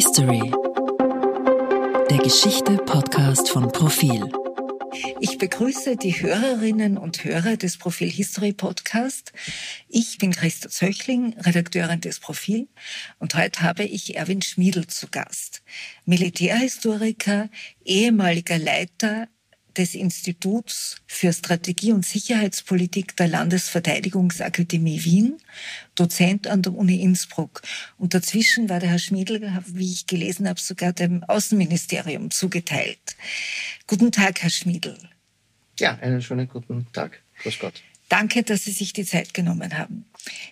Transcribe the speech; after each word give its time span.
History. 0.00 0.52
Der 2.08 2.18
Geschichte-Podcast 2.18 3.50
von 3.50 3.72
Profil. 3.72 4.30
Ich 5.18 5.38
begrüße 5.38 5.96
die 5.96 6.22
Hörerinnen 6.22 6.96
und 6.96 7.24
Hörer 7.24 7.56
des 7.56 7.78
Profil 7.78 8.08
History 8.08 8.52
Podcast. 8.52 9.32
Ich 9.88 10.18
bin 10.18 10.30
Christa 10.30 10.68
Zöchling, 10.68 11.34
Redakteurin 11.40 12.00
des 12.00 12.20
Profil 12.20 12.68
und 13.18 13.34
heute 13.34 13.62
habe 13.62 13.82
ich 13.82 14.14
Erwin 14.14 14.40
Schmiedl 14.40 14.86
zu 14.86 15.08
Gast. 15.08 15.64
Militärhistoriker, 16.04 17.48
ehemaliger 17.84 18.56
Leiter 18.56 19.26
des 19.78 19.94
Instituts 19.94 20.96
für 21.06 21.32
Strategie 21.32 21.92
und 21.92 22.04
Sicherheitspolitik 22.04 23.16
der 23.16 23.28
Landesverteidigungsakademie 23.28 25.04
Wien, 25.04 25.38
Dozent 25.94 26.48
an 26.48 26.62
der 26.62 26.74
Uni 26.74 27.00
Innsbruck. 27.00 27.62
Und 27.96 28.12
dazwischen 28.12 28.68
war 28.68 28.80
der 28.80 28.90
Herr 28.90 28.98
Schmiedl, 28.98 29.40
wie 29.66 29.92
ich 29.92 30.06
gelesen 30.06 30.48
habe, 30.48 30.60
sogar 30.60 30.92
dem 30.92 31.22
Außenministerium 31.24 32.30
zugeteilt. 32.30 33.16
Guten 33.86 34.12
Tag, 34.12 34.42
Herr 34.42 34.50
Schmiedl. 34.50 34.98
Ja, 35.78 35.96
einen 36.00 36.20
schönen 36.20 36.48
guten 36.48 36.86
Tag. 36.92 37.22
Grüß 37.42 37.58
Gott. 37.60 37.82
Danke, 38.08 38.42
dass 38.42 38.64
Sie 38.64 38.72
sich 38.72 38.92
die 38.92 39.04
Zeit 39.04 39.32
genommen 39.34 39.78
haben. 39.78 40.06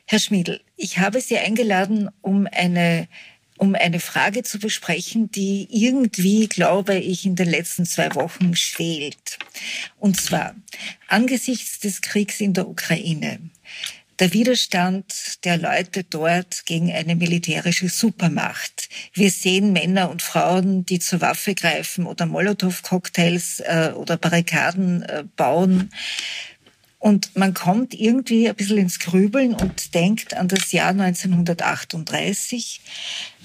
Herr 0.06 0.18
Schmiedl, 0.18 0.60
ich 0.76 0.98
habe 0.98 1.20
Sie 1.20 1.38
eingeladen, 1.38 2.10
um 2.20 2.46
eine 2.52 3.08
um 3.58 3.74
eine 3.74 4.00
Frage 4.00 4.42
zu 4.42 4.58
besprechen, 4.58 5.30
die 5.30 5.68
irgendwie, 5.70 6.46
glaube 6.48 6.96
ich, 6.96 7.24
in 7.26 7.36
den 7.36 7.48
letzten 7.48 7.86
zwei 7.86 8.14
Wochen 8.14 8.54
schwelt. 8.56 9.38
Und 9.98 10.20
zwar 10.20 10.54
angesichts 11.08 11.80
des 11.80 12.02
Kriegs 12.02 12.40
in 12.40 12.52
der 12.52 12.68
Ukraine, 12.68 13.38
der 14.18 14.32
Widerstand 14.32 15.44
der 15.44 15.58
Leute 15.58 16.04
dort 16.04 16.64
gegen 16.64 16.90
eine 16.90 17.16
militärische 17.16 17.88
Supermacht. 17.88 18.88
Wir 19.12 19.30
sehen 19.30 19.72
Männer 19.72 20.10
und 20.10 20.22
Frauen, 20.22 20.86
die 20.86 20.98
zur 20.98 21.20
Waffe 21.20 21.54
greifen 21.54 22.06
oder 22.06 22.24
Molotow-Cocktails 22.24 23.60
äh, 23.60 23.92
oder 23.94 24.16
Barrikaden 24.16 25.02
äh, 25.02 25.24
bauen. 25.36 25.90
Und 26.98 27.36
man 27.36 27.52
kommt 27.52 27.92
irgendwie 27.94 28.48
ein 28.48 28.54
bisschen 28.54 28.78
ins 28.78 28.98
Grübeln 28.98 29.54
und 29.54 29.94
denkt 29.94 30.34
an 30.34 30.48
das 30.48 30.72
Jahr 30.72 30.88
1938 30.88 32.80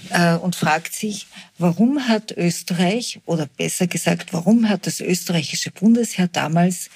äh, 0.10 0.36
und 0.36 0.56
fragt 0.56 0.94
sich, 0.94 1.28
warum 1.58 2.08
hat 2.08 2.32
Österreich, 2.32 3.20
oder 3.26 3.46
besser 3.46 3.88
gesagt, 3.88 4.34
warum 4.34 4.68
hat 4.70 4.88
das 4.88 5.00
österreichische 5.00 5.72
Bundesheer 5.72 6.28
damals 6.28 6.90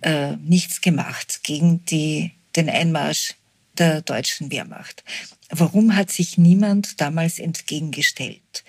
äh, 0.00 0.36
nichts 0.36 0.80
gemacht 0.80 1.40
gegen 1.42 1.84
die, 1.84 2.32
den 2.56 2.68
Einmarsch 2.68 3.34
der 3.78 4.02
deutschen 4.02 4.50
Wehrmacht? 4.50 5.04
Warum 5.50 5.96
hat 5.96 6.10
sich 6.10 6.38
niemand 6.38 7.00
damals 7.00 7.38
entgegengestellt? 7.38 8.64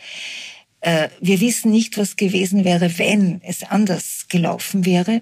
Äh, 0.82 1.10
wir 1.20 1.40
wissen 1.40 1.72
nicht, 1.72 1.98
was 1.98 2.16
gewesen 2.16 2.66
wäre, 2.66 2.98
wenn 2.98 3.40
es 3.44 3.64
anders 3.64 4.26
gelaufen 4.30 4.86
wäre. 4.86 5.22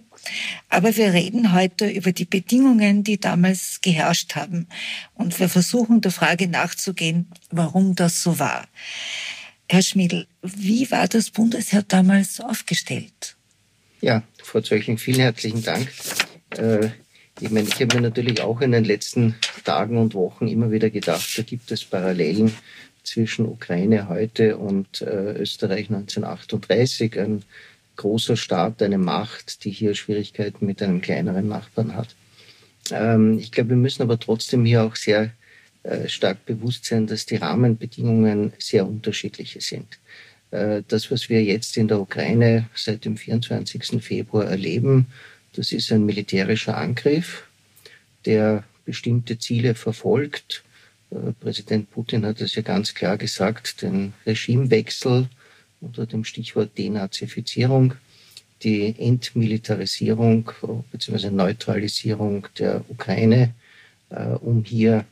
Aber 0.70 0.96
wir 0.96 1.14
reden 1.14 1.54
heute 1.54 1.90
über 1.90 2.12
die 2.12 2.26
Bedingungen, 2.26 3.04
die 3.04 3.20
damals 3.20 3.80
geherrscht 3.82 4.36
haben. 4.36 4.68
Und 5.16 5.40
wir 5.40 5.50
versuchen 5.50 6.02
der 6.02 6.12
Frage 6.12 6.48
nachzugehen, 6.48 7.28
warum 7.52 7.96
das 7.96 8.22
so 8.22 8.40
war. 8.40 8.68
Herr 9.70 9.82
Schmiedl, 9.82 10.28
wie 10.42 10.90
war 10.92 11.08
das 11.08 11.30
Bundesheer 11.30 11.84
damals 11.84 12.40
aufgestellt? 12.40 13.36
Ja, 14.02 14.24
Frau 14.42 14.62
Zöchling, 14.62 14.98
vielen 14.98 15.20
herzlichen 15.20 15.62
Dank. 15.62 15.92
Äh, 16.58 16.90
ich 17.42 17.52
meine, 17.52 17.68
ich 17.68 17.76
habe 17.76 17.96
mir 17.96 18.02
natürlich 18.02 18.42
auch 18.42 18.62
in 18.62 18.72
den 18.72 18.84
letzten 18.84 19.36
Tagen 19.64 19.98
und 19.98 20.14
Wochen 20.14 20.48
immer 20.48 20.72
wieder 20.72 20.90
gedacht, 20.90 21.38
da 21.38 21.44
gibt 21.44 21.72
es 21.72 21.86
Parallelen 21.86 22.54
zwischen 23.04 23.46
Ukraine 23.46 24.10
heute 24.10 24.58
und 24.58 25.02
äh, 25.02 25.34
Österreich 25.34 25.90
1938. 25.90 27.20
Ein 27.20 27.44
großer 28.00 28.38
Staat, 28.38 28.82
eine 28.82 28.98
Macht, 28.98 29.66
die 29.66 29.72
hier 29.72 29.94
Schwierigkeiten 29.94 30.66
mit 30.66 30.82
einem 30.82 31.02
kleineren 31.02 31.50
Nachbarn 31.50 31.96
hat. 31.96 32.16
Ähm, 32.92 33.38
ich 33.38 33.52
glaube, 33.52 33.72
wir 33.72 33.78
müssen 33.78 34.02
aber 34.02 34.18
trotzdem 34.18 34.66
hier 34.66 34.84
auch 34.84 34.96
sehr 34.96 35.32
äh, 35.84 36.08
stark 36.08 36.46
bewusst 36.46 36.86
sein, 36.86 37.08
dass 37.08 37.26
die 37.26 37.36
Rahmenbedingungen 37.36 38.54
sehr 38.58 38.88
unterschiedliche 38.88 39.60
sind. 39.60 40.00
Äh, 40.52 40.82
das, 40.88 41.12
was 41.12 41.30
wir 41.30 41.44
jetzt 41.44 41.76
in 41.76 41.90
der 41.90 42.00
Ukraine 42.00 42.70
seit 42.74 43.04
dem 43.04 43.18
24. 43.18 44.02
Februar 44.02 44.46
erleben, 44.46 45.08
das 45.54 45.74
ist 45.74 45.92
ein 45.92 46.06
militärischer 46.06 46.78
Angriff, 46.78 47.44
der 48.26 48.64
bestimmte 48.86 49.38
Ziele 49.40 49.76
verfolgt. 49.76 50.64
Äh, 51.12 51.34
Präsident 51.40 51.92
Putin 51.92 52.26
hat 52.26 52.40
es 52.40 52.56
ja 52.56 52.62
ganz 52.62 52.94
klar 52.94 53.18
gesagt, 53.18 53.82
den 53.82 54.14
Regimewechsel 54.26 55.28
unter 55.82 56.06
dem 56.06 56.24
Stichwort 56.24 56.78
Denazifizierung 56.78 57.94
die 58.64 58.94
Entmilitarisierung 58.98 60.52
bzw. 60.92 61.30
Neutralisierung 61.30 62.48
der 62.58 62.84
Ukraine, 62.90 63.54
äh, 64.10 64.26
um 64.26 64.64
hier 64.64 65.06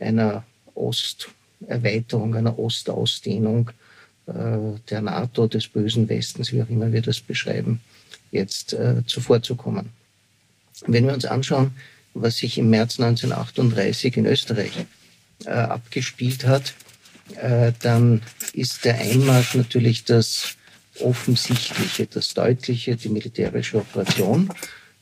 einer 0.00 0.44
Osterweiterung, 0.74 2.34
einer 2.34 2.58
Ostausdehnung 2.58 3.70
äh, 4.26 4.32
der 4.90 5.00
NATO, 5.02 5.46
des 5.46 5.68
bösen 5.68 6.08
Westens, 6.08 6.52
wie 6.52 6.62
auch 6.62 6.68
immer 6.68 6.92
wir 6.92 7.02
das 7.02 7.20
beschreiben, 7.20 7.80
jetzt 8.30 8.72
äh, 8.72 9.02
zuvorzukommen. 9.06 9.90
Wenn 10.86 11.06
wir 11.06 11.14
uns 11.14 11.24
anschauen, 11.24 11.72
was 12.14 12.38
sich 12.38 12.58
im 12.58 12.70
März 12.70 12.98
1938 13.00 14.16
in 14.16 14.26
Österreich 14.26 14.72
äh, 15.44 15.50
abgespielt 15.50 16.46
hat, 16.46 16.74
äh, 17.36 17.72
dann 17.80 18.22
ist 18.52 18.84
der 18.84 18.98
Einmarsch 18.98 19.54
natürlich 19.54 20.04
das 20.04 20.56
Offensichtliche, 21.00 22.06
das 22.06 22.34
Deutliche, 22.34 22.96
die 22.96 23.08
militärische 23.08 23.78
Operation. 23.78 24.50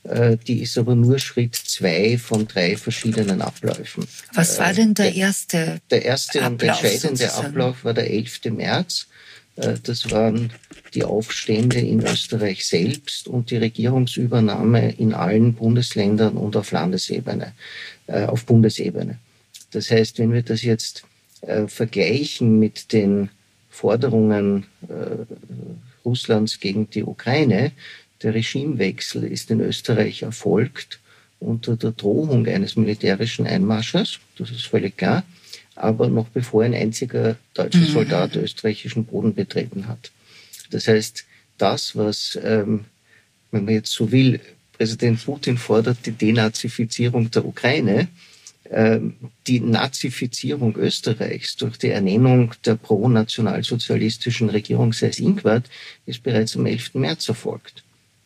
Äh, 0.05 0.37
die 0.37 0.63
ist 0.63 0.77
aber 0.79 0.95
nur 0.95 1.19
Schritt 1.19 1.55
zwei 1.55 2.19
von 2.19 2.47
drei 2.47 2.77
verschiedenen 2.77 3.43
Abläufen. 3.43 4.07
Was 4.35 4.59
war 4.59 4.73
denn 4.73 4.95
der 4.95 5.15
erste? 5.15 5.81
Der 5.91 6.05
erste 6.05 6.43
Ablauf, 6.43 6.53
und 6.53 6.63
entscheidende 6.63 7.17
sozusagen? 7.17 7.47
Ablauf 7.47 7.85
war 7.85 7.95
der 7.95 8.11
11. 8.11 8.41
März. 8.51 9.07
Äh, 9.57 9.75
das 9.83 10.11
waren 10.11 10.53
die 10.95 11.05
Aufstände 11.05 11.81
in 11.81 12.03
Österreich 12.07 12.67
selbst 12.67 13.29
und 13.29 13.51
die 13.51 13.57
Regierungsübernahme 13.57 14.93
in 14.93 15.15
allen 15.15 15.55
Bundesländern 15.55 16.37
und 16.37 16.57
auf 16.57 16.71
Landesebene, 16.71 17.53
auf 18.07 18.47
Bundesebene. 18.47 19.19
Das 19.73 19.91
heißt, 19.91 20.19
wenn 20.19 20.33
wir 20.33 20.43
das 20.43 20.63
jetzt 20.63 21.05
äh, 21.43 21.67
vergleichen 21.69 22.59
mit 22.59 22.93
den 22.93 23.31
Forderungen 23.71 24.67
äh, 24.89 25.25
Russlands 26.05 26.61
gegen 26.61 26.89
die 26.91 27.05
Ukraine, 27.05 27.73
der 28.23 28.35
Regimewechsel 28.35 29.25
ist 29.25 29.51
in 29.51 29.61
Österreich 29.61 30.23
erfolgt 30.23 31.01
unter 31.39 31.77
der 31.77 31.91
Drohung 31.93 32.47
eines 32.47 32.77
militärischen 32.77 33.47
Einmarsches, 33.47 34.19
das 34.39 34.51
ist 34.51 34.67
völlig 34.67 34.97
klar, 34.97 35.25
aber 35.75 36.09
noch 36.09 36.29
bevor 36.29 36.65
ein 36.65 36.75
einziger 36.75 37.37
deutscher 37.53 37.81
mhm. 37.81 37.93
Soldat 37.93 38.37
österreichischen 38.37 39.05
Boden 39.05 39.35
betreten 39.35 39.87
hat. 39.87 40.11
Das 40.71 40.89
heißt, 40.89 41.25
das, 41.59 41.95
was, 41.97 42.39
ähm, 42.43 42.87
wenn 43.51 43.67
man 43.67 43.75
jetzt 43.75 43.93
so 43.93 44.11
will, 44.11 44.41
Präsident 44.73 45.25
Putin 45.25 45.59
fordert 45.59 45.99
die 46.05 46.13
Denazifizierung 46.13 47.31
der 47.31 47.45
Ukraine, 47.45 48.09
die 49.47 49.61
Nazifizierung 49.61 50.77
Österreichs 50.77 51.57
durch 51.57 51.77
die 51.79 51.91
Ernennung 51.91 52.53
der 52.65 52.75
pro-nationalsozialistischen 52.75 54.51
Regierung 54.51 54.93
Seyß-Inquart 54.93 55.65
ist 56.07 56.23
bereits 56.23 56.57
am 56.57 56.67
11. 56.67 56.95
März 56.95 57.29
erfolgt. 57.29 57.85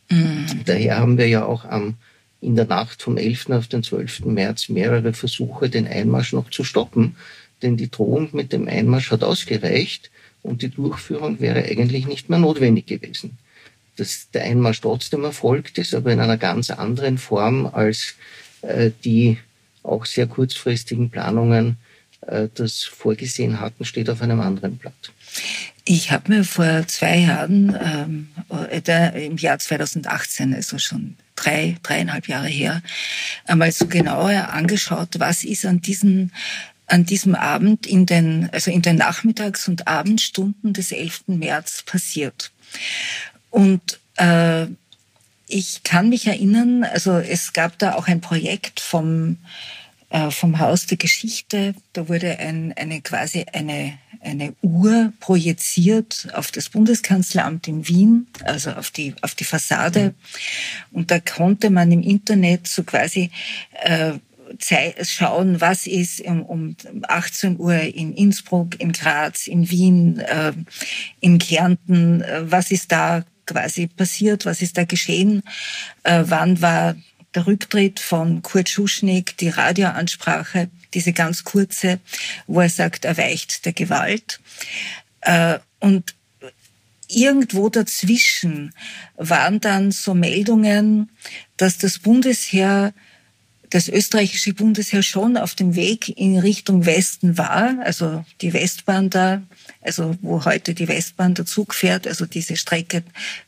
Mhm. 0.09 0.45
Daher 0.65 0.97
haben 0.97 1.17
wir 1.17 1.27
ja 1.27 1.45
auch 1.45 1.65
am, 1.65 1.95
in 2.41 2.55
der 2.55 2.65
Nacht 2.65 3.01
vom 3.01 3.17
11. 3.17 3.49
auf 3.51 3.67
den 3.67 3.83
12. 3.83 4.25
März 4.25 4.69
mehrere 4.69 5.13
Versuche, 5.13 5.69
den 5.69 5.87
Einmarsch 5.87 6.33
noch 6.33 6.49
zu 6.49 6.63
stoppen, 6.63 7.15
denn 7.61 7.77
die 7.77 7.91
Drohung 7.91 8.29
mit 8.33 8.51
dem 8.51 8.67
Einmarsch 8.67 9.11
hat 9.11 9.23
ausgereicht 9.23 10.09
und 10.41 10.61
die 10.61 10.69
Durchführung 10.69 11.39
wäre 11.39 11.63
eigentlich 11.63 12.07
nicht 12.07 12.29
mehr 12.29 12.39
notwendig 12.39 12.87
gewesen. 12.87 13.37
Dass 13.97 14.29
der 14.31 14.43
Einmarsch 14.43 14.81
trotzdem 14.81 15.23
erfolgt 15.23 15.77
ist, 15.77 15.93
aber 15.93 16.11
in 16.11 16.19
einer 16.19 16.37
ganz 16.37 16.71
anderen 16.71 17.17
Form 17.17 17.67
als 17.67 18.15
äh, 18.61 18.91
die 19.03 19.37
auch 19.83 20.05
sehr 20.05 20.27
kurzfristigen 20.27 21.09
Planungen 21.09 21.77
äh, 22.27 22.47
das 22.53 22.83
vorgesehen 22.83 23.59
hatten, 23.59 23.85
steht 23.85 24.09
auf 24.09 24.21
einem 24.21 24.41
anderen 24.41 24.77
Blatt. 24.77 25.11
Ich 25.85 26.11
habe 26.11 26.31
mir 26.31 26.43
vor 26.43 26.87
zwei 26.87 27.19
Jahren, 27.19 27.75
ähm, 27.81 28.27
äh, 28.69 29.25
im 29.25 29.37
Jahr 29.37 29.57
2018, 29.57 30.53
also 30.53 30.77
schon 30.77 31.15
drei, 31.35 31.77
dreieinhalb 31.81 32.27
Jahre 32.27 32.47
her, 32.47 32.83
einmal 33.45 33.71
so 33.71 33.87
genauer 33.87 34.49
angeschaut, 34.49 35.19
was 35.19 35.43
ist 35.43 35.65
an 35.65 35.81
diesen 35.81 36.31
an 36.87 37.05
diesem 37.05 37.35
Abend 37.35 37.87
in 37.87 38.05
den, 38.05 38.49
also 38.51 38.69
in 38.69 38.81
den 38.81 38.97
Nachmittags- 38.97 39.69
und 39.69 39.87
Abendstunden 39.87 40.73
des 40.73 40.91
11. 40.91 41.23
März 41.27 41.83
passiert. 41.83 42.51
Und 43.49 43.99
äh, 44.17 44.67
ich 45.51 45.83
kann 45.83 46.09
mich 46.09 46.27
erinnern, 46.27 46.83
also 46.83 47.17
es 47.17 47.53
gab 47.53 47.77
da 47.77 47.95
auch 47.95 48.07
ein 48.07 48.21
Projekt 48.21 48.79
vom, 48.79 49.37
äh, 50.09 50.31
vom 50.31 50.59
Haus 50.59 50.85
der 50.85 50.97
Geschichte. 50.97 51.75
Da 51.93 52.07
wurde 52.07 52.39
ein, 52.39 52.73
eine 52.73 53.01
quasi 53.01 53.45
eine, 53.51 53.97
eine 54.21 54.53
Uhr 54.61 55.13
projiziert 55.19 56.29
auf 56.33 56.51
das 56.51 56.69
Bundeskanzleramt 56.69 57.67
in 57.67 57.87
Wien, 57.87 58.27
also 58.45 58.71
auf 58.71 58.91
die, 58.91 59.15
auf 59.21 59.35
die 59.35 59.43
Fassade. 59.43 60.13
Und 60.91 61.11
da 61.11 61.19
konnte 61.19 61.69
man 61.69 61.91
im 61.91 62.01
Internet 62.01 62.67
so 62.67 62.83
quasi 62.83 63.31
äh, 63.83 64.13
schauen, 65.03 65.61
was 65.61 65.87
ist 65.87 66.21
um 66.21 66.75
18 67.07 67.59
Uhr 67.59 67.75
in 67.75 68.13
Innsbruck, 68.13 68.79
in 68.79 68.91
Graz, 68.91 69.47
in 69.47 69.69
Wien, 69.69 70.19
äh, 70.19 70.53
in 71.19 71.37
Kärnten, 71.37 72.21
äh, 72.21 72.51
was 72.51 72.71
ist 72.71 72.91
da 72.91 73.23
quasi 73.45 73.87
passiert, 73.87 74.45
was 74.45 74.61
ist 74.61 74.77
da 74.77 74.83
geschehen, 74.83 75.43
äh, 76.03 76.23
wann 76.25 76.61
war 76.61 76.95
der 77.33 77.47
Rücktritt 77.47 77.99
von 77.99 78.41
Kurt 78.41 78.69
Schuschnigg, 78.69 79.37
die 79.37 79.49
Radioansprache, 79.49 80.69
diese 80.93 81.13
ganz 81.13 81.43
kurze, 81.43 81.99
wo 82.47 82.59
er 82.59 82.69
sagt, 82.69 83.05
er 83.05 83.17
weicht 83.17 83.65
der 83.65 83.71
Gewalt. 83.71 84.41
Und 85.79 86.13
irgendwo 87.07 87.69
dazwischen 87.69 88.73
waren 89.15 89.61
dann 89.61 89.91
so 89.91 90.13
Meldungen, 90.13 91.09
dass 91.55 91.77
das 91.77 91.99
Bundesheer 91.99 92.93
das 93.71 93.87
österreichische 93.87 94.53
Bundesheer 94.53 95.01
schon 95.01 95.37
auf 95.37 95.55
dem 95.55 95.75
Weg 95.75 96.09
in 96.17 96.37
Richtung 96.37 96.85
Westen 96.85 97.37
war, 97.37 97.77
also 97.83 98.23
die 98.41 98.53
Westbahn 98.53 99.09
da, 99.09 99.41
also 99.81 100.15
wo 100.21 100.45
heute 100.45 100.73
die 100.73 100.87
Westbahn 100.87 101.33
der 101.33 101.45
Zug 101.45 101.73
fährt, 101.73 102.05
also 102.05 102.25
diese 102.25 102.57
Strecke 102.57 103.03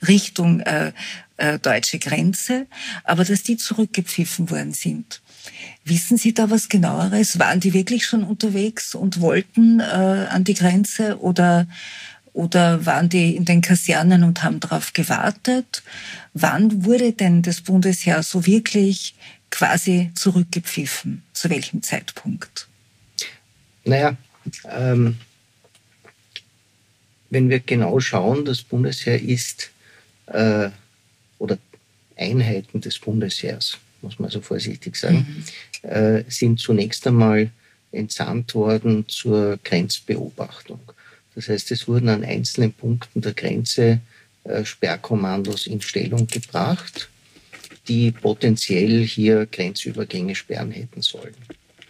Richtung 0.08 0.62
äh, 0.62 0.94
äh, 1.38 1.60
deutsche 1.60 2.00
Grenze, 2.00 2.68
aber 3.04 3.26
dass 3.26 3.44
die 3.44 3.58
zurückgepfiffen 3.58 4.50
worden 4.50 4.74
sind. 4.74 5.22
Wissen 5.84 6.18
Sie 6.18 6.34
da 6.34 6.50
was 6.50 6.70
genaueres? 6.70 7.38
Waren 7.38 7.60
die 7.60 7.74
wirklich 7.74 8.06
schon 8.06 8.24
unterwegs 8.24 8.96
und 8.96 9.20
wollten 9.20 9.82
äh, 9.82 9.84
an 9.84 10.46
die 10.46 10.54
Grenze 10.54 11.20
oder 11.20 11.68
oder 12.32 12.84
waren 12.88 13.10
die 13.10 13.36
in 13.36 13.46
den 13.46 13.62
Kasernen 13.62 14.24
und 14.24 14.44
haben 14.44 14.60
darauf 14.60 14.94
gewartet? 14.94 15.84
Wann 16.34 16.84
wurde 16.84 17.14
denn 17.14 17.44
das 17.44 17.62
Bundesheer 17.62 18.24
so 18.24 18.48
wirklich 18.48 19.14
quasi 19.54 20.10
zurückgepfiffen? 20.16 21.22
Zu 21.32 21.52
welchem 21.52 21.84
Zeitpunkt? 21.84 22.68
Naja, 23.86 24.18
ähm, 24.68 25.18
wenn 27.30 27.52
wir 27.52 27.60
genau 27.60 28.00
schauen, 28.00 28.46
das 28.46 28.64
Bundesheer 28.64 29.22
ist, 29.22 29.70
äh, 30.26 30.70
oder 31.38 31.60
Einheiten 32.18 32.82
des 32.82 32.98
Bundesheers, 32.98 33.78
muss 34.02 34.18
man 34.18 34.32
so 34.32 34.42
vorsichtig 34.42 34.96
sagen, 34.96 35.46
mhm. 35.84 35.90
äh, 35.90 36.24
sind 36.30 36.60
zunächst 36.60 37.06
einmal 37.06 37.52
entsandt 37.92 38.56
worden 38.56 39.08
zur 39.08 39.60
Grenzbeobachtung. 39.64 40.80
Das 41.36 41.48
heißt, 41.48 41.72
es 41.72 41.88
wurden 41.88 42.10
an 42.10 42.24
einzelnen 42.24 42.74
Punkten 42.74 43.22
der 43.22 43.34
Grenze 43.34 44.00
äh, 44.46 44.66
Sperrkommandos 44.66 45.68
in 45.68 45.80
Stellung 45.80 46.26
gebracht 46.26 47.10
die 47.88 48.12
potenziell 48.12 49.06
hier 49.06 49.46
Grenzübergänge 49.46 50.36
sperren 50.36 50.72
hätten 50.72 51.02
sollen. 51.02 51.36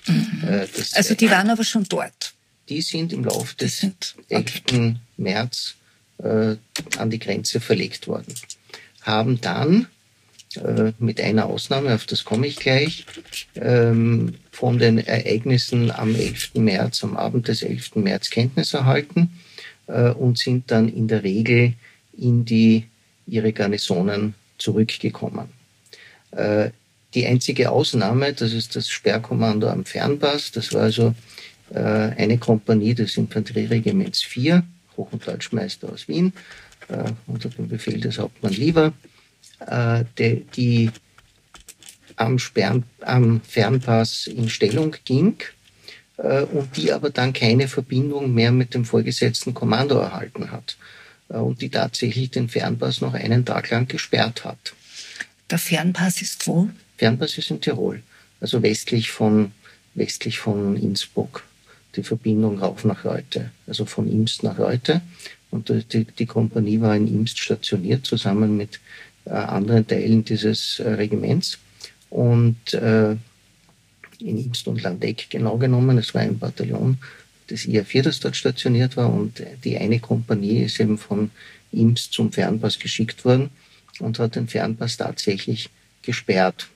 Mhm. 0.08 0.44
Äh, 0.48 0.68
also 0.94 1.16
die 1.16 1.30
waren 1.30 1.50
aber 1.50 1.64
schon 1.64 1.86
dort. 1.88 2.34
Die 2.70 2.82
sind 2.82 3.14
im 3.14 3.24
Laufe 3.24 3.56
des 3.56 3.78
sind, 3.78 4.16
okay. 4.30 4.46
11. 4.68 4.96
März 5.18 5.76
äh, 6.20 6.56
an 6.98 7.10
die 7.10 7.20
Grenze 7.20 7.60
verlegt 7.60 8.08
worden. 8.08 8.34
Haben 9.02 9.42
dann 9.42 9.88
äh, 10.56 10.94
mit 11.00 11.20
einer 11.20 11.46
Ausnahme, 11.46 11.94
auf 11.94 12.06
das 12.06 12.24
komme 12.24 12.48
ich 12.48 12.58
gleich, 12.58 13.06
ähm, 13.56 14.36
von 14.52 14.78
den 14.78 15.00
Ereignissen 15.00 15.92
am 15.92 16.16
11. 16.16 16.56
März, 16.56 17.04
am 17.04 17.18
Abend 17.18 17.48
des 17.48 17.64
11. 17.64 17.96
März 17.96 18.30
Kenntnis 18.30 18.74
erhalten 18.74 19.40
äh, 19.88 20.10
und 20.10 20.38
sind 20.38 20.72
dann 20.72 20.90
in 20.90 21.08
der 21.08 21.24
Regel 21.24 21.74
in 22.18 22.46
die 22.46 22.86
ihre 23.26 23.52
Garnisonen 23.52 24.36
zurückgekommen. 24.58 25.50
Äh, 26.36 26.72
die 27.14 27.28
einzige 27.28 27.70
Ausnahme, 27.70 28.34
das 28.34 28.54
ist 28.54 28.76
das 28.76 28.90
Sperrkommando 28.90 29.70
am 29.70 29.86
Fernpass. 29.86 30.52
Das 30.52 30.74
war 30.74 30.82
also 30.82 31.14
äh, 31.72 31.80
eine 31.80 32.40
Kompanie 32.40 32.96
des 32.96 33.18
Infanterieregiments 33.18 34.24
4, 34.24 34.64
Hoch- 34.98 35.12
und 35.12 35.28
Deutschmeister 35.28 35.90
aus 35.92 36.08
Wien, 36.08 36.34
äh, 36.88 37.04
unter 37.28 37.50
dem 37.50 37.68
Befehl 37.68 38.00
des 38.00 38.18
Hauptmann 38.18 38.54
Lieber, 38.54 38.94
die, 40.18 40.92
am, 42.18 42.38
Sperren, 42.38 42.84
am 43.00 43.40
Fernpass 43.40 44.28
in 44.28 44.50
Stellung 44.50 44.94
ging 45.06 45.38
und 46.18 46.76
die 46.76 46.92
aber 46.92 47.12
dann 47.12 47.32
keine 47.32 47.70
Verbindung 47.70 48.34
mehr 48.34 48.52
mit 48.52 48.74
dem 48.74 48.84
vorgesetzten 48.84 49.54
Kommando 49.54 50.00
erhalten 50.00 50.52
hat 50.52 50.76
und 51.30 51.62
die 51.62 51.70
tatsächlich 51.70 52.32
den 52.32 52.50
Fernpass 52.50 53.00
noch 53.00 53.14
einen 53.14 53.46
Tag 53.46 53.70
lang 53.70 53.88
gesperrt 53.88 54.44
hat. 54.44 54.74
Der 55.54 55.60
Fernpass 55.60 56.20
ist 56.24 56.48
wo? 56.48 56.68
Fernpass 56.98 57.38
ist 57.38 57.52
in 57.52 57.62
Tirol, 57.62 58.02
also 58.42 58.64
westlich 58.64 59.12
von, 59.12 59.52
westlich 59.94 60.40
von 60.40 60.76
Innsbruck. 60.76 61.44
Die 61.96 62.02
Verbindung 62.02 62.58
rauf 62.58 62.84
nach 62.86 63.06
Reute, 63.06 63.52
also 63.68 63.86
von 63.86 64.12
Imst 64.12 64.42
nach 64.42 64.58
Reute. 64.58 65.02
Und 65.52 65.70
die, 65.70 66.06
die 66.06 66.26
Kompanie 66.26 66.82
war 66.82 66.96
in 66.96 67.08
Imst 67.08 67.38
stationiert, 67.38 68.04
zusammen 68.04 68.58
mit 68.58 68.80
äh, 69.26 69.30
anderen 69.30 69.86
Teilen 69.86 70.26
dieses 70.26 70.80
äh, 70.80 70.90
Regiments. 70.90 71.60
Und 72.10 72.74
äh, 72.74 73.12
in 73.12 74.44
Imst 74.44 74.68
und 74.68 74.82
Landeck 74.82 75.28
genau 75.30 75.60
genommen, 75.60 76.00
es 76.00 76.16
war 76.16 76.22
ein 76.22 76.40
Bataillon 76.40 76.98
des 77.48 77.68
IR4, 77.68 78.02
das 78.02 78.20
dort 78.20 78.36
stationiert 78.36 78.98
war. 78.98 79.14
Und 79.14 79.44
die 79.64 79.78
eine 79.78 80.00
Kompanie 80.00 80.64
ist 80.64 80.80
eben 80.80 80.98
von 80.98 81.30
Imst 81.72 82.12
zum 82.12 82.32
Fernpass 82.32 82.80
geschickt 82.80 83.24
worden 83.24 83.52
und 84.00 84.20
hat 84.20 84.36
den 84.36 84.48
Fernpass 84.48 84.98
tatsächlich 84.98 85.70
gesperrt 86.02 86.68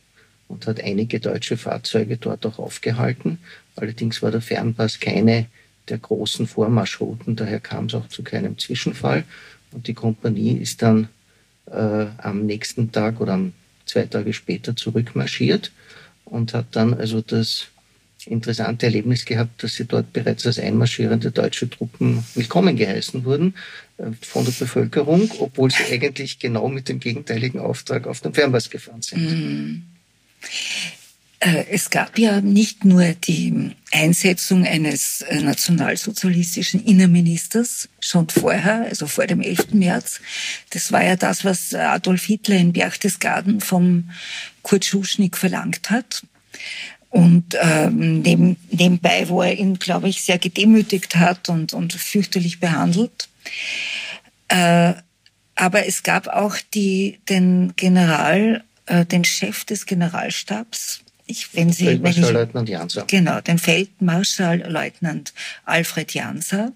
und 0.47 0.67
hat 0.67 0.81
einige 0.81 1.19
deutsche 1.19 1.57
Fahrzeuge 1.57 2.17
dort 2.17 2.45
auch 2.45 2.59
aufgehalten. 2.59 3.39
Allerdings 3.75 4.21
war 4.21 4.31
der 4.31 4.41
Fernpass 4.41 4.99
keine 4.99 5.47
der 5.89 5.97
großen 5.97 6.47
Vormarschrouten, 6.47 7.35
daher 7.35 7.59
kam 7.59 7.85
es 7.85 7.93
auch 7.93 8.07
zu 8.09 8.23
keinem 8.23 8.57
Zwischenfall. 8.57 9.23
Und 9.71 9.87
die 9.87 9.93
Kompanie 9.93 10.57
ist 10.57 10.81
dann 10.81 11.09
äh, 11.71 12.05
am 12.17 12.45
nächsten 12.45 12.91
Tag 12.91 13.19
oder 13.21 13.39
zwei 13.85 14.05
Tage 14.05 14.33
später 14.33 14.75
zurückmarschiert 14.75 15.71
und 16.25 16.53
hat 16.53 16.67
dann 16.71 16.93
also 16.93 17.21
das 17.21 17.67
interessante 18.27 18.85
Erlebnis 18.85 19.25
gehabt, 19.25 19.63
dass 19.63 19.75
sie 19.75 19.85
dort 19.85 20.13
bereits 20.13 20.45
als 20.45 20.59
einmarschierende 20.59 21.31
deutsche 21.31 21.69
Truppen 21.69 22.23
willkommen 22.35 22.75
geheißen 22.75 23.25
wurden 23.25 23.55
äh, 23.97 24.05
von 24.21 24.45
der 24.45 24.53
Bevölkerung, 24.53 25.31
obwohl 25.39 25.71
sie 25.71 25.83
eigentlich 25.91 26.39
genau 26.39 26.67
mit 26.67 26.89
dem 26.89 26.99
gegenteiligen 26.99 27.59
Auftrag 27.59 28.07
auf 28.07 28.21
den 28.21 28.33
Fernpass 28.33 28.69
gefahren 28.69 29.01
sind. 29.01 29.21
Mhm. 29.21 29.83
Es 31.39 31.91
gab 31.91 32.17
ja 32.17 32.41
nicht 32.41 32.83
nur 32.83 33.13
die 33.13 33.71
Einsetzung 33.91 34.65
eines 34.65 35.21
äh, 35.21 35.39
nationalsozialistischen 35.39 36.83
Innenministers 36.83 37.89
schon 37.99 38.27
vorher, 38.27 38.85
also 38.85 39.05
vor 39.05 39.27
dem 39.27 39.41
11. 39.41 39.73
März. 39.73 40.19
Das 40.71 40.91
war 40.91 41.03
ja 41.03 41.15
das, 41.15 41.45
was 41.45 41.75
Adolf 41.75 42.23
Hitler 42.23 42.57
in 42.57 42.73
Berchtesgaden 42.73 43.61
vom 43.61 44.09
Kurt 44.63 44.85
Schuschnigg 44.85 45.37
verlangt 45.37 45.91
hat. 45.91 46.23
Und 47.17 47.57
ähm, 47.59 48.21
neben, 48.21 48.57
nebenbei, 48.69 49.27
wo 49.27 49.41
er 49.41 49.57
ihn, 49.57 49.79
glaube 49.79 50.07
ich, 50.07 50.21
sehr 50.21 50.37
gedemütigt 50.37 51.15
hat 51.15 51.49
und, 51.49 51.73
und 51.73 51.93
fürchterlich 51.93 52.59
behandelt. 52.59 53.27
Äh, 54.49 54.93
aber 55.55 55.87
es 55.87 56.03
gab 56.03 56.27
auch 56.27 56.55
die, 56.75 57.19
den 57.27 57.73
General, 57.75 58.63
äh, 58.85 59.03
den 59.03 59.23
Chef 59.23 59.65
des 59.65 59.87
Generalstabs, 59.87 61.01
ich, 61.25 61.55
wenn 61.55 61.73
Sie, 61.73 61.85
Feldmarschallleutnant 61.85 62.69
Janser. 62.69 63.05
Genau, 63.07 63.41
den 63.41 63.57
Feldmarschallleutnant 63.57 65.33
Alfred 65.65 66.13
Janser. 66.13 66.71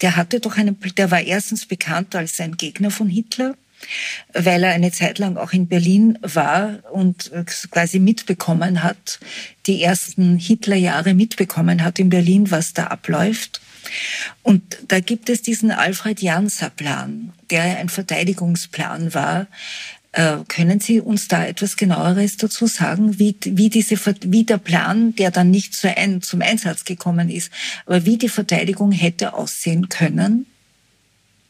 Der 0.00 0.14
hatte 0.14 0.38
doch 0.38 0.56
einen, 0.56 0.78
der 0.96 1.10
war 1.10 1.22
erstens 1.22 1.66
bekannt 1.66 2.14
als 2.14 2.38
ein 2.38 2.56
Gegner 2.56 2.92
von 2.92 3.08
Hitler 3.08 3.56
weil 4.32 4.64
er 4.64 4.72
eine 4.72 4.92
Zeit 4.92 5.18
lang 5.18 5.36
auch 5.36 5.52
in 5.52 5.68
Berlin 5.68 6.18
war 6.22 6.78
und 6.92 7.30
quasi 7.70 7.98
mitbekommen 7.98 8.82
hat, 8.82 9.20
die 9.66 9.82
ersten 9.82 10.36
Hitlerjahre 10.36 11.14
mitbekommen 11.14 11.84
hat 11.84 11.98
in 11.98 12.10
Berlin, 12.10 12.50
was 12.50 12.72
da 12.72 12.88
abläuft. 12.88 13.60
Und 14.42 14.62
da 14.88 15.00
gibt 15.00 15.28
es 15.28 15.42
diesen 15.42 15.70
Alfred 15.70 16.20
Janser-Plan, 16.20 17.32
der 17.50 17.78
ein 17.78 17.88
Verteidigungsplan 17.88 19.14
war. 19.14 19.46
Äh, 20.12 20.38
können 20.48 20.78
Sie 20.78 21.00
uns 21.00 21.28
da 21.28 21.44
etwas 21.46 21.76
genaueres 21.76 22.36
dazu 22.36 22.66
sagen, 22.66 23.18
wie, 23.18 23.36
wie, 23.44 23.70
diese, 23.70 23.96
wie 24.26 24.44
der 24.44 24.58
Plan, 24.58 25.14
der 25.16 25.30
dann 25.30 25.50
nicht 25.50 25.74
zum 25.74 26.42
Einsatz 26.42 26.84
gekommen 26.84 27.30
ist, 27.30 27.50
aber 27.86 28.04
wie 28.04 28.18
die 28.18 28.28
Verteidigung 28.28 28.92
hätte 28.92 29.32
aussehen 29.32 29.88
können? 29.88 30.46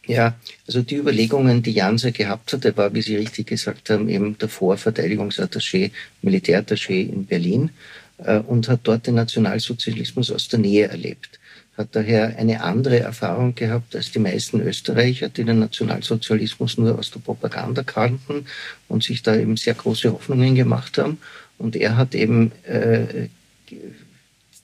Ja, 0.07 0.35
also 0.67 0.83
die 0.83 0.97
Überlegungen, 0.97 1.63
die 1.63 1.73
Janser 1.73 2.11
gehabt 2.11 2.53
hat, 2.53 2.65
der 2.65 2.77
war, 2.77 2.93
wie 2.93 3.03
Sie 3.03 3.17
richtig 3.17 3.47
gesagt 3.47 3.89
haben, 3.89 4.09
eben 4.09 4.37
davor 4.39 4.77
Verteidigungsattaché, 4.77 5.93
Militärattaché 6.23 7.03
in 7.03 7.25
Berlin 7.25 7.71
äh, 8.19 8.39
und 8.39 8.69
hat 8.69 8.81
dort 8.83 9.07
den 9.07 9.15
Nationalsozialismus 9.15 10.33
aus 10.33 10.49
der 10.49 10.59
Nähe 10.59 10.89
erlebt. 10.89 11.39
hat 11.77 11.89
daher 11.93 12.37
eine 12.37 12.63
andere 12.63 13.01
Erfahrung 13.01 13.55
gehabt 13.55 13.97
als 13.97 14.11
die 14.11 14.19
meisten 14.19 14.61
Österreicher, 14.61 15.29
die 15.31 15.45
den 15.45 15.61
Nationalsozialismus 15.61 16.77
nur 16.77 16.99
aus 16.99 17.11
der 17.11 17.21
Propaganda 17.21 17.83
kannten 17.83 18.47
und 18.89 19.03
sich 19.03 19.23
da 19.23 19.35
eben 19.35 19.57
sehr 19.57 19.75
große 19.75 20.13
Hoffnungen 20.13 20.55
gemacht 20.55 20.99
haben. 20.99 21.19
Und 21.59 21.77
er 21.77 21.97
hat 21.97 22.15
eben 22.15 22.53
äh, 22.65 23.29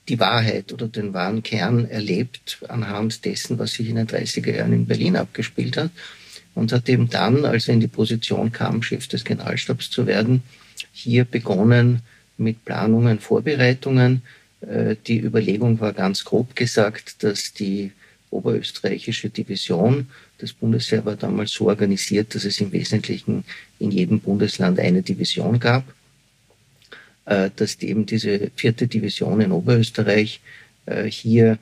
die 0.09 0.19
Wahrheit 0.19 0.73
oder 0.73 0.89
den 0.89 1.13
wahren 1.15 1.43
Kern 1.43 1.89
erlebt 1.89 2.59
anhand 2.69 3.25
dessen, 3.25 3.59
was 3.59 3.73
sich 3.73 3.89
in 3.89 3.97
den 3.97 4.07
30er 4.07 4.55
Jahren 4.55 4.73
in 4.73 4.87
Berlin 4.87 5.17
abgespielt 5.17 5.77
hat. 5.77 5.91
Und 6.55 6.73
hat 6.73 6.89
eben 6.89 7.09
dann, 7.09 7.45
als 7.45 7.69
er 7.69 7.75
in 7.75 7.81
die 7.81 7.87
Position 7.87 8.51
kam, 8.51 8.83
Chef 8.83 9.07
des 9.07 9.25
Generalstabs 9.25 9.91
zu 9.91 10.07
werden, 10.07 10.43
hier 10.93 11.25
begonnen 11.25 12.03
mit 12.37 12.65
Planungen, 12.65 13.21
Vorbereitungen. 13.21 14.23
Äh, 14.61 14.97
die 15.07 15.21
Überlegung 15.21 15.79
war 15.79 15.93
ganz 15.93 16.25
grob 16.25 16.57
gesagt, 16.57 17.23
dass 17.23 17.53
die 17.53 17.93
oberösterreichische 18.31 19.31
Division, 19.31 20.09
das 20.39 20.53
Bundesheer 20.53 21.05
war 21.05 21.17
damals 21.17 21.53
so 21.53 21.69
organisiert, 21.69 22.35
dass 22.35 22.45
es 22.45 22.61
im 22.61 22.73
Wesentlichen 22.73 23.45
in 23.79 23.91
jedem 23.91 24.21
Bundesland 24.21 24.81
eine 24.81 25.03
Division 25.03 25.61
gab 25.61 25.85
äh, 27.29 27.51
dass 27.55 27.77
eben 27.83 28.07
diese 28.07 28.51
vierte 28.57 28.87
Division 28.87 29.43
in 29.43 29.53
Oberösterreich 29.53 30.41
äh, 30.87 31.05
hier 31.05 31.59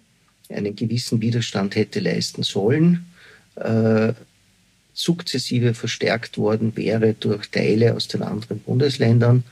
einen 0.48 0.76
gewissen 0.76 1.20
Widerstand 1.20 1.74
hätte 1.74 1.98
leisten 1.98 2.44
sollen, 2.44 3.06
äh, 3.56 4.12
sukzessive 4.94 5.74
verstärkt 5.74 6.38
worden 6.38 6.76
wäre 6.76 7.14
durch 7.14 7.50
Teile 7.50 7.96
aus 7.96 8.06
den 8.06 8.22
anderen 8.22 8.60
Bundesländern 8.60 9.44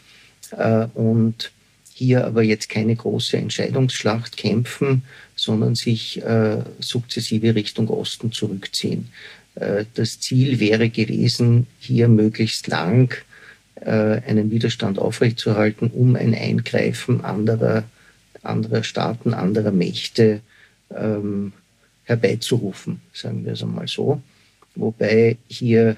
und 0.95 1.51
hier 1.93 2.25
aber 2.25 2.43
jetzt 2.43 2.69
keine 2.69 2.95
große 2.97 3.37
Entscheidungsschlacht 3.37 4.37
kämpfen, 4.39 5.03
sondern 5.37 5.75
sich 5.75 6.23
sukzessive 6.79 7.55
Richtung 7.55 7.89
Osten 7.89 8.33
zurückziehen. 8.33 9.09
das 9.55 10.21
Ziel 10.21 10.61
wäre 10.61 10.89
gewesen, 10.89 11.67
hier 11.79 12.09
möglichst 12.09 12.69
lang 12.69 13.15
einen 13.81 14.51
Widerstand 14.51 14.99
aufrechtzuerhalten, 14.99 15.89
um 15.89 16.17
ein 16.17 16.35
Eingreifen 16.35 17.25
anderer, 17.25 17.85
anderer 18.43 18.85
Staaten, 18.85 19.35
anderer 19.35 19.73
Mächte 19.73 20.41
ähm, 20.95 21.53
herbeizurufen, 22.05 23.01
sagen 23.13 23.45
wir 23.45 23.53
es 23.53 23.63
einmal 23.63 23.89
so. 23.89 24.23
Wobei 24.75 25.39
hier, 25.49 25.97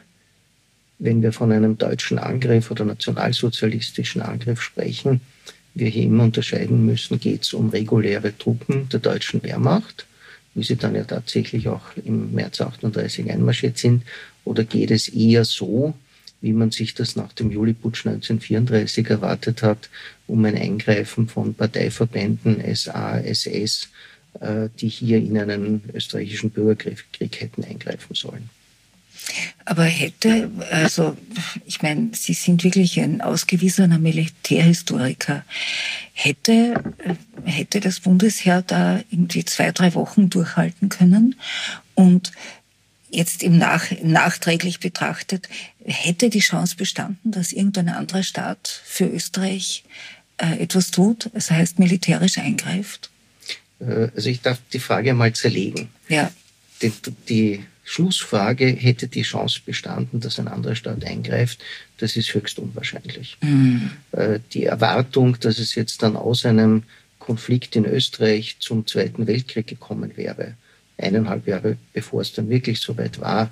wenn 0.99 1.23
wir 1.23 1.33
von 1.33 1.53
einem 1.53 1.77
deutschen 1.79 2.19
Angriff 2.19 2.71
oder 2.71 2.85
nationalsozialistischen 2.85 4.23
Angriff 4.23 4.63
sprechen, 4.63 5.21
wir 5.75 5.89
hier 5.89 6.05
immer 6.05 6.25
unterscheiden 6.25 6.87
müssen, 6.87 7.21
geht 7.21 7.43
es 7.43 7.53
um 7.53 7.69
reguläre 7.69 8.37
Truppen 8.37 8.89
der 8.89 9.01
deutschen 9.01 9.43
Wehrmacht, 9.43 10.07
wie 10.55 10.63
sie 10.63 10.77
dann 10.77 10.95
ja 10.95 11.05
tatsächlich 11.05 11.69
auch 11.69 11.85
im 12.03 12.33
März 12.33 12.61
38 12.61 13.31
einmarschiert 13.31 13.77
sind, 13.77 14.03
oder 14.45 14.65
geht 14.65 14.91
es 14.91 15.09
eher 15.09 15.45
so, 15.45 15.95
wie 16.47 16.53
man 16.53 16.71
sich 16.71 16.95
das 16.95 17.17
nach 17.17 17.33
dem 17.33 17.51
Juliputsch 17.51 18.07
1934 18.07 19.11
erwartet 19.11 19.65
hat, 19.65 19.91
um 20.29 20.45
ein 20.45 20.57
Eingreifen 20.57 21.29
von 21.29 21.55
Parteiverbänden 21.55 22.63
SA, 22.73 23.19
SS, 23.19 23.89
äh, 24.41 24.69
die 24.79 24.87
hier 24.87 25.19
in 25.19 25.37
einen 25.37 25.83
österreichischen 25.93 26.51
Bürgerkrieg 26.51 27.41
hätten 27.41 27.65
eingreifen 27.65 28.15
sollen. 28.15 28.49
Aber 29.65 29.83
hätte, 29.83 30.53
also 30.71 31.17
ich 31.65 31.83
meine, 31.83 32.11
Sie 32.13 32.35
sind 32.35 32.63
wirklich 32.63 33.01
ein 33.01 33.23
ausgewiesener 33.23 33.99
Militärhistoriker. 33.99 35.45
Hätte, 36.13 36.75
hätte 37.45 37.81
das 37.81 37.99
Bundesheer 37.99 38.63
da 38.63 39.03
irgendwie 39.11 39.45
zwei, 39.45 39.73
drei 39.73 39.95
Wochen 39.95 40.31
durchhalten 40.31 40.91
können? 40.91 41.35
Und 41.97 42.31
jetzt 43.11 43.43
im 43.43 43.59
Nach 43.59 43.91
nachträglich 44.03 44.81
betrachtet, 44.81 45.49
hätte 45.85 46.31
die 46.31 46.41
Chance 46.41 46.77
bestanden, 46.77 47.31
dass 47.31 47.53
irgendein 47.53 47.89
anderer 47.89 48.23
Staat 48.23 48.81
für 48.85 49.07
Österreich 49.07 49.85
äh, 50.39 50.63
etwas 50.63 50.91
tut, 50.91 51.31
das 51.33 51.51
heißt 51.51 51.79
militärisch 51.79 52.39
eingreift? 52.39 53.11
Äh, 53.81 54.09
also 54.15 54.29
ich 54.29 54.41
darf 54.43 54.59
die 54.73 54.81
Frage 54.81 55.15
mal 55.15 55.33
zerlegen. 55.33 55.89
Ja. 56.09 56.31
Die, 56.83 56.93
die 57.29 57.65
Schlussfrage, 57.85 58.67
hätte 58.67 59.07
die 59.07 59.23
Chance 59.23 59.61
bestanden, 59.65 60.21
dass 60.21 60.39
ein 60.39 60.49
anderer 60.49 60.75
Staat 60.75 61.05
eingreift, 61.05 61.61
das 61.99 62.17
ist 62.17 62.35
höchst 62.35 62.59
unwahrscheinlich. 62.59 63.39
Mhm. 63.41 63.93
Die 64.53 64.65
Erwartung, 64.65 65.39
dass 65.39 65.61
es 65.61 65.77
jetzt 65.77 66.03
dann 66.03 66.17
aus 66.17 66.45
einem 66.45 66.83
Konflikt 67.21 67.77
in 67.77 67.85
Österreich 67.85 68.57
zum 68.59 68.89
Zweiten 68.89 69.29
Weltkrieg 69.29 69.69
gekommen 69.69 70.17
wäre, 70.17 70.55
eineinhalb 70.99 71.47
Jahre 71.47 71.77
bevor 71.93 72.23
es 72.23 72.33
dann 72.33 72.49
wirklich 72.49 72.81
soweit 72.81 73.21
war, 73.21 73.51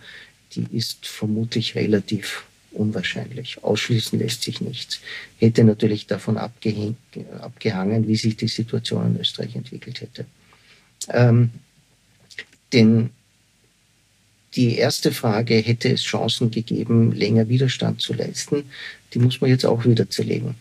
die 0.54 0.66
ist 0.72 1.06
vermutlich 1.06 1.74
relativ 1.74 2.44
unwahrscheinlich. 2.72 3.62
Ausschließen 3.62 4.18
lässt 4.18 4.42
sich 4.42 4.60
nichts. 4.60 5.00
Hätte 5.38 5.64
natürlich 5.64 6.06
davon 6.06 6.36
abgehangen, 6.38 6.96
wie 8.08 8.16
sich 8.16 8.36
die 8.36 8.48
Situation 8.48 9.06
in 9.14 9.20
Österreich 9.20 9.54
entwickelt 9.56 10.00
hätte. 10.00 10.26
Ähm, 11.08 11.50
denn 12.72 13.10
die 14.56 14.76
erste 14.76 15.12
Frage, 15.12 15.56
hätte 15.56 15.90
es 15.90 16.02
Chancen 16.02 16.50
gegeben, 16.50 17.12
länger 17.12 17.48
Widerstand 17.48 18.00
zu 18.00 18.12
leisten, 18.12 18.64
die 19.12 19.18
muss 19.18 19.40
man 19.40 19.50
jetzt 19.50 19.66
auch 19.66 19.84
wieder 19.84 20.08
zerlegen. 20.08 20.54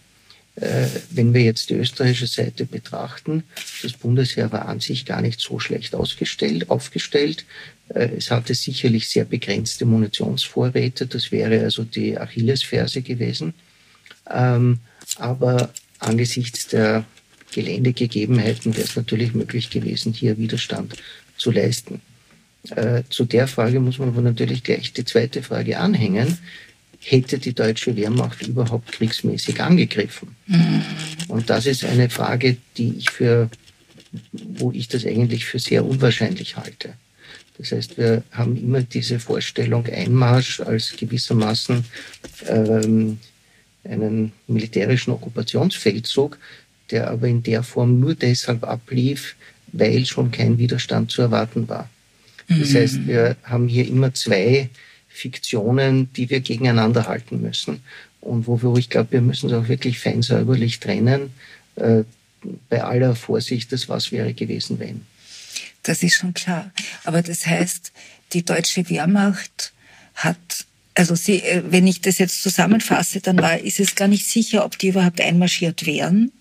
Äh, 0.55 0.85
wenn 1.09 1.33
wir 1.33 1.41
jetzt 1.41 1.69
die 1.71 1.75
österreichische 1.75 2.27
Seite 2.27 2.65
betrachten, 2.65 3.43
das 3.81 3.93
Bundesheer 3.93 4.51
war 4.51 4.67
an 4.67 4.79
sich 4.79 5.05
gar 5.05 5.21
nicht 5.21 5.39
so 5.39 5.59
schlecht 5.59 5.95
ausgestellt, 5.95 6.69
aufgestellt. 6.69 7.45
Äh, 7.89 8.09
es 8.17 8.29
hatte 8.29 8.53
sicherlich 8.53 9.09
sehr 9.09 9.25
begrenzte 9.25 9.85
Munitionsvorräte, 9.85 11.07
das 11.07 11.31
wäre 11.31 11.61
also 11.61 11.83
die 11.83 12.19
Achillesferse 12.19 13.01
gewesen. 13.01 13.55
Ähm, 14.29 14.79
aber 15.17 15.73
angesichts 15.97 16.67
der 16.67 17.05
Geländegegebenheiten 17.51 18.75
wäre 18.75 18.85
es 18.85 18.95
natürlich 18.95 19.33
möglich 19.33 19.71
gewesen, 19.71 20.13
hier 20.13 20.37
Widerstand 20.37 20.95
zu 21.35 21.49
leisten. 21.49 22.01
Äh, 22.69 23.03
zu 23.09 23.25
der 23.25 23.47
Frage 23.47 23.79
muss 23.79 23.97
man 23.97 24.09
aber 24.09 24.21
natürlich 24.21 24.63
gleich 24.63 24.93
die 24.93 25.03
zweite 25.03 25.41
Frage 25.41 25.79
anhängen 25.79 26.37
hätte 27.05 27.37
die 27.37 27.53
deutsche 27.53 27.95
Wehrmacht 27.95 28.47
überhaupt 28.47 28.91
kriegsmäßig 28.91 29.61
angegriffen? 29.61 30.35
Mhm. 30.47 30.83
Und 31.27 31.49
das 31.49 31.65
ist 31.65 31.83
eine 31.83 32.09
Frage, 32.09 32.57
die 32.77 32.95
ich 32.97 33.09
für, 33.09 33.49
wo 34.31 34.71
ich 34.71 34.87
das 34.87 35.05
eigentlich 35.05 35.45
für 35.45 35.59
sehr 35.59 35.85
unwahrscheinlich 35.85 36.55
halte. 36.57 36.93
Das 37.57 37.71
heißt, 37.71 37.97
wir 37.97 38.23
haben 38.31 38.57
immer 38.57 38.81
diese 38.81 39.19
Vorstellung 39.19 39.85
Einmarsch 39.85 40.59
als 40.59 40.95
gewissermaßen 40.97 41.85
ähm, 42.47 43.19
einen 43.83 44.31
militärischen 44.47 45.11
Okkupationsfeldzug, 45.11 46.37
der 46.89 47.09
aber 47.09 47.27
in 47.27 47.43
der 47.43 47.63
Form 47.63 47.99
nur 47.99 48.15
deshalb 48.15 48.63
ablief, 48.63 49.35
weil 49.71 50.05
schon 50.05 50.31
kein 50.31 50.57
Widerstand 50.57 51.11
zu 51.11 51.21
erwarten 51.21 51.67
war. 51.67 51.89
Das 52.47 52.71
mhm. 52.71 52.75
heißt, 52.75 53.07
wir 53.07 53.35
haben 53.43 53.67
hier 53.67 53.87
immer 53.87 54.13
zwei 54.13 54.69
Fiktionen, 55.13 56.11
die 56.13 56.29
wir 56.29 56.41
gegeneinander 56.41 57.07
halten 57.07 57.41
müssen. 57.41 57.81
Und 58.19 58.47
wo, 58.47 58.77
ich 58.77 58.89
glaube, 58.89 59.11
wir 59.11 59.21
müssen 59.21 59.49
es 59.49 59.55
auch 59.55 59.67
wirklich 59.67 59.99
fein 59.99 60.21
säuberlich 60.21 60.79
trennen, 60.79 61.31
äh, 61.75 62.03
bei 62.69 62.83
aller 62.83 63.15
Vorsicht, 63.15 63.71
das 63.71 63.87
was 63.89 64.11
wäre 64.11 64.33
gewesen, 64.33 64.79
wenn. 64.79 65.05
Das 65.83 66.03
ist 66.03 66.15
schon 66.15 66.33
klar. 66.33 66.71
Aber 67.03 67.21
das 67.21 67.45
heißt, 67.45 67.91
die 68.33 68.43
deutsche 68.43 68.89
Wehrmacht 68.89 69.73
hat, 70.15 70.37
also 70.95 71.15
sie, 71.15 71.41
äh, 71.41 71.63
wenn 71.67 71.87
ich 71.87 72.01
das 72.01 72.17
jetzt 72.17 72.41
zusammenfasse, 72.41 73.21
dann 73.21 73.39
war, 73.39 73.59
ist 73.59 73.79
es 73.79 73.95
gar 73.95 74.07
nicht 74.07 74.27
sicher, 74.27 74.65
ob 74.65 74.77
die 74.77 74.89
überhaupt 74.89 75.21
einmarschiert 75.21 75.85
wären. 75.85 76.31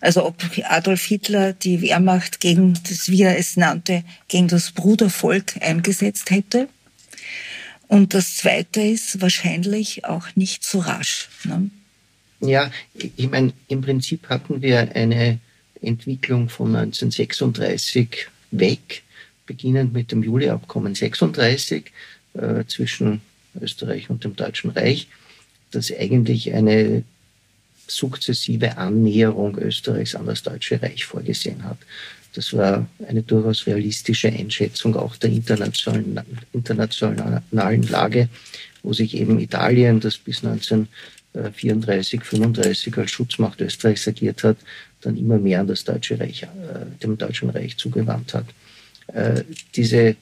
Also 0.00 0.26
ob 0.26 0.42
Adolf 0.64 1.04
Hitler 1.04 1.52
die 1.52 1.80
Wehrmacht 1.80 2.40
gegen 2.40 2.78
das, 2.88 3.08
wie 3.08 3.22
er 3.22 3.38
es 3.38 3.56
nannte, 3.56 4.02
gegen 4.28 4.48
das 4.48 4.72
Brudervolk 4.72 5.54
eingesetzt 5.60 6.30
hätte. 6.30 6.68
Und 7.90 8.14
das 8.14 8.36
Zweite 8.36 8.80
ist 8.80 9.20
wahrscheinlich 9.20 10.04
auch 10.04 10.36
nicht 10.36 10.62
so 10.62 10.78
rasch. 10.78 11.28
Ne? 11.42 11.70
Ja, 12.38 12.70
ich 12.94 13.28
meine, 13.28 13.52
im 13.66 13.80
Prinzip 13.80 14.28
hatten 14.28 14.62
wir 14.62 14.94
eine 14.94 15.40
Entwicklung 15.82 16.48
von 16.48 16.68
1936 16.68 18.28
weg, 18.52 19.02
beginnend 19.44 19.92
mit 19.92 20.12
dem 20.12 20.22
Juli-Abkommen 20.22 20.94
36 20.94 21.90
äh, 22.34 22.64
zwischen 22.68 23.22
Österreich 23.60 24.08
und 24.08 24.22
dem 24.22 24.36
Deutschen 24.36 24.70
Reich, 24.70 25.08
das 25.72 25.92
eigentlich 25.92 26.52
eine 26.54 27.02
sukzessive 27.88 28.76
Annäherung 28.76 29.58
Österreichs 29.58 30.14
an 30.14 30.26
das 30.26 30.44
Deutsche 30.44 30.80
Reich 30.80 31.06
vorgesehen 31.06 31.64
hat. 31.64 31.78
Das 32.34 32.52
war 32.52 32.86
eine 33.08 33.22
durchaus 33.22 33.66
realistische 33.66 34.28
Einschätzung 34.28 34.96
auch 34.96 35.16
der 35.16 35.30
internationalen, 35.30 36.20
internationalen 36.52 37.82
Lage, 37.88 38.28
wo 38.82 38.92
sich 38.92 39.16
eben 39.16 39.40
Italien, 39.40 40.00
das 40.00 40.16
bis 40.16 40.44
1934, 40.44 42.22
35 42.22 42.96
als 42.98 43.10
Schutzmacht 43.10 43.60
Österreichs 43.60 44.06
agiert 44.06 44.44
hat, 44.44 44.56
dann 45.00 45.16
immer 45.16 45.38
mehr 45.38 45.60
an 45.60 45.66
das 45.66 45.84
Deutsche 45.84 46.20
Reich, 46.20 46.42
äh, 46.42 46.46
dem 47.02 47.18
Deutschen 47.18 47.50
Reich 47.50 47.76
zugewandt 47.76 48.34
hat. 48.34 48.46
Äh, 49.12 49.42
diese 49.74 50.16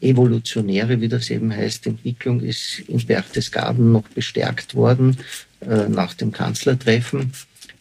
evolutionäre, 0.00 1.00
wie 1.00 1.08
das 1.08 1.30
eben 1.30 1.52
heißt, 1.52 1.86
Entwicklung 1.86 2.40
ist 2.40 2.80
in 2.80 3.04
Berchtesgaden 3.04 3.92
noch 3.92 4.08
bestärkt 4.08 4.74
worden 4.74 5.18
äh, 5.60 5.88
nach 5.88 6.14
dem 6.14 6.32
Kanzlertreffen, 6.32 7.32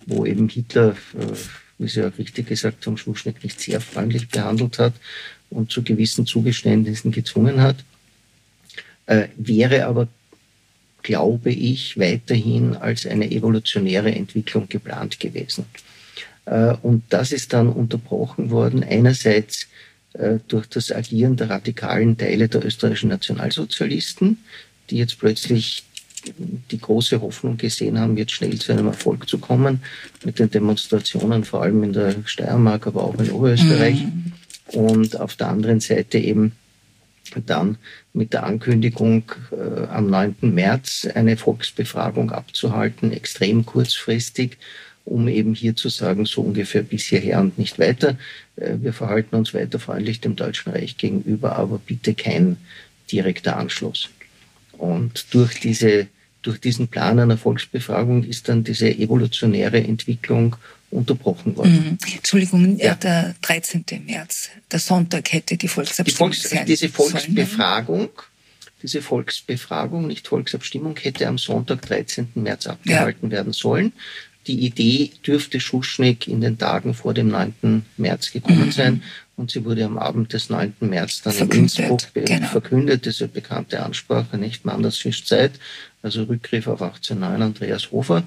wo 0.05 0.25
eben 0.25 0.49
Hitler, 0.49 0.95
äh, 1.17 1.35
wie 1.79 1.87
Sie 1.87 2.05
auch 2.05 2.17
richtig 2.17 2.47
gesagt 2.47 2.85
haben, 2.85 2.97
Schuschnigg 2.97 3.43
nicht 3.43 3.59
sehr 3.59 3.81
freundlich 3.81 4.27
behandelt 4.29 4.77
hat 4.77 4.93
und 5.49 5.71
zu 5.71 5.81
gewissen 5.81 6.25
Zugeständnissen 6.25 7.11
gezwungen 7.11 7.61
hat. 7.61 7.77
Äh, 9.07 9.29
wäre 9.37 9.85
aber, 9.85 10.07
glaube 11.01 11.51
ich, 11.51 11.97
weiterhin 11.97 12.75
als 12.75 13.07
eine 13.07 13.31
evolutionäre 13.31 14.13
Entwicklung 14.13 14.67
geplant 14.69 15.19
gewesen. 15.19 15.65
Äh, 16.45 16.75
und 16.81 17.03
das 17.09 17.31
ist 17.31 17.53
dann 17.53 17.69
unterbrochen 17.69 18.51
worden, 18.51 18.83
einerseits 18.83 19.67
äh, 20.13 20.39
durch 20.47 20.67
das 20.67 20.91
Agieren 20.91 21.37
der 21.37 21.49
radikalen 21.49 22.17
Teile 22.17 22.49
der 22.49 22.65
österreichischen 22.65 23.09
Nationalsozialisten, 23.09 24.37
die 24.89 24.97
jetzt 24.97 25.17
plötzlich 25.19 25.83
die 26.71 26.79
große 26.79 27.21
Hoffnung 27.21 27.57
gesehen 27.57 27.99
haben, 27.99 28.17
jetzt 28.17 28.33
schnell 28.33 28.57
zu 28.59 28.71
einem 28.71 28.87
Erfolg 28.87 29.27
zu 29.29 29.37
kommen, 29.37 29.81
mit 30.23 30.39
den 30.39 30.49
Demonstrationen, 30.49 31.43
vor 31.43 31.63
allem 31.63 31.83
in 31.83 31.93
der 31.93 32.15
Steiermark, 32.25 32.87
aber 32.87 33.03
auch 33.03 33.19
in 33.19 33.31
Oberösterreich. 33.31 34.03
Mhm. 34.03 34.33
Und 34.73 35.19
auf 35.19 35.35
der 35.35 35.47
anderen 35.47 35.79
Seite 35.79 36.19
eben 36.19 36.53
dann 37.45 37.77
mit 38.13 38.33
der 38.33 38.43
Ankündigung, 38.43 39.23
äh, 39.51 39.85
am 39.87 40.09
9. 40.09 40.35
März 40.41 41.07
eine 41.13 41.37
Volksbefragung 41.37 42.31
abzuhalten, 42.31 43.11
extrem 43.11 43.65
kurzfristig, 43.65 44.57
um 45.05 45.27
eben 45.27 45.53
hier 45.53 45.75
zu 45.75 45.89
sagen, 45.89 46.25
so 46.25 46.41
ungefähr 46.41 46.83
bis 46.83 47.05
hierher 47.05 47.39
und 47.39 47.57
nicht 47.57 47.79
weiter. 47.79 48.17
Äh, 48.55 48.75
wir 48.81 48.93
verhalten 48.93 49.35
uns 49.35 49.53
weiter 49.53 49.79
freundlich 49.79 50.21
dem 50.21 50.35
Deutschen 50.35 50.71
Reich 50.71 50.97
gegenüber, 50.97 51.55
aber 51.55 51.79
bitte 51.79 52.13
kein 52.13 52.57
direkter 53.11 53.57
Anschluss. 53.57 54.09
Und 54.79 55.33
durch 55.33 55.59
diese 55.59 56.07
durch 56.41 56.59
diesen 56.61 56.87
Plan 56.87 57.19
einer 57.19 57.37
Volksbefragung 57.37 58.23
ist 58.23 58.47
dann 58.47 58.63
diese 58.63 58.89
evolutionäre 58.89 59.77
Entwicklung 59.83 60.55
unterbrochen 60.89 61.55
worden. 61.57 61.97
Mhm. 62.01 62.15
Entschuldigung, 62.15 62.77
ja. 62.77 62.95
der 62.95 63.35
13. 63.41 63.85
März, 64.05 64.49
der 64.71 64.79
Sonntag 64.79 65.31
hätte 65.33 65.57
die 65.57 65.67
Volksabstimmung 65.67 66.31
die 66.31 66.37
Volks 66.39 66.65
Diese 66.65 66.89
Volksbefragung, 66.89 68.09
diese 68.81 69.01
Volksbefragung, 69.01 70.07
nicht 70.07 70.27
Volksabstimmung, 70.27 70.95
hätte 70.97 71.27
am 71.27 71.37
Sonntag, 71.37 71.81
13. 71.81 72.29
März 72.35 72.67
abgehalten 72.67 73.29
ja. 73.29 73.37
werden 73.37 73.53
sollen 73.53 73.91
die 74.49 74.65
Idee 74.65 75.11
dürfte 75.25 75.59
Schuschnigg 75.59 76.27
in 76.27 76.41
den 76.41 76.57
Tagen 76.57 76.95
vor 76.95 77.13
dem 77.13 77.27
9. 77.27 77.85
März 77.97 78.31
gekommen 78.31 78.65
mhm. 78.65 78.71
sein 78.71 79.03
und 79.35 79.51
sie 79.51 79.63
wurde 79.63 79.85
am 79.85 79.99
Abend 79.99 80.33
des 80.33 80.49
9. 80.49 80.73
März 80.79 81.21
dann 81.21 81.33
verkündet, 81.33 81.77
in 81.77 81.85
Innsbruck 81.85 82.13
genau. 82.15 82.47
verkündet, 82.47 83.05
diese 83.05 83.27
bekannte 83.27 83.83
Ansprache, 83.83 84.39
nicht 84.39 84.65
Manders 84.65 84.97
Fischzeit, 84.97 85.51
also 86.01 86.23
Rückgriff 86.23 86.65
auf 86.65 86.81
1809 86.81 87.41
Andreas 87.43 87.91
Hofer 87.91 88.23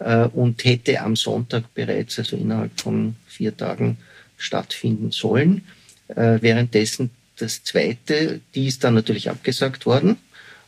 äh, 0.00 0.24
und 0.24 0.64
hätte 0.64 1.00
am 1.00 1.14
Sonntag 1.14 1.72
bereits, 1.74 2.18
also 2.18 2.36
innerhalb 2.36 2.80
von 2.80 3.14
vier 3.28 3.56
Tagen 3.56 3.98
stattfinden 4.36 5.12
sollen. 5.12 5.62
Äh, 6.08 6.38
währenddessen 6.40 7.10
das 7.36 7.62
zweite, 7.62 8.40
die 8.56 8.66
ist 8.66 8.82
dann 8.82 8.94
natürlich 8.94 9.30
abgesagt 9.30 9.86
worden. 9.86 10.16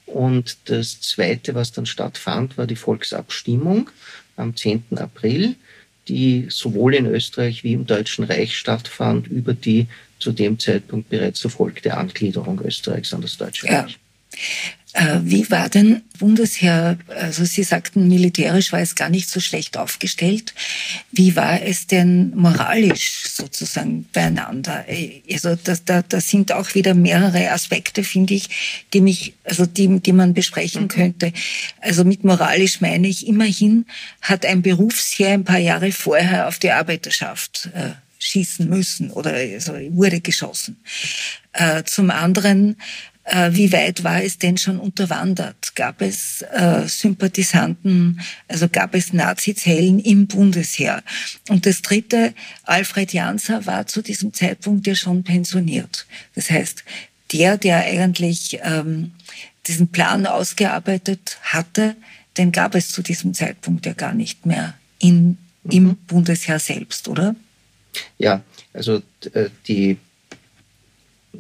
Und 0.07 0.57
das 0.67 1.01
zweite, 1.01 1.55
was 1.57 1.73
dann 1.73 1.87
stattfand, 1.87 2.57
war 2.59 2.69
die 2.69 2.77
Volksabstimmung 2.77 3.91
am 4.37 4.57
10. 4.57 4.85
April, 4.97 5.57
die 6.09 6.47
sowohl 6.51 6.95
in 6.95 7.07
Österreich 7.07 7.65
wie 7.65 7.73
im 7.73 7.87
Deutschen 7.87 8.25
Reich 8.25 8.57
stattfand 8.57 9.27
über 9.27 9.55
die 9.55 9.87
zu 10.19 10.33
dem 10.33 10.59
Zeitpunkt 10.59 11.09
bereits 11.09 11.45
erfolgte 11.45 11.97
Angliederung 11.97 12.61
Österreichs 12.65 13.13
an 13.13 13.23
das 13.23 13.37
Deutsche 13.37 13.67
Reich. 13.67 13.93
Ja. 13.93 14.39
Äh, 14.95 15.19
wie 15.25 15.51
war 15.51 15.69
denn 15.69 16.03
Bundesheer, 16.21 16.97
also 17.09 17.45
Sie 17.45 17.65
sagten, 17.65 18.07
militärisch 18.07 18.73
war 18.73 18.79
es 18.79 18.95
gar 18.95 19.09
nicht 19.09 19.29
so 19.29 19.41
schlecht 19.41 19.77
aufgestellt. 19.77 20.55
Wie 21.11 21.35
war 21.35 21.61
es 21.63 21.89
denn 21.89 22.31
moralisch 22.37 23.25
sozusagen 23.27 24.05
beieinander? 24.13 24.85
Also 25.29 25.57
das, 25.57 25.85
da, 25.85 26.03
da 26.03 26.21
sind 26.21 26.53
auch 26.53 26.77
wieder 26.77 26.95
mehrere 26.95 27.51
Aspekte, 27.51 28.05
finde 28.05 28.35
ich, 28.35 28.87
die 28.93 29.01
mich, 29.01 29.35
also 29.43 29.67
die, 29.67 29.99
die 29.99 30.13
man 30.13 30.33
besprechen 30.33 30.85
mhm. 30.85 30.89
könnte. 30.89 31.33
Also 31.81 32.05
mit 32.05 32.23
moralisch 32.23 32.81
meine 32.81 33.09
ich, 33.09 33.27
immerhin 33.27 33.87
hat 34.21 34.47
ein 34.47 34.63
Berufsheer 34.63 35.31
ein 35.31 35.45
paar 35.45 35.59
Jahre 35.59 35.91
vorher 35.91 36.47
auf 36.47 36.61
die 36.61 36.71
Arbeiterschaft 36.71 37.69
äh, 37.75 37.91
schießen 38.21 38.69
müssen 38.69 39.11
oder 39.11 39.33
also 39.33 39.75
wurde 39.91 40.21
geschossen. 40.21 40.77
Äh, 41.53 41.83
zum 41.85 42.11
anderen 42.11 42.73
äh, 42.73 43.14
wie 43.27 43.73
weit 43.73 44.05
war 44.05 44.23
es 44.23 44.39
denn 44.39 44.59
schon 44.59 44.79
unterwandert? 44.79 45.75
Gab 45.75 46.03
es 46.03 46.43
äh, 46.53 46.87
Sympathisanten, 46.87 48.21
also 48.49 48.69
gab 48.69 48.95
es 48.95 49.13
Nazizellen 49.13 49.99
im 49.99 50.27
Bundesheer? 50.27 51.03
Und 51.49 51.65
das 51.65 51.81
dritte, 51.83 52.35
Alfred 52.65 53.13
Janser 53.13 53.65
war 53.67 53.87
zu 53.87 54.03
diesem 54.03 54.35
Zeitpunkt 54.35 54.87
ja 54.87 54.95
schon 54.95 55.25
pensioniert. 55.25 56.07
Das 56.35 56.51
heißt, 56.51 56.85
der, 57.33 57.57
der 57.57 57.79
eigentlich 57.79 58.59
ähm, 58.63 59.13
diesen 59.67 59.89
Plan 59.89 60.27
ausgearbeitet 60.27 61.39
hatte, 61.43 61.97
den 62.37 62.53
gab 62.53 62.75
es 62.75 62.89
zu 62.89 63.03
diesem 63.03 63.33
Zeitpunkt 63.35 63.87
ja 63.87 63.93
gar 63.93 64.13
nicht 64.13 64.45
mehr 64.45 64.75
in, 64.99 65.39
im 65.71 65.85
mhm. 65.85 65.97
Bundesheer 66.07 66.59
selbst, 66.59 67.09
oder? 67.09 67.35
Ja, 68.19 68.43
also 68.73 69.03
äh, 69.33 69.51
die 69.67 69.99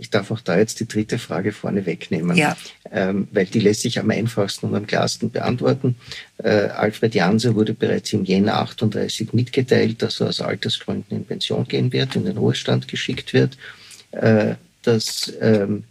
ich 0.00 0.10
darf 0.10 0.30
auch 0.30 0.40
da 0.40 0.58
jetzt 0.58 0.80
die 0.80 0.88
dritte 0.88 1.18
Frage 1.18 1.52
vorne 1.52 1.86
wegnehmen, 1.86 2.36
ja. 2.36 2.56
ähm, 2.90 3.28
weil 3.32 3.46
die 3.46 3.60
lässt 3.60 3.82
sich 3.82 3.98
am 3.98 4.10
einfachsten 4.10 4.66
und 4.66 4.74
am 4.74 4.86
klarsten 4.86 5.30
beantworten. 5.30 5.96
Äh, 6.38 6.68
Alfred 6.68 7.14
Janse 7.14 7.54
wurde 7.54 7.74
bereits 7.74 8.12
im 8.12 8.24
Jänner 8.24 8.58
38 8.58 9.32
mitgeteilt, 9.32 10.02
dass 10.02 10.20
er 10.20 10.28
aus 10.28 10.40
Altersgründen 10.40 11.16
in 11.16 11.24
Pension 11.24 11.66
gehen 11.66 11.92
wird, 11.92 12.16
in 12.16 12.24
den 12.24 12.36
Ruhestand 12.36 12.88
geschickt 12.88 13.32
wird. 13.32 13.56
Äh, 14.12 14.54
dass 14.82 15.32
ähm, 15.40 15.84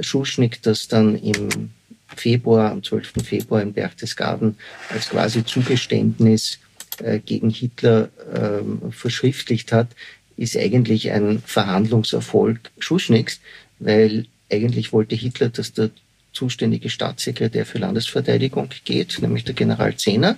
Schuschnigg 0.00 0.58
das 0.62 0.88
dann 0.88 1.16
im 1.16 1.70
Februar, 2.14 2.70
am 2.70 2.82
12. 2.82 3.12
Februar 3.24 3.62
in 3.62 3.72
Berchtesgaden 3.72 4.56
als 4.90 5.10
quasi 5.10 5.44
Zugeständnis 5.44 6.58
äh, 7.02 7.18
gegen 7.18 7.50
Hitler 7.50 8.08
ähm, 8.34 8.92
verschriftlicht 8.92 9.72
hat, 9.72 9.88
ist 10.36 10.56
eigentlich 10.56 11.10
ein 11.12 11.42
Verhandlungserfolg 11.44 12.70
Schuschnigs, 12.78 13.40
weil 13.78 14.26
eigentlich 14.50 14.92
wollte 14.92 15.16
Hitler, 15.16 15.48
dass 15.48 15.72
der 15.72 15.90
zuständige 16.32 16.90
Staatssekretär 16.90 17.64
für 17.64 17.78
Landesverteidigung 17.78 18.68
geht, 18.84 19.18
nämlich 19.20 19.44
der 19.44 19.54
General 19.54 19.96
Zehner. 19.96 20.36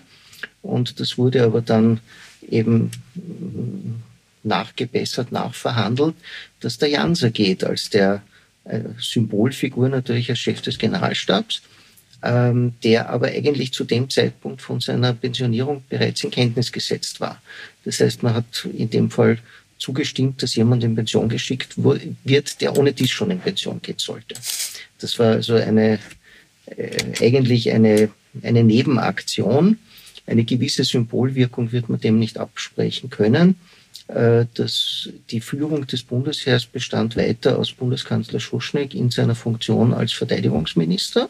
Und 0.63 1.01
das 1.01 1.19
wurde 1.19 1.43
aber 1.43 1.61
dann 1.61 2.01
eben 2.49 2.91
nachgebessert, 4.45 5.33
nachverhandelt, 5.33 6.15
dass 6.61 6.79
der 6.79 6.89
Janser 6.89 7.31
geht, 7.31 7.65
als 7.65 7.91
der 7.91 8.23
äh, 8.65 8.81
Symbolfigur 8.99 9.89
natürlich 9.89 10.31
als 10.31 10.39
Chef 10.39 10.63
des 10.63 10.79
Generalstabs, 10.79 11.63
ähm, 12.23 12.75
der 12.83 13.11
aber 13.11 13.29
eigentlich 13.29 13.73
zu 13.73 13.85
dem 13.85 14.09
Zeitpunkt 14.09 14.63
von 14.63 14.81
seiner 14.81 15.13
Pensionierung 15.13 15.83
bereits 15.89 16.23
in 16.23 16.31
Kenntnis 16.31 16.71
gesetzt 16.71 17.21
war. 17.21 17.43
Das 17.85 18.01
heißt, 18.01 18.23
man 18.23 18.35
hat 18.35 18.67
in 18.77 18.91
dem 18.91 19.11
Fall 19.11 19.39
zugestimmt, 19.79 20.43
dass 20.43 20.55
jemand 20.55 20.85
in 20.85 20.95
Pension 20.95 21.29
geschickt 21.29 21.75
wird, 21.77 22.61
der 22.61 22.77
ohne 22.77 22.93
dies 22.93 23.11
schon 23.11 23.31
in 23.31 23.41
Pension 23.41 23.81
gehen 23.81 23.99
sollte. 23.99 24.35
Das 25.01 25.19
war 25.19 25.33
also 25.33 25.55
eine, 25.55 25.99
äh, 26.67 26.97
eigentlich 27.21 27.71
eine, 27.73 28.11
eine 28.43 28.65
Nebenaktion. 28.65 29.79
Eine 30.27 30.45
gewisse 30.45 30.85
Symbolwirkung 30.85 31.73
wird 31.73 31.89
man 31.89 32.01
dem 32.01 32.19
nicht 32.19 32.39
absprechen 32.39 33.09
können. 33.11 33.55
Äh, 34.09 34.47
dass 34.55 35.11
die 35.31 35.43
Führung 35.43 35.87
des 35.87 36.03
Bundesheers 36.03 36.65
bestand 36.65 37.15
weiter 37.17 37.59
aus 37.59 37.73
Bundeskanzler 37.73 38.41
Schuschnigg 38.41 38.97
in 38.97 39.11
seiner 39.11 39.35
Funktion 39.35 39.93
als 39.93 40.15
Verteidigungsminister 40.15 41.29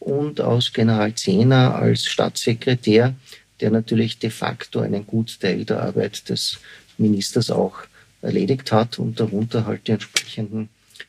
und 0.00 0.40
aus 0.40 0.72
General 0.72 1.14
Zehner 1.14 1.74
als 1.74 2.06
Staatssekretär, 2.06 3.14
der 3.60 3.70
natürlich 3.70 4.18
de 4.18 4.30
facto 4.30 4.80
einen 4.80 5.06
Gutteil 5.06 5.66
der 5.66 5.82
Arbeit 5.82 6.30
des 6.30 6.58
Ministers 6.98 7.50
auch 7.50 7.78
erledigt 8.22 8.72
hat 8.72 8.98
und 8.98 9.20
darunter 9.20 9.66
halt 9.66 9.86
die 9.86 9.92
entsprechenden 9.92 10.68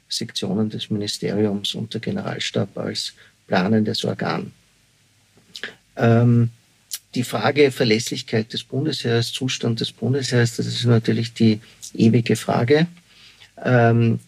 Sektionen 0.10 0.70
des 0.70 0.90
Ministeriums 0.90 1.76
und 1.76 1.94
der 1.94 2.02
Generalstab 2.02 2.78
als 2.78 3.14
planendes 3.48 4.04
Organ. 4.06 4.52
Ähm, 5.96 6.50
die 7.16 7.24
Frage 7.24 7.72
Verlässlichkeit 7.72 8.54
des 8.54 8.64
Bundesheers, 8.64 9.32
Zustand 9.32 9.80
des 9.80 9.92
Bundesheers, 9.92 10.58
das 10.58 10.68
ist 10.68 10.86
natürlich 10.86 11.34
die 11.34 11.60
ewige 11.94 12.36
Frage. 12.36 12.88
Ähm, 13.64 14.20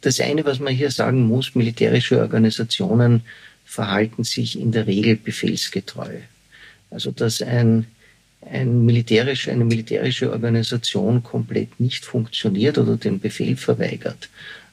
das 0.00 0.20
eine, 0.20 0.44
was 0.44 0.58
man 0.58 0.74
hier 0.74 0.90
sagen 0.90 1.26
muss, 1.26 1.54
militärische 1.54 2.18
Organisationen 2.18 3.22
verhalten 3.64 4.24
sich 4.24 4.58
in 4.58 4.72
der 4.72 4.86
Regel 4.86 5.16
befehlsgetreu. 5.16 6.18
Also 6.90 7.10
dass 7.10 7.40
ein 7.42 7.86
ein 8.50 8.84
militärisch, 8.84 9.48
eine 9.48 9.64
militärische 9.64 10.30
Organisation 10.30 11.22
komplett 11.22 11.78
nicht 11.80 12.04
funktioniert 12.04 12.78
oder 12.78 12.96
den 12.96 13.20
Befehl 13.20 13.56
verweigert, 13.56 14.28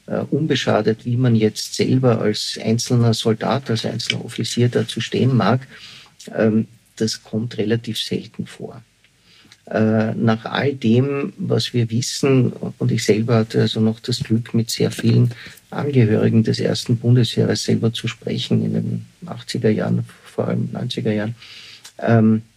äh, 0.06 0.20
unbeschadet, 0.30 1.04
wie 1.04 1.16
man 1.16 1.36
jetzt 1.36 1.74
selber 1.74 2.20
als 2.20 2.58
einzelner 2.62 3.14
Soldat, 3.14 3.70
als 3.70 3.84
einzelner 3.84 4.24
Offizier 4.24 4.68
dazu 4.68 5.00
stehen 5.00 5.36
mag, 5.36 5.66
ähm, 6.34 6.66
das 6.96 7.22
kommt 7.22 7.56
relativ 7.58 7.98
selten 7.98 8.46
vor. 8.46 8.82
Äh, 9.66 10.14
nach 10.14 10.46
all 10.46 10.74
dem, 10.74 11.32
was 11.36 11.72
wir 11.72 11.90
wissen, 11.90 12.52
und 12.78 12.90
ich 12.90 13.04
selber 13.04 13.36
hatte 13.36 13.60
also 13.60 13.80
noch 13.80 14.00
das 14.00 14.18
Glück, 14.18 14.52
mit 14.52 14.68
sehr 14.68 14.90
vielen 14.90 15.30
Angehörigen 15.70 16.42
des 16.42 16.58
ersten 16.58 16.96
Bundesheeres 16.96 17.64
selber 17.64 17.92
zu 17.92 18.08
sprechen 18.08 18.64
in 18.64 18.72
den 18.72 19.06
80er 19.26 19.70
Jahren, 19.70 20.04
vor 20.24 20.48
allem 20.48 20.70
90er 20.72 21.12
Jahren, 21.12 21.36
ähm, 22.00 22.36
äh, 22.36 22.49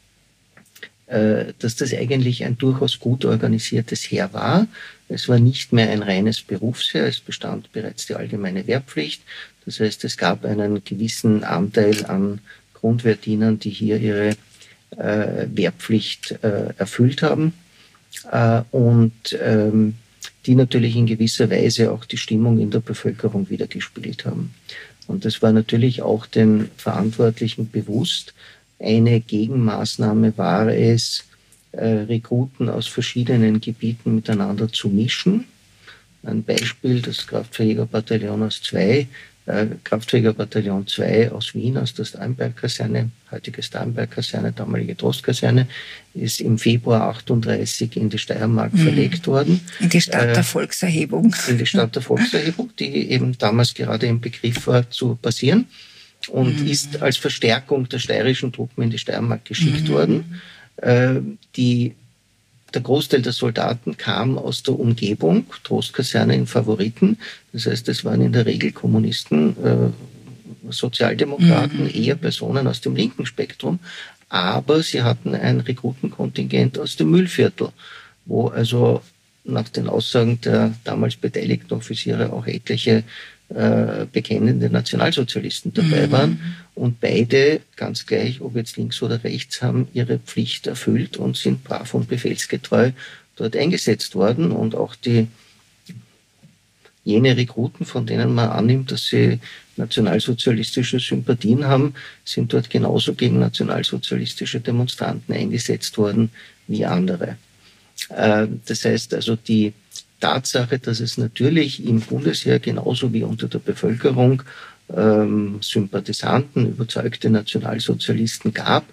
dass 1.59 1.75
das 1.75 1.93
eigentlich 1.93 2.43
ein 2.43 2.57
durchaus 2.57 2.99
gut 2.99 3.23
organisiertes 3.23 4.01
Heer 4.01 4.33
war. 4.33 4.67
Es 5.09 5.29
war 5.29 5.37
nicht 5.37 5.71
mehr 5.71 5.89
ein 5.91 6.01
reines 6.01 6.41
Berufsheer, 6.41 7.05
es 7.05 7.19
bestand 7.19 7.71
bereits 7.71 8.07
die 8.07 8.15
allgemeine 8.15 8.65
Wehrpflicht. 8.65 9.21
Das 9.65 9.79
heißt, 9.79 10.03
es 10.05 10.17
gab 10.17 10.43
einen 10.43 10.83
gewissen 10.83 11.43
Anteil 11.43 12.05
an 12.05 12.39
Grundwehrdienern, 12.73 13.59
die 13.59 13.69
hier 13.69 13.97
ihre 13.97 14.35
äh, 14.97 15.47
Wehrpflicht 15.53 16.31
äh, 16.43 16.73
erfüllt 16.77 17.21
haben 17.21 17.53
äh, 18.31 18.61
und 18.71 19.37
ähm, 19.41 19.95
die 20.45 20.55
natürlich 20.55 20.95
in 20.95 21.05
gewisser 21.05 21.49
Weise 21.49 21.91
auch 21.91 22.05
die 22.05 22.17
Stimmung 22.17 22.59
in 22.59 22.71
der 22.71 22.79
Bevölkerung 22.79 23.49
wiedergespielt 23.49 24.25
haben. 24.25 24.53
Und 25.07 25.25
das 25.25 25.41
war 25.41 25.51
natürlich 25.51 26.01
auch 26.01 26.25
den 26.25 26.69
Verantwortlichen 26.77 27.69
bewusst. 27.69 28.33
Eine 28.83 29.21
Gegenmaßnahme 29.21 30.37
war 30.37 30.67
es, 30.67 31.23
äh, 31.71 31.85
Rekruten 31.85 32.69
aus 32.69 32.87
verschiedenen 32.87 33.61
Gebieten 33.61 34.15
miteinander 34.15 34.71
zu 34.71 34.89
mischen. 34.89 35.45
Ein 36.23 36.43
Beispiel, 36.43 37.01
das 37.01 37.25
Kraftverjägerbataillon 37.25 38.43
aus 38.43 38.61
zwei 38.61 39.07
äh, 39.45 39.65
Kraftfähiger-Bataillon 39.83 40.87
2 40.87 41.31
aus 41.31 41.53
Wien, 41.53 41.77
aus 41.77 41.93
der 41.93 42.05
Steinberg-Kaserne, 42.05 43.09
heutige 43.29 43.61
Steinberg-Kaserne, 43.61 44.53
damalige 44.53 44.95
Trostkaserne, 44.95 45.67
ist 46.13 46.39
im 46.39 46.57
Februar 46.57 47.09
38 47.09 47.97
in 47.97 48.09
die 48.09 48.17
Steiermark 48.17 48.73
mhm. 48.73 48.77
verlegt 48.77 49.27
worden. 49.27 49.59
In 49.81 49.89
die 49.89 49.99
Stadt 49.99 50.29
äh, 50.29 50.33
der 50.33 50.43
Volkserhebung. 50.43 51.35
In 51.49 51.57
die 51.57 51.65
Stadt 51.65 51.93
der 51.93 52.01
Volkserhebung, 52.01 52.69
die 52.79 53.11
eben 53.11 53.37
damals 53.37 53.73
gerade 53.73 54.05
im 54.05 54.21
Begriff 54.21 54.67
war 54.67 54.89
zu 54.89 55.15
passieren 55.15 55.67
und 56.29 56.61
mhm. 56.61 56.67
ist 56.67 57.01
als 57.01 57.17
Verstärkung 57.17 57.89
der 57.89 57.99
steirischen 57.99 58.51
Truppen 58.51 58.83
in 58.83 58.89
die 58.89 58.97
Steiermark 58.97 59.45
geschickt 59.45 59.87
mhm. 59.87 59.93
worden. 59.93 60.41
Äh, 60.77 61.15
die 61.55 61.95
der 62.73 62.81
Großteil 62.81 63.21
der 63.21 63.33
Soldaten 63.33 63.97
kam 63.97 64.37
aus 64.37 64.63
der 64.63 64.79
Umgebung, 64.79 65.45
Trostkaserne 65.63 66.35
in 66.35 66.47
Favoriten. 66.47 67.17
Das 67.51 67.67
heißt, 67.67 67.87
es 67.89 68.03
waren 68.03 68.21
in 68.21 68.33
der 68.33 68.47
Regel 68.47 68.71
Kommunisten, 68.71 69.55
äh, 69.63 70.71
Sozialdemokraten, 70.71 71.83
mhm. 71.83 71.91
eher 71.93 72.15
Personen 72.15 72.67
aus 72.67 72.81
dem 72.81 72.95
linken 72.95 73.25
Spektrum. 73.25 73.79
Aber 74.29 74.81
sie 74.81 75.03
hatten 75.03 75.35
ein 75.35 75.59
Rekrutenkontingent 75.59 76.79
aus 76.79 76.95
dem 76.95 77.11
Müllviertel, 77.11 77.69
wo 78.25 78.47
also 78.47 79.01
nach 79.43 79.69
den 79.69 79.87
Aussagen 79.87 80.41
der 80.41 80.73
damals 80.83 81.15
beteiligten 81.15 81.75
Offiziere 81.75 82.31
auch 82.31 82.47
etliche 82.47 83.03
äh, 83.53 84.05
bekennende 84.11 84.69
Nationalsozialisten 84.69 85.73
dabei 85.73 86.07
mhm. 86.07 86.11
waren. 86.11 86.55
Und 86.75 86.99
beide, 86.99 87.61
ganz 87.75 88.05
gleich, 88.05 88.41
ob 88.41 88.55
jetzt 88.55 88.77
links 88.77 89.01
oder 89.01 89.23
rechts, 89.23 89.61
haben 89.61 89.87
ihre 89.93 90.19
Pflicht 90.19 90.67
erfüllt 90.67 91.17
und 91.17 91.37
sind 91.37 91.63
brav 91.63 91.93
und 91.93 92.07
befehlsgetreu 92.07 92.91
dort 93.35 93.55
eingesetzt 93.55 94.15
worden. 94.15 94.51
Und 94.51 94.75
auch 94.75 94.95
die 94.95 95.27
jene 97.03 97.35
Rekruten, 97.35 97.85
von 97.85 98.05
denen 98.05 98.33
man 98.33 98.49
annimmt, 98.49 98.91
dass 98.91 99.07
sie 99.07 99.39
nationalsozialistische 99.75 100.99
Sympathien 100.99 101.65
haben, 101.65 101.93
sind 102.23 102.53
dort 102.53 102.69
genauso 102.69 103.13
gegen 103.13 103.39
nationalsozialistische 103.39 104.61
Demonstranten 104.61 105.33
eingesetzt 105.33 105.97
worden 105.97 106.29
wie 106.67 106.85
andere. 106.85 107.37
Äh, 108.09 108.47
das 108.65 108.85
heißt 108.85 109.13
also, 109.13 109.35
die 109.35 109.73
Tatsache, 110.23 110.79
dass 110.79 111.01
es 111.01 111.17
natürlich 111.17 111.85
im 111.85 111.99
Bundesheer 111.99 112.59
genauso 112.59 113.11
wie 113.11 113.23
unter 113.23 113.49
der 113.49 113.59
Bevölkerung 113.59 114.41
ähm, 114.95 115.57
Sympathisanten, 115.61 116.65
überzeugte 116.69 117.29
Nationalsozialisten 117.29 118.53
gab. 118.53 118.85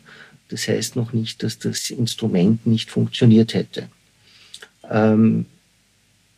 Das 0.49 0.67
heißt 0.67 0.97
noch 0.97 1.13
nicht, 1.13 1.45
dass 1.45 1.61
das 1.61 1.91
Instrument 1.91 2.67
nicht 2.67 2.91
funktioniert 2.91 3.55
hätte. 3.55 3.89
Ähm, 4.91 5.47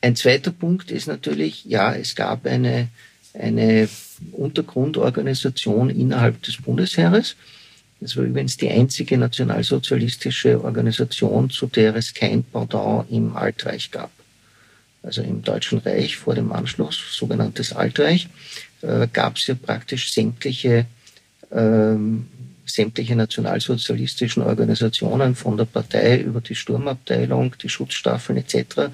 ein 0.03 0.15
zweiter 0.15 0.51
Punkt 0.51 0.91
ist 0.91 1.07
natürlich, 1.07 1.65
ja, 1.65 1.95
es 1.95 2.15
gab 2.15 2.45
eine, 2.45 2.89
eine 3.33 3.89
Untergrundorganisation 4.33 5.89
innerhalb 5.89 6.43
des 6.43 6.59
Bundesheeres. 6.59 7.37
Das 7.99 8.15
war 8.19 8.25
übrigens 8.25 8.59
die 8.59 8.69
einzige 8.69 9.17
nationalsozialistische 9.17 10.63
Organisation, 10.63 11.49
zu 11.49 11.67
der 11.67 11.97
es 11.97 12.13
kein 12.13 12.45
Pendant 12.45 13.11
im 13.11 13.35
Altreich 13.35 13.91
gab 13.91 14.11
also 15.03 15.23
im 15.23 15.43
Deutschen 15.43 15.79
Reich 15.79 16.17
vor 16.17 16.35
dem 16.35 16.53
Anschluss, 16.53 16.99
sogenanntes 17.11 17.73
Altreich, 17.73 18.29
äh, 18.83 19.09
gab 19.13 19.37
es 19.37 19.47
ja 19.47 19.55
praktisch 19.55 20.13
sämtliche, 20.13 20.87
ähm, 21.51 22.29
sämtliche 22.65 23.17
nationalsozialistischen 23.17 24.43
Organisationen 24.43 25.35
von 25.35 25.57
der 25.57 25.65
Partei 25.65 26.21
über 26.21 26.41
die 26.41 26.55
Sturmabteilung, 26.55 27.55
die 27.63 27.69
Schutzstaffeln 27.69 28.39
etc. 28.39 28.91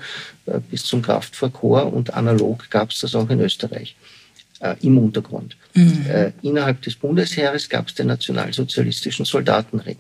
Äh, 0.46 0.60
bis 0.70 0.84
zum 0.84 1.02
Kraftfahrkorps 1.02 1.92
und 1.92 2.14
analog 2.14 2.70
gab 2.70 2.90
es 2.90 3.00
das 3.00 3.14
auch 3.14 3.28
in 3.28 3.40
Österreich 3.40 3.94
äh, 4.60 4.74
im 4.82 4.98
Untergrund. 4.98 5.56
Mhm. 5.74 6.06
Äh, 6.08 6.32
innerhalb 6.42 6.82
des 6.82 6.96
Bundesheeres 6.96 7.68
gab 7.68 7.88
es 7.88 7.94
den 7.94 8.06
nationalsozialistischen 8.06 9.24
Soldatenring. 9.24 9.98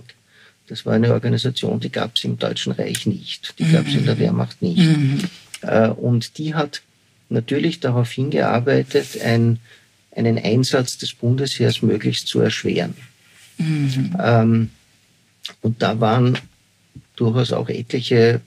Das 0.68 0.84
war 0.84 0.94
eine 0.94 1.12
Organisation, 1.12 1.80
die 1.80 1.90
gab 1.90 2.16
es 2.16 2.24
im 2.24 2.38
Deutschen 2.38 2.72
Reich 2.72 3.06
nicht. 3.06 3.54
Die 3.58 3.70
gab 3.70 3.86
es 3.86 3.94
in 3.94 4.04
der 4.04 4.16
mhm. 4.16 4.20
Wehrmacht 4.20 4.60
nicht. 4.60 4.78
Mhm. 4.78 5.20
Äh, 5.62 5.88
und 5.88 6.38
die 6.38 6.54
hat 6.54 6.82
natürlich 7.28 7.80
darauf 7.80 8.10
hingearbeitet, 8.10 9.20
ein, 9.22 9.60
einen 10.14 10.38
Einsatz 10.38 10.98
des 10.98 11.12
Bundesheers 11.14 11.82
möglichst 11.82 12.28
zu 12.28 12.40
erschweren. 12.40 12.94
Mhm. 13.58 14.16
Ähm, 14.20 14.70
und 15.60 15.82
da 15.82 16.00
waren 16.00 16.38
durchaus 17.16 17.52
auch 17.52 17.68
etliche 17.68 18.40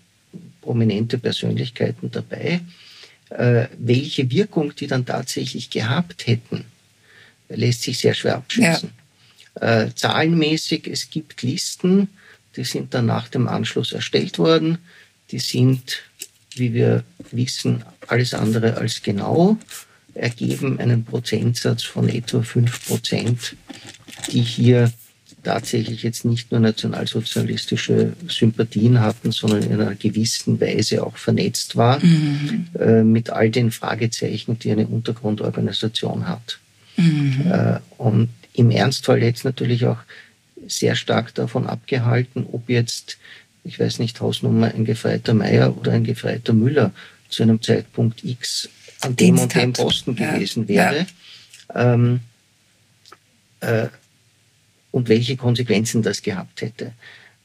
prominente 0.61 1.17
Persönlichkeiten 1.17 2.11
dabei. 2.11 2.61
Äh, 3.29 3.67
welche 3.77 4.29
Wirkung 4.29 4.75
die 4.75 4.87
dann 4.87 5.05
tatsächlich 5.05 5.69
gehabt 5.69 6.27
hätten, 6.27 6.65
lässt 7.49 7.83
sich 7.83 7.99
sehr 7.99 8.13
schwer 8.13 8.37
abschätzen. 8.37 8.91
Ja. 9.59 9.83
Äh, 9.83 9.95
zahlenmäßig, 9.95 10.87
es 10.87 11.09
gibt 11.09 11.41
Listen, 11.41 12.09
die 12.55 12.63
sind 12.63 12.93
dann 12.93 13.05
nach 13.05 13.27
dem 13.27 13.47
Anschluss 13.47 13.91
erstellt 13.91 14.37
worden. 14.37 14.77
Die 15.31 15.39
sind 15.39 16.03
wie 16.55 16.73
wir 16.73 17.03
wissen, 17.31 17.83
alles 18.07 18.33
andere 18.33 18.77
als 18.77 19.01
genau, 19.01 19.57
ergeben 20.13 20.79
einen 20.79 21.05
Prozentsatz 21.05 21.83
von 21.83 22.09
etwa 22.09 22.41
fünf 22.41 22.87
Prozent, 22.87 23.55
die 24.31 24.41
hier 24.41 24.91
tatsächlich 25.43 26.03
jetzt 26.03 26.25
nicht 26.25 26.51
nur 26.51 26.59
nationalsozialistische 26.59 28.13
Sympathien 28.27 28.99
hatten, 28.99 29.31
sondern 29.31 29.63
in 29.63 29.73
einer 29.73 29.95
gewissen 29.95 30.59
Weise 30.61 31.03
auch 31.05 31.17
vernetzt 31.17 31.75
war 31.75 32.03
mhm. 32.03 32.67
äh, 32.79 33.03
mit 33.03 33.29
all 33.29 33.49
den 33.49 33.71
Fragezeichen, 33.71 34.59
die 34.59 34.71
eine 34.71 34.87
Untergrundorganisation 34.87 36.27
hat. 36.27 36.59
Mhm. 36.97 37.41
Äh, 37.49 37.79
und 37.97 38.29
im 38.53 38.69
Ernstfall 38.69 39.23
jetzt 39.23 39.45
natürlich 39.45 39.85
auch 39.85 39.99
sehr 40.67 40.95
stark 40.95 41.33
davon 41.33 41.65
abgehalten, 41.65 42.45
ob 42.51 42.69
jetzt 42.69 43.17
ich 43.63 43.79
weiß 43.79 43.99
nicht, 43.99 44.19
Hausnummer 44.21 44.73
ein 44.73 44.85
Gefreiter 44.85 45.33
Meier 45.33 45.77
oder 45.77 45.91
ein 45.91 46.03
Gefreiter 46.03 46.53
Müller 46.53 46.91
zu 47.29 47.43
einem 47.43 47.61
Zeitpunkt 47.61 48.23
X 48.23 48.69
an 49.01 49.15
dem 49.15 49.39
und 49.39 49.53
dem 49.55 49.73
Posten 49.73 50.15
ja. 50.15 50.33
gewesen 50.33 50.67
wäre. 50.67 51.07
Ja. 51.73 51.93
Ähm, 51.93 52.19
äh, 53.61 53.87
und 54.91 55.07
welche 55.07 55.37
Konsequenzen 55.37 56.01
das 56.01 56.21
gehabt 56.21 56.61
hätte. 56.61 56.93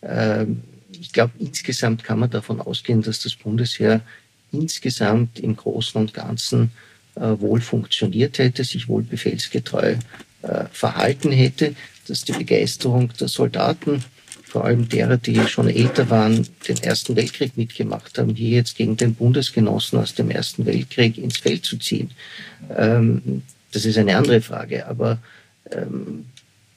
Ähm, 0.03 0.63
ich 0.91 1.13
glaube, 1.13 1.33
insgesamt 1.39 2.03
kann 2.05 2.19
man 2.19 2.31
davon 2.31 2.61
ausgehen, 2.61 3.03
dass 3.03 3.21
das 3.21 3.35
Bundesheer 3.35 4.01
insgesamt 4.53 5.39
im 5.39 5.57
Großen 5.57 6.01
und 6.01 6.15
Ganzen 6.15 6.73
äh, 7.15 7.39
wohl 7.39 7.61
funktioniert 7.61 8.39
hätte, 8.39 8.65
sich 8.65 8.89
wohl 8.89 9.03
befehlsgetreu 9.03 9.97
äh, 10.43 10.65
verhalten 10.73 11.33
hätte, 11.33 11.75
dass 12.09 12.25
die 12.25 12.33
Begeisterung 12.33 13.13
der 13.19 13.29
Soldaten 13.29 14.05
vor 14.57 14.65
allem 14.65 14.89
derer, 14.89 15.19
die 15.19 15.39
schon 15.49 15.69
älter 15.69 16.09
waren, 16.09 16.49
den 16.67 16.79
Ersten 16.79 17.15
Weltkrieg 17.15 17.59
mitgemacht 17.59 18.17
haben, 18.17 18.35
hier 18.35 18.57
jetzt 18.57 18.75
gegen 18.75 18.97
den 18.97 19.15
Bundesgenossen 19.15 19.99
aus 19.99 20.15
dem 20.15 20.31
Ersten 20.31 20.65
Weltkrieg 20.65 21.19
ins 21.19 21.37
Feld 21.37 21.67
zu 21.67 21.77
ziehen. 21.77 22.13
Ähm, 22.75 23.43
das 23.73 23.85
ist 23.85 23.99
eine 23.99 24.17
andere 24.17 24.41
Frage, 24.41 24.87
aber 24.87 25.19
ähm, 25.71 26.25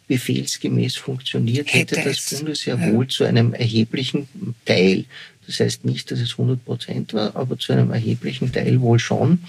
befehlsgemäß 0.08 0.98
funktioniert, 0.98 1.74
hätte, 1.74 1.96
hätte 1.96 2.10
das 2.10 2.38
Bundesheer 2.38 2.78
ja. 2.78 2.92
wohl 2.92 3.08
zu 3.08 3.24
einem 3.24 3.54
erheblichen 3.54 4.28
Teil, 4.66 5.06
das 5.48 5.62
heißt 5.62 5.86
nicht, 5.86 6.12
dass 6.12 6.20
es 6.20 6.32
100 6.32 6.66
Prozent 6.66 7.14
war, 7.14 7.34
aber 7.38 7.58
zu 7.58 7.72
einem 7.72 7.94
erheblichen 7.94 8.52
Teil 8.52 8.82
wohl 8.82 9.00
schon. 9.00 9.40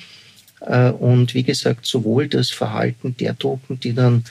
Äh, 0.60 0.90
und 0.90 1.34
wie 1.34 1.42
gesagt, 1.42 1.84
sowohl 1.84 2.28
das 2.28 2.50
Verhalten 2.50 3.16
der 3.18 3.36
Truppen, 3.36 3.80
die 3.80 3.92
dann 3.92 4.22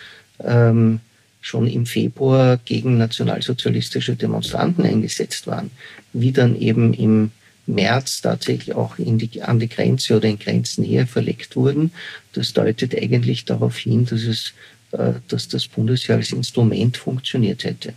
ähm, 0.42 1.02
schon 1.42 1.68
im 1.68 1.86
Februar 1.86 2.58
gegen 2.58 2.98
nationalsozialistische 2.98 4.16
Demonstranten 4.16 4.86
eingesetzt 4.86 5.48
waren, 5.48 5.72
wie 6.14 6.32
dann 6.32 6.60
eben 6.60 6.94
im 6.94 7.32
März 7.66 8.22
tatsächlich 8.22 8.76
auch 8.76 8.96
die, 8.98 9.42
an 9.42 9.60
die 9.60 9.70
Grenze 9.70 10.18
oder 10.18 10.28
in 10.28 10.40
Grenznähe 10.40 11.08
verlegt 11.08 11.56
wurden. 11.56 11.92
Das 12.34 12.54
deutet 12.54 12.96
eigentlich 12.96 13.46
darauf 13.46 13.78
hin, 13.78 14.06
dass, 14.06 14.24
es, 14.24 14.54
äh, 14.92 15.14
dass 15.28 15.48
das 15.48 15.68
Bundesheer 15.68 16.16
als 16.16 16.32
Instrument 16.32 16.98
funktioniert 16.98 17.64
hätte. 17.64 17.94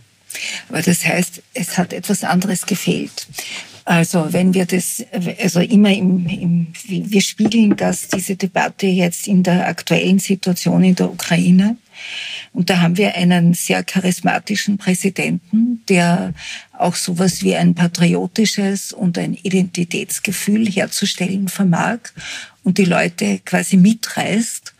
Aber 0.69 0.81
das 0.81 1.05
heißt, 1.05 1.41
es 1.53 1.77
hat 1.77 1.93
etwas 1.93 2.23
anderes 2.23 2.65
gefehlt. 2.65 3.27
Also 3.85 4.31
wenn 4.31 4.53
wir 4.53 4.65
das, 4.65 5.03
also 5.41 5.59
immer 5.59 5.93
im, 5.93 6.25
im, 6.27 6.67
wir 6.87 7.21
spiegeln 7.21 7.75
das, 7.75 8.07
diese 8.07 8.35
Debatte 8.35 8.87
jetzt 8.87 9.27
in 9.27 9.43
der 9.43 9.67
aktuellen 9.67 10.19
Situation 10.19 10.83
in 10.83 10.95
der 10.95 11.11
Ukraine. 11.11 11.77
Und 12.51 12.69
da 12.69 12.81
haben 12.81 12.97
wir 12.97 13.15
einen 13.15 13.53
sehr 13.53 13.83
charismatischen 13.83 14.77
Präsidenten, 14.77 15.83
der 15.89 16.33
auch 16.77 16.95
sowas 16.95 17.43
wie 17.43 17.55
ein 17.55 17.75
patriotisches 17.75 18.93
und 18.93 19.17
ein 19.17 19.33
Identitätsgefühl 19.33 20.67
herzustellen 20.67 21.47
vermag 21.47 21.99
und 22.63 22.77
die 22.77 22.85
Leute 22.85 23.39
quasi 23.43 23.77
mitreißt. 23.77 24.73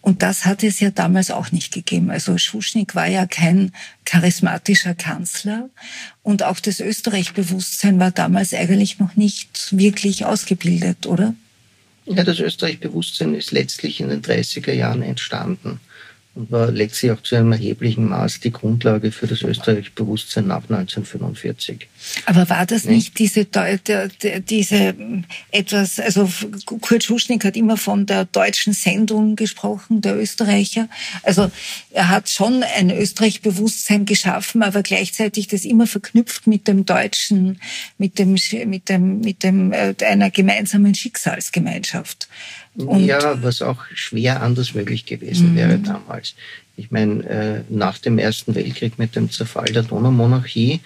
Und 0.00 0.22
das 0.22 0.46
hat 0.46 0.62
es 0.62 0.80
ja 0.80 0.90
damals 0.90 1.30
auch 1.30 1.50
nicht 1.50 1.72
gegeben. 1.72 2.10
Also 2.10 2.38
Schuschnigg 2.38 2.94
war 2.94 3.08
ja 3.08 3.26
kein 3.26 3.72
charismatischer 4.04 4.94
Kanzler 4.94 5.68
und 6.22 6.44
auch 6.44 6.60
das 6.60 6.80
Österreich-Bewusstsein 6.80 7.98
war 7.98 8.10
damals 8.10 8.54
eigentlich 8.54 9.00
noch 9.00 9.16
nicht 9.16 9.68
wirklich 9.70 10.24
ausgebildet, 10.24 11.06
oder? 11.06 11.34
Ja, 12.06 12.24
das 12.24 12.38
Österreich-Bewusstsein 12.38 13.34
ist 13.34 13.50
letztlich 13.50 14.00
in 14.00 14.08
den 14.08 14.22
30er 14.22 14.72
Jahren 14.72 15.02
entstanden 15.02 15.80
war 16.50 16.70
letztlich 16.70 17.10
auch 17.10 17.22
zu 17.22 17.34
einem 17.34 17.52
erheblichen 17.52 18.08
Maß 18.08 18.40
die 18.40 18.52
Grundlage 18.52 19.10
für 19.10 19.26
das 19.26 19.42
Österreich-Bewusstsein 19.42 20.46
nach 20.46 20.62
1945. 20.62 21.88
Aber 22.26 22.48
war 22.48 22.64
das 22.64 22.84
nicht 22.84 23.18
diese, 23.18 23.46
diese 24.48 24.94
etwas, 25.50 25.98
also 25.98 26.30
Kurt 26.64 27.02
Schuschnigg 27.02 27.44
hat 27.44 27.56
immer 27.56 27.76
von 27.76 28.06
der 28.06 28.24
deutschen 28.24 28.72
Sendung 28.72 29.34
gesprochen, 29.34 30.00
der 30.00 30.16
Österreicher. 30.16 30.88
Also 31.24 31.50
er 31.90 32.08
hat 32.08 32.30
schon 32.30 32.62
ein 32.62 32.90
Österreich-Bewusstsein 32.90 34.06
geschaffen, 34.06 34.62
aber 34.62 34.82
gleichzeitig 34.82 35.48
das 35.48 35.64
immer 35.64 35.88
verknüpft 35.88 36.46
mit 36.46 36.68
dem 36.68 36.86
Deutschen, 36.86 37.60
mit 37.98 38.18
dem, 38.18 38.36
mit 38.66 38.88
dem, 38.88 39.20
mit 39.20 39.42
dem, 39.42 39.72
äh, 39.72 39.94
einer 40.04 40.30
gemeinsamen 40.30 40.94
Schicksalsgemeinschaft. 40.94 42.28
Und 42.86 43.04
ja, 43.04 43.42
was 43.42 43.60
auch 43.60 43.84
schwer 43.92 44.42
anders 44.42 44.74
möglich 44.74 45.04
gewesen 45.04 45.52
mhm. 45.52 45.56
wäre 45.56 45.78
damals. 45.78 46.34
Ich 46.76 46.90
meine, 46.92 47.24
äh, 47.24 47.62
nach 47.68 47.98
dem 47.98 48.18
Ersten 48.18 48.54
Weltkrieg 48.54 48.98
mit 48.98 49.16
dem 49.16 49.30
Zerfall 49.30 49.72
der 49.72 49.82
Donaumonarchie, 49.82 50.80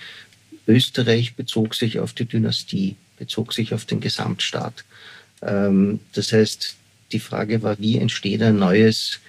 Österreich 0.67 1.35
bezog 1.35 1.75
sich 1.75 1.99
auf 1.99 2.15
die 2.15 2.25
Dynastie, 2.25 2.97
bezog 3.19 3.53
sich 3.53 3.75
auf 3.75 3.85
den 3.85 4.01
Gesamtstaat. 4.01 4.85
Ähm, 5.43 6.01
das 6.15 6.33
heißt, 6.33 6.77
die 7.13 7.21
Frage 7.21 7.63
war, 7.63 7.79
wie 7.79 7.99
entsteht 7.99 8.43
ein 8.43 8.59
neues 8.59 9.21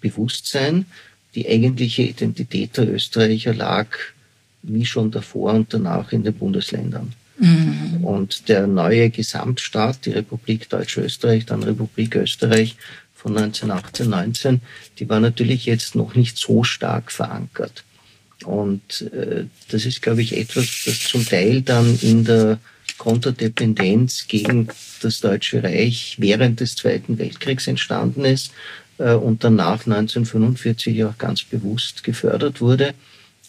Bewusstsein? 0.00 0.86
Die 1.34 1.48
eigentliche 1.48 2.02
Identität 2.02 2.76
der 2.76 2.92
Österreicher 2.92 3.54
lag 3.54 3.86
wie 4.62 4.84
schon 4.84 5.10
davor 5.10 5.54
und 5.54 5.72
danach 5.72 6.12
in 6.12 6.24
den 6.24 6.34
Bundesländern. 6.34 7.14
Mhm. 7.42 8.04
Und 8.04 8.48
der 8.48 8.68
neue 8.68 9.10
Gesamtstaat, 9.10 10.06
die 10.06 10.12
Republik 10.12 10.68
Deutsch-Österreich, 10.68 11.44
dann 11.44 11.64
Republik 11.64 12.14
Österreich 12.14 12.76
von 13.14 13.36
1918, 13.36 14.08
19, 14.08 14.60
die 14.98 15.08
war 15.08 15.18
natürlich 15.18 15.66
jetzt 15.66 15.96
noch 15.96 16.14
nicht 16.14 16.38
so 16.38 16.62
stark 16.62 17.10
verankert. 17.10 17.82
Und 18.44 19.02
äh, 19.12 19.46
das 19.70 19.86
ist, 19.86 20.02
glaube 20.02 20.22
ich, 20.22 20.36
etwas, 20.36 20.82
das 20.84 21.00
zum 21.00 21.26
Teil 21.26 21.62
dann 21.62 21.98
in 22.00 22.24
der 22.24 22.58
Konterdependenz 22.98 24.26
gegen 24.28 24.68
das 25.00 25.20
Deutsche 25.20 25.64
Reich 25.64 26.16
während 26.18 26.60
des 26.60 26.76
Zweiten 26.76 27.18
Weltkriegs 27.18 27.66
entstanden 27.66 28.24
ist 28.24 28.52
äh, 28.98 29.14
und 29.14 29.42
danach 29.42 29.86
1945 29.86 31.04
auch 31.04 31.18
ganz 31.18 31.42
bewusst 31.42 32.04
gefördert 32.04 32.60
wurde, 32.60 32.94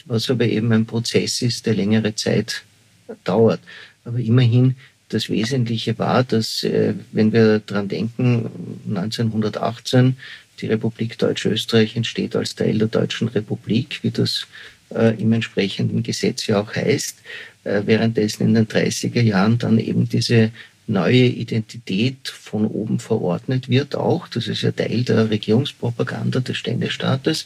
was 0.05 0.31
aber 0.31 0.45
eben 0.45 0.71
ein 0.71 0.87
Prozess 0.87 1.43
ist, 1.43 1.67
der 1.67 1.75
längere 1.75 2.15
Zeit 2.15 2.63
dauert. 3.23 3.59
Aber 4.05 4.19
immerhin, 4.19 4.75
das 5.09 5.29
Wesentliche 5.29 5.97
war, 5.99 6.23
dass, 6.23 6.63
äh, 6.63 6.95
wenn 7.11 7.31
wir 7.31 7.59
daran 7.59 7.87
denken, 7.87 8.49
1918, 8.87 10.17
die 10.59 10.67
Republik 10.67 11.17
Deutsch-Österreich 11.17 11.95
entsteht 11.95 12.35
als 12.35 12.55
Teil 12.55 12.77
der 12.77 12.87
Deutschen 12.87 13.27
Republik, 13.27 13.99
wie 14.01 14.11
das 14.11 14.47
äh, 14.93 15.19
im 15.21 15.33
entsprechenden 15.33 16.03
Gesetz 16.03 16.47
ja 16.47 16.61
auch 16.61 16.75
heißt, 16.75 17.17
äh, 17.63 17.81
währenddessen 17.85 18.43
in 18.43 18.53
den 18.53 18.67
30er 18.67 19.21
Jahren 19.21 19.57
dann 19.57 19.77
eben 19.77 20.07
diese 20.07 20.51
neue 20.85 21.25
Identität 21.25 22.27
von 22.27 22.65
oben 22.65 22.99
verordnet 22.99 23.69
wird 23.69 23.95
auch. 23.95 24.27
Das 24.27 24.47
ist 24.47 24.63
ja 24.63 24.71
Teil 24.71 25.03
der 25.03 25.29
Regierungspropaganda 25.29 26.41
des 26.41 26.57
Ständestaates 26.57 27.45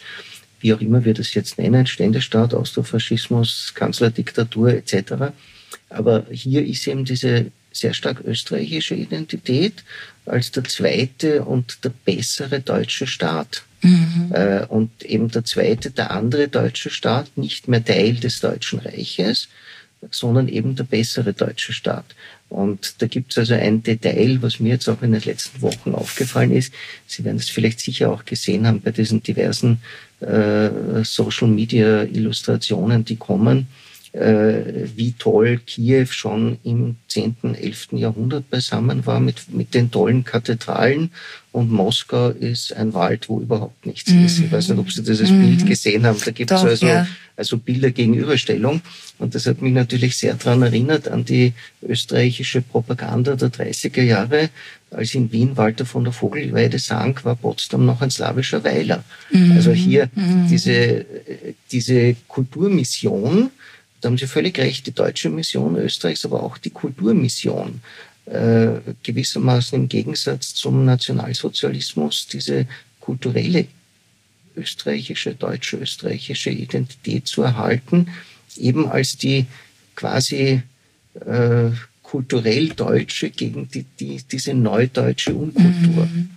wie 0.60 0.74
auch 0.74 0.82
immer 0.82 1.06
wir 1.06 1.14
das 1.14 1.34
jetzt 1.34 1.58
nennen, 1.58 1.86
Ständestaat, 1.88 2.54
Austrofaschismus, 2.54 3.74
Kanzlerdiktatur 3.76 4.70
etc. 4.70 5.34
Aber 5.90 6.26
hier 6.32 6.66
ist 6.66 6.88
eben 6.88 7.06
diese 7.06 7.52
sehr 7.72 7.94
stark 7.94 8.22
österreichische 8.26 8.96
Identität 8.96 9.84
als 10.26 10.52
der 10.52 10.64
zweite 10.64 11.44
und 11.44 11.84
der 11.84 11.92
bessere 12.06 12.60
deutsche 12.60 13.08
Staat. 13.08 13.64
Mhm. 13.82 14.32
Äh, 14.34 14.66
und 14.66 15.04
eben 15.04 15.30
der 15.30 15.46
zweite, 15.46 15.92
der 15.92 16.12
andere 16.12 16.48
deutsche 16.48 16.90
Staat, 16.90 17.38
nicht 17.38 17.68
mehr 17.68 17.84
Teil 17.84 18.16
des 18.16 18.40
Deutschen 18.40 18.80
Reiches, 18.80 19.48
sondern 20.12 20.48
eben 20.48 20.76
der 20.76 20.84
bessere 20.84 21.34
deutsche 21.34 21.74
Staat. 21.74 22.06
Und 22.50 23.02
da 23.02 23.08
gibt 23.08 23.32
es 23.32 23.38
also 23.38 23.56
ein 23.56 23.84
Detail, 23.84 24.38
was 24.42 24.60
mir 24.60 24.70
jetzt 24.70 24.88
auch 24.88 25.02
in 25.02 25.12
den 25.12 25.22
letzten 25.22 25.62
Wochen 25.62 25.94
aufgefallen 25.94 26.52
ist. 26.52 26.74
Sie 27.06 27.24
werden 27.24 27.38
es 27.38 27.50
vielleicht 27.50 27.80
sicher 27.80 28.12
auch 28.12 28.24
gesehen 28.24 28.68
haben 28.68 28.82
bei 28.82 28.92
diesen 28.92 29.22
diversen 29.22 29.82
äh, 30.22 30.70
Social-Media-Illustrationen, 31.04 33.06
die 33.06 33.18
kommen 33.18 33.68
wie 34.14 35.14
toll 35.14 35.60
Kiew 35.66 36.08
schon 36.10 36.58
im 36.64 36.96
10., 37.08 37.36
11. 37.54 37.90
Jahrhundert 37.92 38.50
beisammen 38.50 39.06
war 39.06 39.20
mit, 39.20 39.54
mit 39.54 39.74
den 39.74 39.92
tollen 39.92 40.24
Kathedralen 40.24 41.12
und 41.58 41.72
Moskau 41.72 42.30
ist 42.30 42.72
ein 42.74 42.94
Wald, 42.94 43.30
wo 43.30 43.42
überhaupt 43.42 43.88
nichts 43.88 44.12
mhm. 44.12 44.26
ist. 44.26 44.38
Ich 44.38 44.52
weiß 44.52 44.70
nicht, 44.70 44.78
ob 44.78 44.92
Sie 44.92 45.02
dieses 45.02 45.32
mhm. 45.32 45.42
Bild 45.42 45.66
gesehen 45.66 46.06
haben. 46.06 46.20
Da 46.24 46.30
gibt 46.30 46.52
es 46.52 46.62
also, 46.62 46.86
ja. 46.86 47.08
also 47.36 47.58
Bilder 47.58 47.90
Gegenüberstellung. 47.90 48.82
Und 49.18 49.34
das 49.34 49.48
hat 49.48 49.62
mich 49.64 49.74
natürlich 49.74 50.16
sehr 50.16 50.36
daran 50.36 50.62
erinnert 50.62 51.08
an 51.08 51.26
die 51.26 51.54
österreichische 51.82 52.62
Propaganda 52.62 53.36
der 53.36 53.50
30er 53.50 54.04
Jahre, 54.04 54.52
als 54.92 55.16
in 55.16 55.32
Wien 55.32 55.58
Walter 55.58 55.88
von 55.88 56.04
der 56.04 56.14
Vogelweide 56.14 56.78
sang, 56.78 57.20
war 57.24 57.36
Potsdam 57.36 57.88
noch 57.88 58.02
ein 58.02 58.12
slawischer 58.12 58.64
Weiler. 58.64 59.04
Mhm. 59.32 59.54
Also 59.54 59.72
hier 59.72 60.12
mhm. 60.14 60.48
diese, 60.50 61.06
diese 61.72 62.16
Kulturmission, 62.28 63.50
da 64.02 64.10
haben 64.10 64.18
Sie 64.18 64.28
völlig 64.28 64.58
recht, 64.60 64.86
die 64.86 64.92
deutsche 64.92 65.30
Mission 65.30 65.76
Österreichs, 65.76 66.26
aber 66.26 66.44
auch 66.44 66.58
die 66.58 66.70
Kulturmission 66.70 67.82
äh, 68.26 68.80
gewissermaßen 69.04 69.80
im 69.80 69.90
Gegensatz 69.90 70.54
zum 70.54 70.86
Nationalsozialismus 70.86 72.28
diese 72.28 72.68
kulturelle 73.00 73.68
österreichische, 74.56 75.36
deutsche, 75.36 75.78
österreichische 75.78 76.50
Identität 76.50 77.28
zu 77.28 77.44
erhalten, 77.44 78.08
eben 78.58 78.88
als 78.90 79.18
die 79.18 79.46
quasi 79.96 80.62
äh, 81.26 81.70
kulturell 82.04 82.70
deutsche 82.70 83.30
gegen 83.30 83.70
die, 83.70 83.84
die, 84.00 84.22
diese 84.30 84.54
neudeutsche 84.54 85.34
Unkultur. 85.34 86.06
Mhm. 86.06 86.30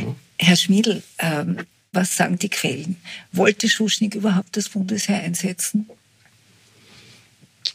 Ja. 0.00 0.14
Herr 0.38 0.56
Schmiedl, 0.56 1.02
ähm, 1.18 1.58
was 1.92 2.16
sagen 2.16 2.38
die 2.38 2.48
Quellen? 2.48 2.96
Wollte 3.32 3.68
Schuschnigg 3.68 4.16
überhaupt 4.16 4.56
das 4.56 4.68
Bundesheer 4.68 5.22
einsetzen? 5.22 5.88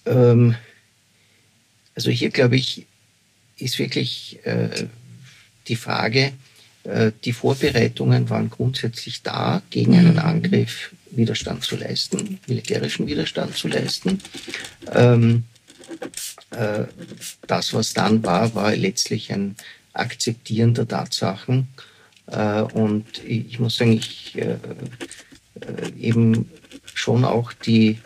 Ähm, 0.06 0.56
also 1.96 2.12
hier 2.12 2.30
glaube 2.30 2.56
ich, 2.56 2.86
ist 3.58 3.80
wirklich 3.80 4.40
äh, 4.46 4.88
die 5.68 5.76
Frage, 5.76 6.34
äh, 6.84 7.12
die 7.26 7.34
Vorbereitungen 7.34 8.30
waren 8.30 8.50
grundsätzlich 8.50 9.22
da, 9.22 9.62
gegen 9.70 9.96
einen 9.96 10.14
mhm. 10.14 10.20
Angriff 10.20 10.92
Widerstand 11.12 11.64
zu 11.64 11.76
leisten, 11.76 12.40
militärischen 12.48 13.08
Widerstand 13.08 13.56
zu 13.56 13.68
leisten. 13.68 14.22
Ähm, 14.92 15.44
äh, 16.52 16.86
das, 17.48 17.74
was 17.74 17.94
dann 17.94 18.24
war, 18.24 18.54
war 18.56 18.76
letztlich 18.76 19.32
ein 19.32 19.56
Akzeptieren 19.94 20.74
der 20.74 20.88
Tatsachen. 20.88 21.68
Äh, 22.28 22.62
und 22.62 23.24
ich 23.26 23.60
muss 23.60 23.78
sagen, 23.78 23.94
ich 23.94 24.38
äh, 24.38 24.58
äh, 25.62 25.92
eben 26.00 26.50
schon 26.94 27.26
auch 27.26 27.54
die, 27.54 28.00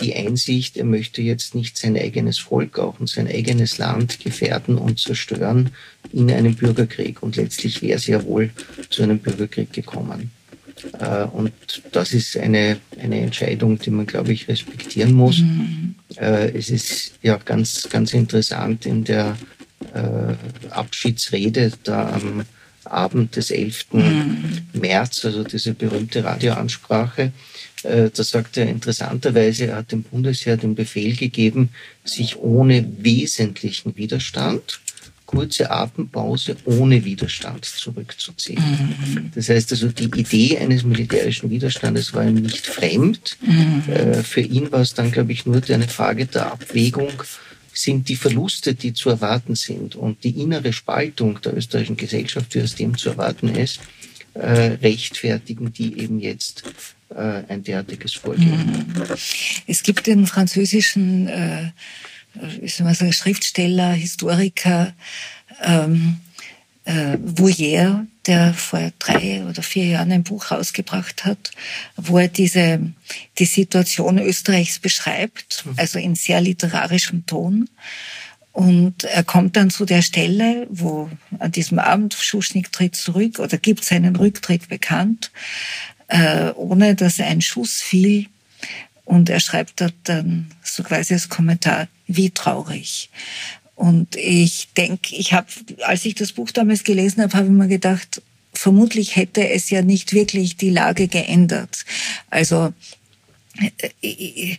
die 0.00 0.14
Einsicht, 0.14 0.76
er 0.76 0.84
möchte 0.84 1.22
jetzt 1.22 1.54
nicht 1.54 1.76
sein 1.76 1.96
eigenes 1.96 2.38
Volk 2.38 2.78
auch 2.78 2.98
und 2.98 3.08
sein 3.08 3.28
eigenes 3.28 3.78
Land 3.78 4.20
gefährden 4.20 4.76
und 4.76 4.98
zerstören 4.98 5.70
in 6.12 6.30
einem 6.30 6.54
Bürgerkrieg. 6.54 7.22
Und 7.22 7.36
letztlich 7.36 7.82
wäre 7.82 7.98
es 7.98 8.06
ja 8.06 8.24
wohl 8.24 8.50
zu 8.88 9.02
einem 9.02 9.18
Bürgerkrieg 9.18 9.72
gekommen. 9.72 10.30
Äh, 10.98 11.24
und 11.24 11.52
das 11.92 12.12
ist 12.12 12.36
eine, 12.36 12.78
eine 12.98 13.20
Entscheidung, 13.20 13.78
die 13.78 13.90
man, 13.90 14.06
glaube 14.06 14.32
ich, 14.32 14.48
respektieren 14.48 15.12
muss. 15.12 15.38
Mhm. 15.38 15.94
Äh, 16.16 16.50
es 16.52 16.70
ist 16.70 17.12
ja 17.22 17.36
ganz, 17.36 17.88
ganz 17.90 18.14
interessant 18.14 18.86
in 18.86 19.04
der 19.04 19.36
äh, 19.94 20.70
Abschiedsrede 20.70 21.72
da 21.82 22.10
am 22.10 22.44
Abend 22.84 23.36
des 23.36 23.50
11. 23.50 23.86
Mhm. 23.92 24.58
März, 24.72 25.24
also 25.24 25.44
diese 25.44 25.74
berühmte 25.74 26.24
Radioansprache, 26.24 27.32
da 27.82 28.24
sagt 28.24 28.56
er 28.56 28.68
interessanterweise, 28.68 29.66
er 29.66 29.76
hat 29.76 29.92
dem 29.92 30.02
Bundesheer 30.02 30.56
den 30.56 30.74
Befehl 30.74 31.16
gegeben, 31.16 31.70
sich 32.04 32.38
ohne 32.38 32.86
wesentlichen 32.98 33.96
Widerstand 33.96 34.80
kurze 35.30 35.70
Atempause 35.70 36.56
ohne 36.64 37.04
Widerstand 37.04 37.64
zurückzuziehen. 37.64 38.60
Mhm. 38.60 39.30
Das 39.32 39.48
heißt 39.48 39.70
also, 39.70 39.86
die 39.86 40.10
Idee 40.18 40.58
eines 40.58 40.82
militärischen 40.82 41.50
Widerstandes 41.50 42.12
war 42.14 42.26
ihm 42.26 42.34
nicht 42.34 42.66
fremd. 42.66 43.38
Mhm. 43.40 43.84
Äh, 43.92 44.22
für 44.24 44.40
ihn 44.40 44.72
war 44.72 44.80
es 44.80 44.94
dann, 44.94 45.12
glaube 45.12 45.30
ich, 45.30 45.46
nur 45.46 45.62
eine 45.68 45.86
Frage 45.86 46.26
der 46.26 46.50
Abwägung, 46.50 47.22
sind 47.72 48.08
die 48.08 48.16
Verluste, 48.16 48.74
die 48.74 48.92
zu 48.92 49.08
erwarten 49.10 49.54
sind 49.54 49.94
und 49.94 50.24
die 50.24 50.40
innere 50.40 50.72
Spaltung 50.72 51.40
der 51.40 51.56
österreichischen 51.56 51.96
Gesellschaft, 51.96 52.52
wie 52.56 52.62
aus 52.62 52.74
dem 52.74 52.98
zu 52.98 53.10
erwarten 53.10 53.54
ist, 53.54 53.78
äh, 54.34 54.78
rechtfertigen 54.82 55.72
die 55.72 55.96
eben 56.00 56.18
jetzt 56.18 56.64
äh, 56.66 56.70
ein 57.14 57.62
derartiges 57.64 58.14
Vorgehen. 58.14 58.66
Mhm. 58.94 59.04
Es 59.66 59.82
gibt 59.82 60.06
den 60.06 60.26
französischen 60.26 61.28
äh, 61.28 61.70
wie 62.34 62.68
soll 62.68 62.84
man 62.84 62.94
sagen, 62.94 63.12
Schriftsteller, 63.12 63.92
Historiker, 63.92 64.92
ähm, 65.62 66.20
äh, 66.84 67.16
Vouillère, 67.16 68.06
der 68.26 68.54
vor 68.54 68.92
drei 68.98 69.44
oder 69.48 69.62
vier 69.62 69.86
Jahren 69.86 70.12
ein 70.12 70.22
Buch 70.22 70.50
rausgebracht 70.50 71.24
hat, 71.24 71.50
wo 71.96 72.18
er 72.18 72.28
diese, 72.28 72.80
die 73.38 73.44
Situation 73.44 74.18
Österreichs 74.18 74.78
beschreibt, 74.78 75.64
mhm. 75.66 75.74
also 75.76 75.98
in 75.98 76.14
sehr 76.14 76.40
literarischem 76.40 77.26
Ton. 77.26 77.68
Und 78.52 79.04
er 79.04 79.22
kommt 79.22 79.56
dann 79.56 79.70
zu 79.70 79.84
der 79.84 80.02
Stelle, 80.02 80.66
wo 80.70 81.08
an 81.38 81.52
diesem 81.52 81.78
Abend 81.78 82.14
Schuschnigg 82.14 82.70
tritt 82.72 82.96
zurück 82.96 83.38
oder 83.38 83.58
gibt 83.58 83.84
seinen 83.84 84.16
Rücktritt 84.16 84.68
bekannt, 84.68 85.30
äh, 86.10 86.50
ohne 86.56 86.94
dass 86.94 87.20
ein 87.20 87.40
Schuss 87.40 87.80
fiel. 87.80 88.26
Und 89.04 89.28
er 89.28 89.40
schreibt 89.40 89.80
dort 89.80 89.94
dann 90.04 90.50
so 90.62 90.82
quasi 90.82 91.14
als 91.14 91.28
Kommentar, 91.28 91.88
wie 92.06 92.30
traurig. 92.30 93.10
Und 93.74 94.14
ich 94.14 94.68
denke, 94.76 95.16
ich 95.16 95.32
habe, 95.32 95.48
als 95.82 96.04
ich 96.04 96.14
das 96.14 96.32
Buch 96.32 96.50
damals 96.50 96.84
gelesen 96.84 97.22
habe, 97.22 97.32
habe 97.36 97.46
ich 97.46 97.52
mir 97.52 97.66
gedacht, 97.66 98.22
vermutlich 98.52 99.16
hätte 99.16 99.48
es 99.48 99.70
ja 99.70 99.82
nicht 99.82 100.12
wirklich 100.12 100.56
die 100.56 100.70
Lage 100.70 101.08
geändert. 101.08 101.84
Also 102.28 102.72
äh, 104.02 104.56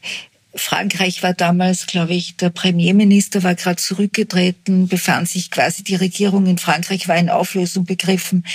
Frankreich 0.54 1.24
war 1.24 1.34
damals, 1.34 1.88
glaube 1.88 2.14
ich, 2.14 2.36
der 2.36 2.50
Premierminister 2.50 3.44
war 3.44 3.56
gerade 3.56 3.78
zurückgetreten, 3.78 4.88
befand 4.88 5.30
sich 5.30 5.50
quasi 5.50 5.84
die 5.84 5.96
Regierung 5.96 6.46
in 6.46 6.58
Frankreich 6.58 7.08
war 7.08 7.18
in 7.18 7.30
Auflösung 7.30 7.86
begriffen. 7.86 8.46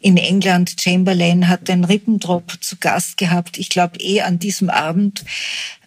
In 0.00 0.16
England 0.16 0.76
Chamberlain 0.78 1.48
hat 1.48 1.68
den 1.68 1.84
Rippentrop 1.84 2.58
zu 2.60 2.76
Gast 2.76 3.16
gehabt. 3.16 3.56
Ich 3.58 3.70
glaube 3.70 3.98
eh 3.98 4.20
an 4.20 4.38
diesem 4.38 4.68
Abend 4.68 5.24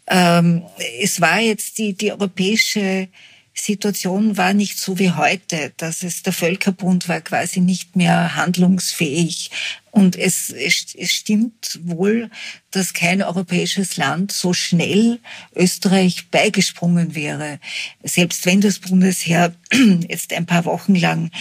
ähm, 0.09 0.63
es 0.99 1.21
war 1.21 1.39
jetzt 1.39 1.77
die, 1.77 1.93
die 1.93 2.11
europäische 2.11 3.07
Situation 3.53 4.37
war 4.37 4.53
nicht 4.53 4.79
so 4.79 4.99
wie 4.99 5.11
heute, 5.11 5.73
dass 5.77 6.03
es 6.03 6.23
der 6.23 6.33
Völkerbund 6.33 7.07
war 7.09 7.21
quasi 7.21 7.59
nicht 7.59 7.95
mehr 7.95 8.35
handlungsfähig. 8.35 9.51
Und 9.91 10.15
es, 10.15 10.51
es, 10.51 10.93
es 10.95 11.11
stimmt 11.11 11.79
wohl, 11.83 12.29
dass 12.71 12.93
kein 12.93 13.23
europäisches 13.23 13.97
Land 13.97 14.31
so 14.31 14.53
schnell 14.53 15.19
Österreich 15.55 16.29
beigesprungen 16.29 17.15
wäre, 17.15 17.59
selbst 18.03 18.45
wenn 18.45 18.61
das 18.61 18.79
Bundesheer 18.79 19.53
jetzt 20.07 20.33
ein 20.33 20.45
paar 20.45 20.65
Wochen 20.65 20.95
lang 20.95 21.31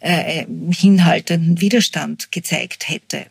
äh, 0.00 0.44
hinhaltenden 0.70 1.60
Widerstand 1.60 2.30
gezeigt 2.30 2.88
hätte. 2.88 3.26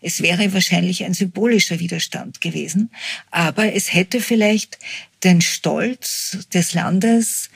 Es 0.00 0.22
wäre 0.22 0.52
wahrscheinlich 0.54 1.04
ein 1.04 1.14
symbolischer 1.14 1.80
Widerstand 1.80 2.40
gewesen, 2.40 2.90
aber 3.30 3.74
es 3.74 3.92
hätte 3.92 4.20
vielleicht 4.20 4.78
den 5.22 5.42
Stolz 5.42 6.38
des 6.52 6.72
Landes, 6.72 7.50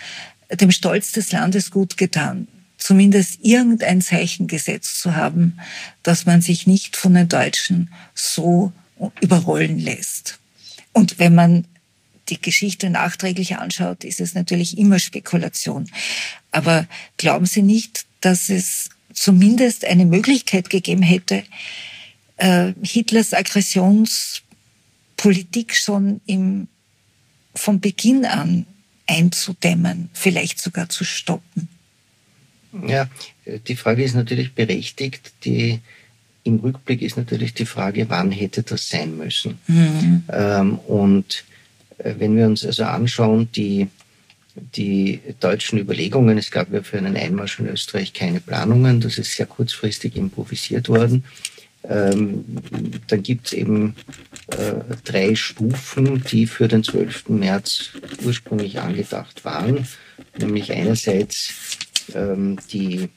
dem 0.51 0.71
Stolz 0.71 1.13
des 1.13 1.33
Landes 1.33 1.71
gut 1.71 1.97
getan 1.97 2.49
zumindest 2.89 3.41
irgendein 3.43 4.01
Zeichen 4.01 4.47
gesetzt 4.47 5.03
zu 5.03 5.15
haben, 5.15 5.59
dass 6.03 6.25
man 6.25 6.41
sich 6.41 6.67
nicht 6.67 6.97
von 6.97 7.13
den 7.13 7.29
Deutschen 7.29 7.93
so 8.15 8.73
überrollen 9.21 9.79
lässt. 9.79 10.39
Und 10.95 11.19
wenn 11.19 11.35
man 11.35 11.67
die 12.31 12.41
Geschichte 12.41 12.89
nachträglich 12.89 13.59
anschaut, 13.59 14.05
ist 14.05 14.21
es 14.21 14.33
natürlich 14.33 14.79
immer 14.79 14.99
Spekulation. 14.99 15.91
Aber 16.51 16.89
glauben 17.19 17.45
Sie 17.45 17.61
nicht, 17.61 18.07
dass 18.23 18.49
es 18.49 18.89
zumindest 19.13 19.85
eine 19.85 20.07
Möglichkeit 20.07 20.71
gegeben 20.71 21.03
hätte, 21.03 21.45
äh, 22.39 22.73
Hitlers 22.83 23.35
Aggressionspolitik 23.35 25.77
schon 25.77 26.23
im, 26.25 26.69
von 27.55 27.81
Beginn 27.81 28.25
an 28.25 28.65
einzudämmen, 29.07 30.09
vielleicht 30.15 30.59
sogar 30.59 30.89
zu 30.89 31.05
stoppen? 31.05 31.69
Ja, 32.87 33.09
die 33.67 33.77
Frage 33.77 34.03
ist 34.05 34.15
natürlich 34.15 34.53
berechtigt. 34.55 35.33
Die, 35.45 35.81
Im 36.45 36.57
Rückblick 36.57 37.03
ist 37.03 37.17
natürlich 37.17 37.55
die 37.55 37.67
Frage, 37.67 38.09
wann 38.09 38.31
hätte 38.31 38.63
das 38.63 38.89
sein 38.89 39.17
müssen? 39.17 39.59
Mhm. 39.67 40.25
Ähm, 40.31 40.79
und 40.81 41.45
äh, 41.99 42.15
wenn 42.19 42.37
wir 42.37 42.47
uns 42.47 42.65
also 42.65 42.85
anschauen, 42.85 43.49
die, 43.55 43.89
die 44.55 45.21
deutschen 45.41 45.79
Überlegungen, 45.79 46.37
es 46.39 46.51
gab 46.51 46.73
ja 46.73 46.83
für 46.83 46.99
einen 46.99 47.17
Einmarsch 47.17 47.59
in 47.59 47.69
Österreich 47.69 48.13
keine 48.13 48.41
Planungen, 48.41 49.01
das 49.01 49.19
ist 49.19 49.35
sehr 49.35 49.47
kurzfristig 49.47 50.17
improvisiert 50.17 50.89
worden. 50.89 51.25
Ähm, 51.85 52.45
dann 53.07 53.23
gibt 53.23 53.47
es 53.47 53.53
eben 53.53 53.95
äh, 54.49 54.95
drei 55.05 55.35
Stufen, 55.35 56.23
die 56.25 56.47
für 56.47 56.69
den 56.69 56.83
12. 56.83 57.29
März 57.29 57.91
ursprünglich 58.25 58.81
angedacht 58.81 59.45
waren. 59.45 59.87
Nämlich 60.39 60.73
einerseits 60.73 61.53
ähm, 62.15 62.59
die 62.73 63.09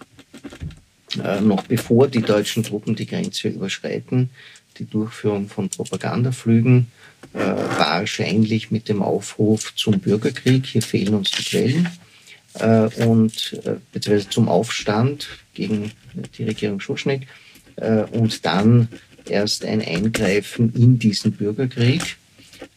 äh, 1.23 1.41
noch 1.41 1.63
bevor 1.63 2.07
die 2.07 2.21
deutschen 2.21 2.63
Truppen 2.63 2.95
die 2.95 3.05
Grenze 3.05 3.49
überschreiten, 3.49 4.29
die 4.77 4.85
Durchführung 4.85 5.49
von 5.49 5.69
Propagandaflügen 5.69 6.87
äh, 7.33 7.39
wahrscheinlich 7.39 8.71
mit 8.71 8.89
dem 8.89 9.01
Aufruf 9.01 9.75
zum 9.75 9.99
Bürgerkrieg, 9.99 10.65
hier 10.65 10.81
fehlen 10.81 11.13
uns 11.13 11.31
die 11.31 11.43
Quellen, 11.43 11.89
äh, 12.55 12.87
und 13.05 13.59
äh, 13.65 13.75
beziehungsweise 13.91 14.29
zum 14.29 14.49
Aufstand 14.49 15.27
gegen 15.53 15.91
die 16.37 16.43
Regierung 16.43 16.79
Schuschnigg 16.79 17.27
äh, 17.77 18.03
und 18.03 18.45
dann 18.45 18.87
erst 19.29 19.65
ein 19.65 19.81
Eingreifen 19.81 20.73
in 20.75 20.99
diesen 20.99 21.33
Bürgerkrieg, 21.33 22.17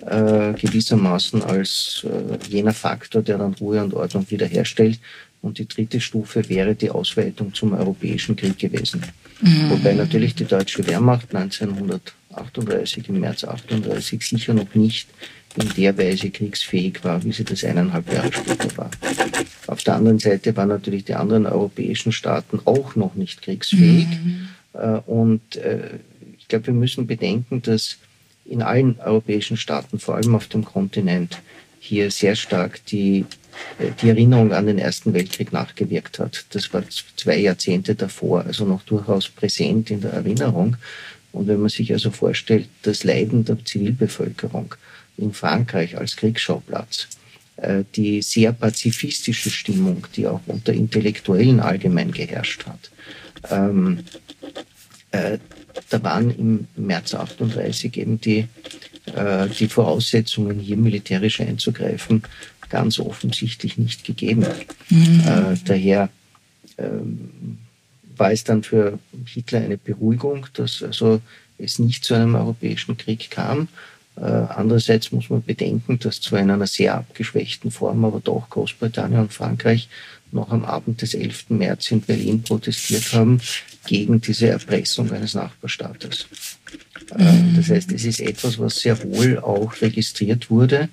äh, 0.00 0.52
gewissermaßen 0.54 1.42
als 1.42 2.04
äh, 2.04 2.38
jener 2.48 2.74
Faktor, 2.74 3.22
der 3.22 3.38
dann 3.38 3.54
Ruhe 3.54 3.82
und 3.82 3.94
Ordnung 3.94 4.26
wiederherstellt, 4.30 4.98
und 5.44 5.58
die 5.58 5.68
dritte 5.68 6.00
Stufe 6.00 6.48
wäre 6.48 6.74
die 6.74 6.90
Ausweitung 6.90 7.52
zum 7.52 7.74
Europäischen 7.74 8.34
Krieg 8.34 8.58
gewesen. 8.58 9.02
Mhm. 9.42 9.70
Wobei 9.70 9.92
natürlich 9.92 10.34
die 10.34 10.46
deutsche 10.46 10.86
Wehrmacht 10.86 11.34
1938, 11.34 13.08
im 13.10 13.20
März 13.20 13.44
38, 13.44 14.26
sicher 14.26 14.54
noch 14.54 14.74
nicht 14.74 15.08
in 15.56 15.68
der 15.76 15.96
Weise 15.98 16.30
kriegsfähig 16.30 17.04
war, 17.04 17.22
wie 17.22 17.32
sie 17.32 17.44
das 17.44 17.62
eineinhalb 17.62 18.10
Jahre 18.12 18.32
später 18.32 18.76
war. 18.76 18.90
Auf 19.66 19.84
der 19.84 19.96
anderen 19.96 20.18
Seite 20.18 20.56
waren 20.56 20.70
natürlich 20.70 21.04
die 21.04 21.14
anderen 21.14 21.46
europäischen 21.46 22.10
Staaten 22.10 22.60
auch 22.64 22.96
noch 22.96 23.14
nicht 23.14 23.42
kriegsfähig. 23.42 24.08
Mhm. 24.08 24.48
Äh, 24.72 24.98
und 25.06 25.56
äh, 25.56 25.98
ich 26.38 26.48
glaube, 26.48 26.68
wir 26.68 26.74
müssen 26.74 27.06
bedenken, 27.06 27.60
dass 27.62 27.98
in 28.46 28.62
allen 28.62 28.98
europäischen 28.98 29.56
Staaten, 29.56 29.98
vor 29.98 30.16
allem 30.16 30.34
auf 30.34 30.48
dem 30.48 30.64
Kontinent, 30.64 31.38
hier 31.84 32.10
sehr 32.10 32.34
stark 32.34 32.84
die 32.86 33.26
äh, 33.78 33.90
die 34.00 34.08
Erinnerung 34.08 34.52
an 34.52 34.66
den 34.66 34.78
Ersten 34.78 35.12
Weltkrieg 35.14 35.52
nachgewirkt 35.52 36.18
hat. 36.18 36.44
Das 36.50 36.72
war 36.72 36.82
zwei 37.16 37.38
Jahrzehnte 37.38 37.94
davor, 37.94 38.44
also 38.44 38.64
noch 38.64 38.82
durchaus 38.82 39.28
präsent 39.28 39.90
in 39.90 40.00
der 40.00 40.12
Erinnerung. 40.12 40.76
Und 41.32 41.48
wenn 41.48 41.60
man 41.60 41.68
sich 41.68 41.92
also 41.92 42.10
vorstellt, 42.10 42.68
das 42.82 43.04
Leiden 43.04 43.44
der 43.44 43.62
Zivilbevölkerung 43.64 44.74
in 45.16 45.32
Frankreich 45.32 45.96
als 45.96 46.16
Kriegsschauplatz, 46.16 47.08
äh, 47.56 47.84
die 47.94 48.22
sehr 48.22 48.52
pazifistische 48.52 49.50
Stimmung, 49.50 50.06
die 50.16 50.26
auch 50.26 50.40
unter 50.46 50.72
Intellektuellen 50.72 51.60
allgemein 51.60 52.12
geherrscht 52.12 52.66
hat, 52.66 52.90
ähm, 53.50 54.04
äh, 55.10 55.38
da 55.90 56.02
waren 56.02 56.30
im 56.30 56.66
März 56.76 57.14
38 57.14 57.96
eben 57.96 58.20
die, 58.20 58.46
äh, 59.06 59.48
die 59.48 59.68
Voraussetzungen, 59.68 60.58
hier 60.58 60.76
militärisch 60.76 61.40
einzugreifen, 61.40 62.22
ganz 62.70 62.98
offensichtlich 62.98 63.78
nicht 63.78 64.04
gegeben. 64.04 64.46
Mhm. 64.88 65.20
Äh, 65.20 65.56
daher 65.64 66.08
ähm, 66.78 67.58
war 68.16 68.32
es 68.32 68.44
dann 68.44 68.62
für 68.62 68.98
Hitler 69.26 69.60
eine 69.60 69.78
Beruhigung, 69.78 70.46
dass 70.54 70.82
also 70.82 71.20
es 71.58 71.78
nicht 71.78 72.04
zu 72.04 72.14
einem 72.14 72.34
europäischen 72.34 72.96
Krieg 72.96 73.30
kam. 73.30 73.68
Äh, 74.16 74.22
andererseits 74.22 75.12
muss 75.12 75.30
man 75.30 75.42
bedenken, 75.42 75.98
dass 75.98 76.20
zwar 76.20 76.40
in 76.40 76.50
einer 76.50 76.66
sehr 76.66 76.94
abgeschwächten 76.94 77.70
Form, 77.70 78.04
aber 78.04 78.20
doch 78.20 78.48
Großbritannien 78.50 79.20
und 79.20 79.32
Frankreich 79.32 79.88
noch 80.30 80.50
am 80.50 80.64
Abend 80.64 81.02
des 81.02 81.14
11. 81.14 81.50
März 81.50 81.90
in 81.90 82.00
Berlin 82.00 82.42
protestiert 82.42 83.12
haben 83.12 83.40
gegen 83.86 84.20
diese 84.20 84.48
Erpressung 84.48 85.12
eines 85.12 85.34
Nachbarstaates. 85.34 86.26
Äh, 87.18 87.32
mhm. 87.32 87.56
Das 87.56 87.70
heißt, 87.70 87.92
es 87.92 88.04
ist 88.04 88.20
etwas, 88.20 88.58
was 88.58 88.76
sehr 88.76 89.02
wohl 89.02 89.38
auch 89.38 89.80
registriert 89.80 90.50
wurde. 90.50 90.88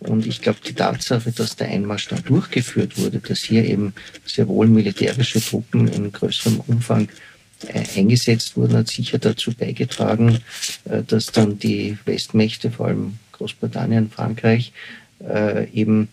Und 0.00 0.26
ich 0.26 0.42
glaube, 0.42 0.58
die 0.66 0.74
Tatsache, 0.74 1.32
dass 1.32 1.56
der 1.56 1.68
Einmarsch 1.68 2.08
dann 2.08 2.22
durchgeführt 2.24 2.98
wurde, 2.98 3.20
dass 3.20 3.40
hier 3.40 3.64
eben 3.64 3.94
sehr 4.26 4.48
wohl 4.48 4.66
militärische 4.66 5.40
Truppen 5.40 5.88
in 5.88 6.12
größerem 6.12 6.60
Umfang 6.66 7.08
äh, 7.68 7.82
eingesetzt 7.96 8.56
wurden, 8.56 8.76
hat 8.76 8.88
sicher 8.88 9.18
dazu 9.18 9.52
beigetragen, 9.52 10.40
äh, 10.84 11.02
dass 11.02 11.26
dann 11.26 11.58
die 11.58 11.96
Westmächte, 12.04 12.70
vor 12.70 12.88
allem 12.88 13.18
Großbritannien, 13.32 14.10
Frankreich, 14.10 14.72
eben 15.72 16.08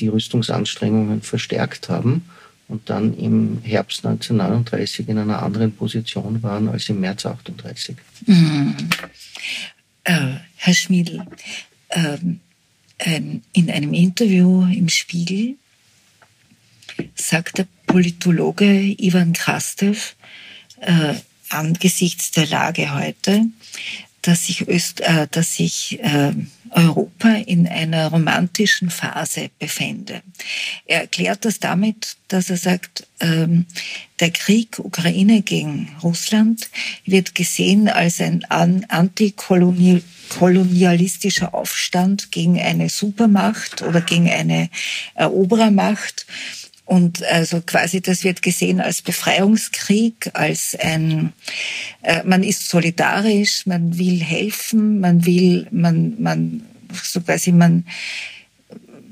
die 0.00 0.08
Rüstungsanstrengungen 0.08 1.22
verstärkt 1.22 1.88
haben 1.88 2.22
und 2.68 2.88
dann 2.90 3.16
im 3.16 3.60
Herbst 3.62 4.04
1939 4.04 5.08
in 5.08 5.18
einer 5.18 5.42
anderen 5.42 5.74
Position 5.74 6.42
waren 6.42 6.68
als 6.68 6.88
im 6.88 7.00
März 7.00 7.26
38. 7.26 7.96
Mhm. 8.26 8.76
Äh, 10.04 10.34
Herr 10.56 10.74
Schmiedl, 10.74 11.24
ähm, 11.90 12.40
ähm, 12.98 13.42
in 13.52 13.70
einem 13.70 13.92
Interview 13.92 14.62
im 14.62 14.88
Spiegel 14.88 15.56
sagt 17.14 17.58
der 17.58 17.66
Politologe 17.86 18.94
Ivan 18.98 19.32
Krastev 19.32 20.16
äh, 20.80 21.14
angesichts 21.50 22.30
der 22.32 22.46
Lage 22.46 22.94
heute, 22.94 23.46
dass 24.26 24.46
sich, 24.46 24.68
Öst, 24.68 25.00
äh, 25.00 25.26
dass 25.30 25.54
sich 25.54 26.00
äh, 26.02 26.32
Europa 26.70 27.28
in 27.28 27.68
einer 27.68 28.08
romantischen 28.08 28.90
Phase 28.90 29.50
befände. 29.58 30.22
Er 30.84 31.02
erklärt 31.02 31.44
das 31.44 31.60
damit, 31.60 32.16
dass 32.26 32.50
er 32.50 32.56
sagt, 32.56 33.06
ähm, 33.20 33.66
der 34.18 34.30
Krieg 34.30 34.80
Ukraine 34.80 35.42
gegen 35.42 35.94
Russland 36.02 36.70
wird 37.04 37.36
gesehen 37.36 37.88
als 37.88 38.20
ein 38.20 38.44
antikolonialistischer 38.88 41.54
Aufstand 41.54 42.32
gegen 42.32 42.60
eine 42.60 42.88
Supermacht 42.88 43.82
oder 43.82 44.00
gegen 44.00 44.28
eine 44.28 44.70
Eroberermacht 45.14 46.26
und 46.86 47.24
also 47.24 47.60
quasi 47.60 48.00
das 48.00 48.22
wird 48.22 48.42
gesehen 48.42 48.80
als 48.80 49.02
Befreiungskrieg, 49.02 50.30
als 50.34 50.76
ein, 50.76 51.32
äh, 52.02 52.22
man 52.22 52.44
ist 52.44 52.68
solidarisch, 52.68 53.66
man 53.66 53.98
will 53.98 54.20
helfen, 54.20 55.00
man 55.00 55.26
will, 55.26 55.66
man, 55.72 56.14
man, 56.22 56.62
so 57.02 57.20
quasi 57.20 57.50
man, 57.50 57.84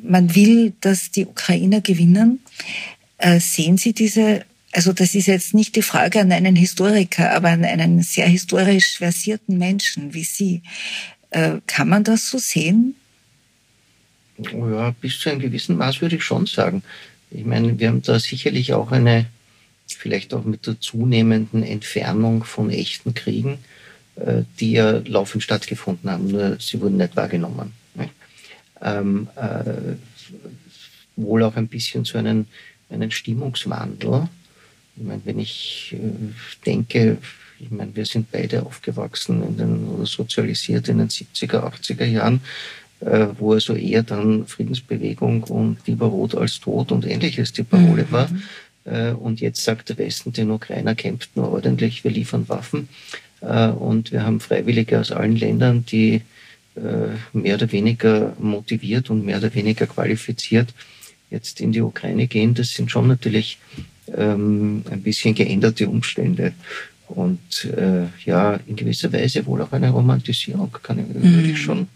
man 0.05 0.37
will, 0.37 0.73
dass 0.81 1.11
die 1.11 1.27
Ukrainer 1.27 1.81
gewinnen. 1.81 2.39
Äh, 3.19 3.41
sehen 3.41 3.77
Sie 3.77 3.93
diese, 3.93 4.45
also 4.71 4.93
das 4.93 5.17
ist 5.17 5.27
jetzt 5.27 5.53
nicht 5.53 5.75
die 5.75 5.83
Frage 5.83 6.21
an 6.21 6.31
einen 6.31 6.55
Historiker, 6.55 7.33
aber 7.33 7.49
an 7.49 7.65
einen 7.65 8.03
sehr 8.03 8.29
historisch 8.29 8.99
versierten 8.99 9.59
Menschen 9.59 10.15
wie 10.15 10.25
Sie. 10.25 10.63
Äh, 11.31 11.57
kann 11.67 11.89
man 11.89 12.05
das 12.05 12.31
so 12.31 12.39
sehen? 12.39 12.95
Ja, 14.39 14.93
bis 15.01 15.19
zu 15.19 15.31
einem 15.31 15.41
gewissen 15.41 15.77
Maß 15.77 16.01
würde 16.01 16.17
ich 16.17 16.23
schon 16.23 16.47
sagen. 16.47 16.85
Ich 17.35 17.45
meine, 17.45 17.79
wir 17.79 17.89
haben 17.89 18.03
da 18.03 18.19
sicherlich 18.21 18.73
auch 18.75 18.93
eine, 18.93 19.27
vielleicht 19.89 20.33
auch 20.35 20.45
mit 20.45 20.69
der 20.69 20.81
zunehmenden 20.81 21.65
Entfernung 21.65 22.45
von 22.45 22.71
echten 22.71 23.13
Kriegen, 23.15 23.59
äh, 24.15 24.43
die 24.61 24.73
ja 24.73 25.03
laufend 25.05 25.43
stattgefunden 25.43 26.09
haben, 26.09 26.29
nur 26.29 26.57
sie 26.61 26.81
wurden 26.81 26.97
nicht 26.97 27.17
wahrgenommen. 27.17 27.73
Ne? 27.97 28.09
Ähm, 28.81 29.29
äh, 29.35 29.97
wohl 31.17 31.43
auch 31.43 31.57
ein 31.57 31.67
bisschen 31.67 32.05
zu 32.05 32.19
einem, 32.19 32.47
einem 32.89 33.11
Stimmungswandel. 33.11 34.29
Ich 34.97 35.03
meine, 35.03 35.23
wenn 35.25 35.41
ich 35.41 35.93
äh, 35.99 36.65
denke, 36.65 37.19
ich 37.59 37.71
meine, 37.71 37.97
wir 37.97 38.07
sind 38.07 38.31
beide 38.31 38.65
aufgewachsen 38.65 39.43
in 39.43 39.57
den, 39.57 39.89
oder 39.89 40.07
sozialisiert 40.07 40.89
in 40.89 40.99
den 40.99 41.09
70er, 41.09 41.65
80er 41.65 42.05
Jahren, 42.05 42.41
äh, 43.05 43.27
wo 43.39 43.53
also 43.53 43.75
eher 43.75 44.03
dann 44.03 44.47
Friedensbewegung 44.47 45.43
und 45.45 45.77
lieber 45.87 46.07
Rot 46.07 46.35
als 46.35 46.61
Tod 46.61 46.91
und 46.91 47.07
ähnliches 47.07 47.53
die 47.53 47.63
Parole 47.63 48.05
mhm. 48.05 48.13
war. 48.13 48.31
Äh, 48.85 49.13
und 49.13 49.41
jetzt 49.41 49.63
sagt 49.63 49.91
der 49.91 49.99
Westen, 49.99 50.33
den 50.33 50.51
Ukrainer 50.51 50.95
kämpft 50.95 51.37
nur 51.37 51.53
ordentlich, 51.53 52.03
wir 52.05 52.11
liefern 52.11 52.49
Waffen. 52.49 52.89
Äh, 53.43 53.69
und 53.69 54.11
wir 54.11 54.25
haben 54.25 54.41
Freiwillige 54.41 54.99
aus 54.99 55.13
allen 55.13 55.37
Ländern, 55.37 55.85
die 55.85 56.23
mehr 57.33 57.55
oder 57.55 57.71
weniger 57.71 58.35
motiviert 58.41 59.09
und 59.09 59.25
mehr 59.25 59.39
oder 59.39 59.55
weniger 59.55 59.87
qualifiziert 59.87 60.75
jetzt 61.31 61.61
in 61.61 61.71
die 61.71 61.81
Ukraine 61.81 62.27
gehen. 62.27 62.53
Das 62.55 62.71
sind 62.71 62.91
schon 62.91 63.07
natürlich 63.07 63.59
ähm, 64.13 64.83
ein 64.91 65.01
bisschen 65.01 65.37
geänderte 65.37 65.89
Umstände. 65.89 66.53
Und 67.07 67.69
ja, 68.25 68.59
in 68.67 68.75
gewisser 68.75 69.13
Weise 69.13 69.47
wohl 69.47 69.63
auch 69.63 69.71
eine 69.71 69.91
Romantisierung, 69.91 70.77
kann 70.83 70.99
ich, 70.99 71.07
mhm. 71.07 71.37
würde 71.37 71.51
ich 71.53 71.63
schon 71.63 71.87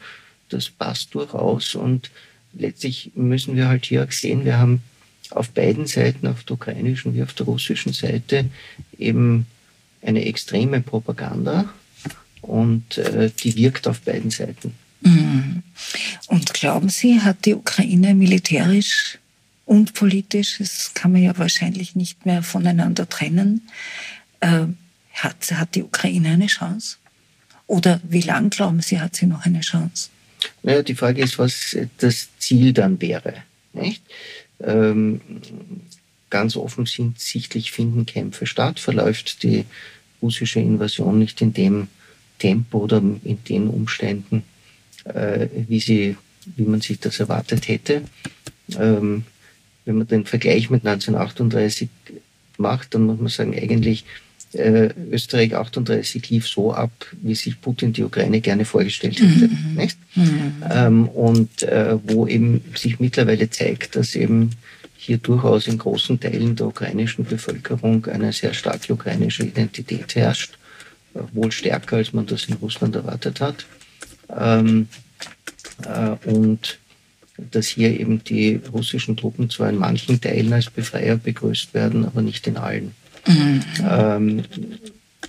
das 0.48 0.70
passt 0.70 1.14
durchaus. 1.14 1.74
Und 1.74 2.10
letztlich 2.52 3.12
müssen 3.14 3.56
wir 3.56 3.68
halt 3.68 3.86
hier 3.86 4.04
auch 4.04 4.12
sehen, 4.12 4.44
wir 4.44 4.58
haben 4.58 4.82
auf 5.30 5.50
beiden 5.50 5.86
Seiten, 5.86 6.26
auf 6.26 6.44
der 6.44 6.54
ukrainischen 6.54 7.14
wie 7.14 7.22
auf 7.22 7.34
der 7.34 7.46
russischen 7.46 7.92
Seite, 7.92 8.46
eben 8.98 9.46
eine 10.02 10.24
extreme 10.24 10.80
Propaganda 10.80 11.68
und 12.40 12.98
äh, 12.98 13.30
die 13.42 13.56
wirkt 13.56 13.88
auf 13.88 14.00
beiden 14.00 14.30
Seiten. 14.30 14.74
Mhm. 15.02 15.62
Und 16.28 16.54
glauben 16.54 16.88
Sie, 16.88 17.20
hat 17.20 17.44
die 17.44 17.54
Ukraine 17.54 18.14
militärisch 18.14 19.18
und 19.64 19.94
politisch, 19.94 20.56
das 20.58 20.92
kann 20.94 21.12
man 21.12 21.22
ja 21.22 21.36
wahrscheinlich 21.36 21.94
nicht 21.94 22.24
mehr 22.26 22.42
voneinander 22.42 23.08
trennen, 23.08 23.68
äh, 24.40 24.64
hat, 25.12 25.50
hat 25.52 25.74
die 25.74 25.82
Ukraine 25.82 26.30
eine 26.30 26.46
Chance? 26.46 26.96
Oder 27.66 28.00
wie 28.02 28.22
lang 28.22 28.50
glauben 28.50 28.80
Sie, 28.80 29.00
hat 29.00 29.16
sie 29.16 29.26
noch 29.26 29.44
eine 29.44 29.60
Chance? 29.60 30.08
Naja, 30.62 30.82
die 30.82 30.94
Frage 30.94 31.22
ist, 31.22 31.38
was 31.38 31.76
das 31.98 32.28
Ziel 32.38 32.72
dann 32.72 33.00
wäre. 33.00 33.42
Nicht? 33.72 34.02
Ähm, 34.60 35.20
ganz 36.30 36.56
offensichtlich 36.56 37.72
finden 37.72 38.06
Kämpfe 38.06 38.46
statt, 38.46 38.80
verläuft 38.80 39.42
die 39.42 39.64
russische 40.20 40.60
Invasion 40.60 41.18
nicht 41.18 41.40
in 41.40 41.52
dem 41.52 41.88
Tempo 42.38 42.78
oder 42.78 42.98
in 42.98 43.38
den 43.48 43.68
Umständen, 43.68 44.42
äh, 45.04 45.46
wie, 45.68 45.80
sie, 45.80 46.16
wie 46.56 46.64
man 46.64 46.80
sich 46.80 47.00
das 47.00 47.20
erwartet 47.20 47.68
hätte. 47.68 48.02
Ähm, 48.78 49.24
wenn 49.84 49.98
man 49.98 50.06
den 50.06 50.26
Vergleich 50.26 50.70
mit 50.70 50.86
1938 50.86 51.88
macht, 52.58 52.94
dann 52.94 53.06
muss 53.06 53.18
man 53.18 53.28
sagen, 53.28 53.54
eigentlich 53.54 54.04
äh, 54.54 54.90
Österreich 55.10 55.54
38 55.54 56.30
lief 56.30 56.48
so 56.48 56.72
ab, 56.72 56.90
wie 57.22 57.34
sich 57.34 57.60
Putin 57.60 57.92
die 57.92 58.04
Ukraine 58.04 58.40
gerne 58.40 58.64
vorgestellt 58.64 59.20
hätte. 59.20 59.48
Mhm. 59.48 59.74
Nicht? 59.74 59.98
Mhm. 60.14 60.52
Ähm, 60.70 61.08
und 61.08 61.62
äh, 61.62 61.96
wo 62.04 62.26
eben 62.26 62.62
sich 62.74 63.00
mittlerweile 63.00 63.50
zeigt, 63.50 63.96
dass 63.96 64.14
eben 64.14 64.50
hier 64.96 65.18
durchaus 65.18 65.66
in 65.66 65.78
großen 65.78 66.18
Teilen 66.18 66.56
der 66.56 66.66
ukrainischen 66.66 67.24
Bevölkerung 67.24 68.06
eine 68.06 68.32
sehr 68.32 68.54
starke 68.54 68.92
ukrainische 68.92 69.44
Identität 69.44 70.14
herrscht, 70.14 70.58
äh, 71.14 71.20
wohl 71.32 71.52
stärker, 71.52 71.96
als 71.96 72.12
man 72.12 72.26
das 72.26 72.44
in 72.46 72.54
Russland 72.54 72.96
erwartet 72.96 73.40
hat. 73.40 73.66
Ähm, 74.36 74.88
äh, 75.84 76.28
und 76.28 76.78
dass 77.50 77.68
hier 77.68 77.98
eben 77.98 78.24
die 78.24 78.60
russischen 78.72 79.16
Truppen 79.16 79.48
zwar 79.48 79.70
in 79.70 79.76
manchen 79.76 80.20
Teilen 80.20 80.52
als 80.52 80.70
Befreier 80.70 81.16
begrüßt 81.16 81.72
werden, 81.72 82.04
aber 82.04 82.22
nicht 82.22 82.46
in 82.46 82.56
allen. 82.56 82.94
Mhm. 83.28 83.62
Ähm, 83.88 84.44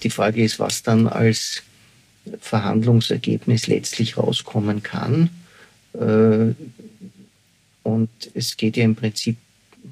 die 0.04 0.10
Frage 0.10 0.44
ist, 0.44 0.60
was 0.60 0.84
dann 0.84 1.08
als 1.08 1.64
Verhandlungsergebnis 2.40 3.68
letztlich 3.68 4.18
rauskommen 4.18 4.84
kann. 4.84 5.30
Äh, 5.94 6.54
und 7.84 8.10
es 8.34 8.58
geht 8.58 8.78
ja 8.78 8.84
im 8.84 8.96
Prinzip 8.96 9.38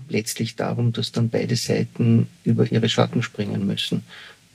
letztlich 0.09 0.55
darum, 0.55 0.93
dass 0.93 1.11
dann 1.11 1.29
beide 1.29 1.55
Seiten 1.55 2.27
über 2.43 2.71
ihre 2.71 2.89
Schatten 2.89 3.23
springen 3.23 3.65
müssen 3.65 4.03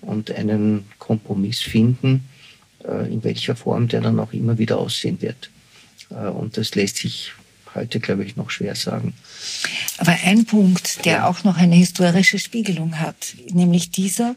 und 0.00 0.30
einen 0.30 0.84
Kompromiss 0.98 1.60
finden, 1.60 2.24
äh, 2.84 3.12
in 3.12 3.24
welcher 3.24 3.56
Form 3.56 3.88
der 3.88 4.00
dann 4.00 4.18
auch 4.18 4.32
immer 4.32 4.58
wieder 4.58 4.78
aussehen 4.78 5.20
wird. 5.20 5.50
Äh, 6.10 6.28
und 6.28 6.56
das 6.56 6.74
lässt 6.74 6.96
sich 6.96 7.32
heute, 7.74 8.00
glaube 8.00 8.24
ich, 8.24 8.36
noch 8.36 8.50
schwer 8.50 8.74
sagen. 8.74 9.14
Aber 9.98 10.16
ein 10.24 10.44
Punkt, 10.44 11.04
der 11.04 11.12
ja. 11.12 11.26
auch 11.28 11.44
noch 11.44 11.56
eine 11.56 11.74
historische 11.74 12.38
Spiegelung 12.38 12.98
hat, 12.98 13.34
nämlich 13.50 13.90
dieser, 13.90 14.36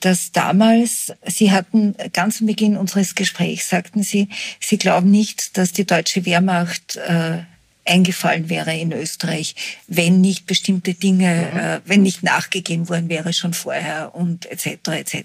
dass 0.00 0.32
damals, 0.32 1.12
Sie 1.26 1.50
hatten 1.50 1.94
ganz 2.12 2.40
am 2.40 2.46
Beginn 2.46 2.76
unseres 2.76 3.14
Gesprächs, 3.14 3.68
sagten 3.68 4.02
Sie, 4.02 4.28
Sie 4.60 4.78
glauben 4.78 5.10
nicht, 5.10 5.56
dass 5.56 5.72
die 5.72 5.86
deutsche 5.86 6.24
Wehrmacht 6.26 6.96
äh, 6.96 7.38
eingefallen 7.86 8.48
wäre 8.50 8.76
in 8.76 8.92
Österreich, 8.92 9.54
wenn 9.86 10.20
nicht 10.20 10.46
bestimmte 10.46 10.94
Dinge, 10.94 11.50
mhm. 11.52 11.58
äh, 11.58 11.80
wenn 11.84 12.02
nicht 12.02 12.22
nachgegeben 12.22 12.88
worden 12.88 13.08
wäre 13.08 13.32
schon 13.32 13.54
vorher 13.54 14.14
und 14.14 14.46
etc. 14.46 14.88
etc. 14.88 15.16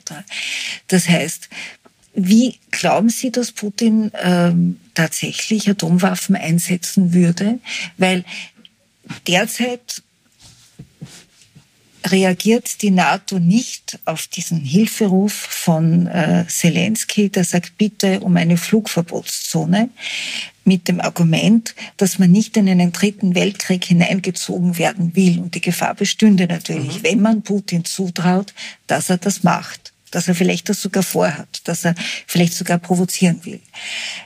Das 0.88 1.10
heißt, 1.10 1.50
wie 2.14 2.60
glauben 2.72 3.10
Sie, 3.10 3.32
dass 3.32 3.52
Putin 3.52 4.12
ähm, 4.22 4.80
tatsächlich 4.94 5.70
Atomwaffen 5.70 6.36
einsetzen 6.36 7.14
würde? 7.14 7.60
Weil 7.98 8.26
derzeit 9.28 10.02
reagiert 12.06 12.82
die 12.82 12.92
NATO 12.92 13.40
nicht 13.40 14.00
auf 14.06 14.28
diesen 14.28 14.60
Hilferuf 14.60 15.34
von 15.34 16.08
äh, 16.08 16.46
Zelensky, 16.48 17.30
der 17.30 17.44
sagt, 17.44 17.78
bitte 17.78 18.22
um 18.22 18.38
eine 18.38 18.58
Flugverbotszone, 18.58 19.90
mit 20.64 20.88
dem 20.88 21.02
Argument, 21.02 21.76
dass 21.98 22.20
man 22.20 22.32
nicht 22.32 22.56
in 22.56 22.70
einen 22.70 22.92
dritten 22.92 23.34
Weltkrieg 23.36 23.84
hineingezogen 23.84 24.78
werden 24.78 25.16
will. 25.16 25.40
Und 25.40 25.56
die 25.56 25.62
Gefahr 25.62 25.96
bestünde 25.96 26.46
natürlich, 26.48 27.00
mhm. 27.00 27.04
wenn 27.04 27.22
man 27.22 27.42
Putin 27.42 27.84
zutraut, 27.84 28.54
dass 28.88 29.10
er 29.10 29.18
das 29.18 29.44
macht, 29.44 29.91
dass 30.12 30.28
er 30.28 30.36
vielleicht 30.36 30.70
das 30.70 30.82
sogar 30.82 31.04
vorhat, 31.04 31.62
dass 31.66 31.86
er 31.86 31.96
vielleicht 32.28 32.54
sogar 32.54 32.78
provozieren 32.78 33.44
will. 33.44 33.60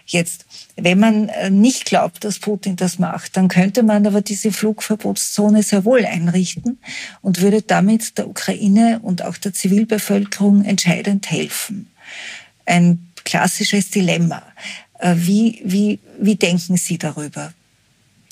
Jetzt 0.06 0.46
wenn 0.78 1.00
man 1.00 1.30
äh, 1.30 1.50
nicht 1.50 1.86
glaubt, 1.86 2.24
dass 2.24 2.40
Putin 2.40 2.76
das 2.76 3.00
macht, 3.00 3.38
dann 3.38 3.48
könnte 3.48 3.82
man 3.84 4.06
aber 4.06 4.22
diese 4.22 4.52
Flugverbotszone 4.52 5.64
sehr 5.64 5.86
wohl 5.86 6.06
einrichten 6.06 6.80
und 7.22 7.42
würde 7.42 7.62
damit 7.62 8.18
der 8.18 8.28
Ukraine 8.28 9.00
und 9.02 9.24
auch 9.24 9.38
der 9.38 9.54
Zivilbevölkerung 9.54 10.66
entscheidend 10.66 11.32
helfen. 11.32 11.88
Ein 12.66 13.08
klassisches 13.24 13.90
Dilemma. 13.90 14.44
Äh, 15.00 15.16
wie, 15.18 15.62
wie, 15.64 16.00
wie 16.20 16.36
denken 16.36 16.76
Sie 16.76 16.98
darüber? 16.98 17.54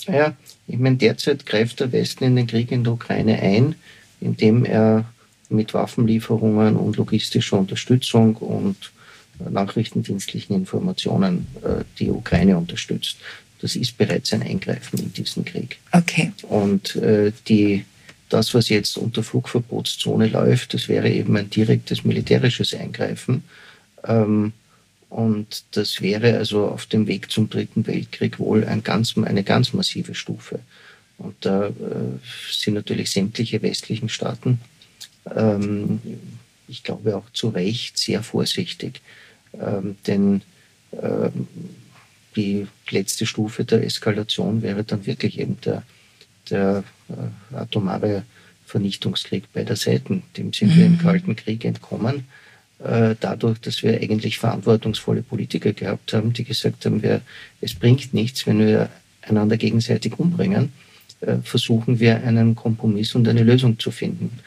Ja, 0.06 0.34
ich 0.66 0.78
meine, 0.78 0.96
derzeit 0.96 1.46
greift 1.46 1.80
der 1.80 1.92
Westen 1.92 2.24
in 2.24 2.36
den 2.36 2.46
Krieg 2.46 2.70
in 2.70 2.84
der 2.84 2.92
Ukraine 2.92 3.40
ein, 3.40 3.74
indem 4.20 4.66
er 4.66 5.06
mit 5.48 5.74
Waffenlieferungen 5.74 6.76
und 6.76 6.96
logistischer 6.96 7.58
Unterstützung 7.58 8.36
und 8.36 8.92
nachrichtendienstlichen 9.50 10.54
Informationen 10.54 11.46
äh, 11.62 11.84
die 11.98 12.10
Ukraine 12.10 12.56
unterstützt. 12.56 13.16
Das 13.60 13.76
ist 13.76 13.96
bereits 13.96 14.32
ein 14.32 14.42
Eingreifen 14.42 14.98
in 14.98 15.12
diesen 15.12 15.44
Krieg. 15.44 15.78
Okay. 15.92 16.32
Und 16.42 16.96
äh, 16.96 17.32
die, 17.48 17.84
das, 18.28 18.54
was 18.54 18.68
jetzt 18.68 18.96
unter 18.96 19.22
Flugverbotszone 19.22 20.28
läuft, 20.28 20.74
das 20.74 20.88
wäre 20.88 21.10
eben 21.10 21.36
ein 21.36 21.50
direktes 21.50 22.04
militärisches 22.04 22.74
Eingreifen. 22.74 23.44
Ähm, 24.04 24.52
und 25.08 25.64
das 25.72 26.00
wäre 26.00 26.36
also 26.36 26.66
auf 26.66 26.86
dem 26.86 27.06
Weg 27.06 27.30
zum 27.30 27.48
Dritten 27.48 27.86
Weltkrieg 27.86 28.38
wohl 28.38 28.64
ein 28.64 28.82
ganz, 28.82 29.16
eine 29.16 29.44
ganz 29.44 29.72
massive 29.72 30.14
Stufe. 30.14 30.58
Und 31.18 31.36
da 31.40 31.68
äh, 31.68 31.72
sind 32.50 32.74
natürlich 32.74 33.12
sämtliche 33.12 33.62
westlichen 33.62 34.08
Staaten, 34.08 34.60
ähm, 35.34 36.00
ich 36.68 36.82
glaube 36.82 37.16
auch 37.16 37.30
zu 37.32 37.48
Recht, 37.48 37.98
sehr 37.98 38.22
vorsichtig. 38.22 39.00
Ähm, 39.60 39.96
denn 40.06 40.42
ähm, 41.00 41.48
die 42.36 42.66
letzte 42.90 43.26
Stufe 43.26 43.64
der 43.64 43.84
Eskalation 43.84 44.62
wäre 44.62 44.84
dann 44.84 45.06
wirklich 45.06 45.38
eben 45.38 45.58
der, 45.64 45.82
der 46.50 46.84
äh, 47.08 47.56
atomare 47.56 48.24
Vernichtungskrieg 48.66 49.52
beider 49.52 49.76
Seiten. 49.76 50.24
Dem 50.36 50.52
sind 50.52 50.72
mhm. 50.72 50.76
wir 50.76 50.86
im 50.86 50.92
mhm. 50.92 50.98
Kalten 50.98 51.36
Krieg 51.36 51.64
entkommen, 51.64 52.24
äh, 52.80 53.14
dadurch, 53.20 53.60
dass 53.60 53.82
wir 53.82 54.00
eigentlich 54.00 54.38
verantwortungsvolle 54.38 55.22
Politiker 55.22 55.72
gehabt 55.72 56.12
haben, 56.12 56.32
die 56.32 56.44
gesagt 56.44 56.84
haben, 56.86 57.02
wir, 57.02 57.20
es 57.60 57.74
bringt 57.74 58.12
nichts, 58.14 58.46
wenn 58.46 58.58
wir 58.58 58.88
einander 59.22 59.56
gegenseitig 59.56 60.18
umbringen, 60.18 60.72
äh, 61.20 61.36
versuchen 61.42 62.00
wir 62.00 62.22
einen 62.24 62.54
Kompromiss 62.54 63.14
und 63.14 63.28
eine 63.28 63.42
Lösung 63.42 63.78
zu 63.78 63.90
finden. 63.90 64.38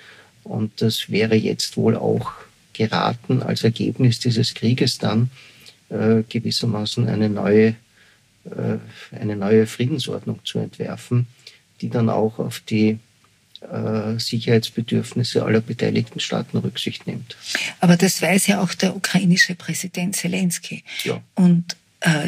Und 0.48 0.82
das 0.82 1.10
wäre 1.10 1.36
jetzt 1.36 1.78
wohl 1.78 1.96
auch 1.96 2.32
geraten, 2.74 3.42
als 3.42 3.64
Ergebnis 3.64 4.20
dieses 4.20 4.54
Krieges 4.54 4.98
dann 4.98 5.30
äh, 5.90 6.24
gewissermaßen 6.28 7.08
eine 7.08 7.30
neue, 7.30 7.76
äh, 8.46 8.78
eine 9.12 9.36
neue 9.36 9.68
Friedensordnung 9.68 10.40
zu 10.46 10.60
entwerfen, 10.60 11.28
die 11.82 11.90
dann 11.90 12.10
auch 12.10 12.40
auf 12.40 12.60
die 12.60 13.00
äh, 13.62 14.20
Sicherheitsbedürfnisse 14.20 15.44
aller 15.44 15.62
beteiligten 15.62 16.20
Staaten 16.20 16.58
Rücksicht 16.58 17.08
nimmt. 17.08 17.36
Aber 17.80 17.98
das 17.98 18.22
weiß 18.22 18.48
ja 18.48 18.62
auch 18.62 18.74
der 18.74 18.96
ukrainische 18.96 19.56
Präsident 19.56 20.16
Zelensky. 20.16 20.84
Ja. 21.04 21.22
Und 21.36 21.76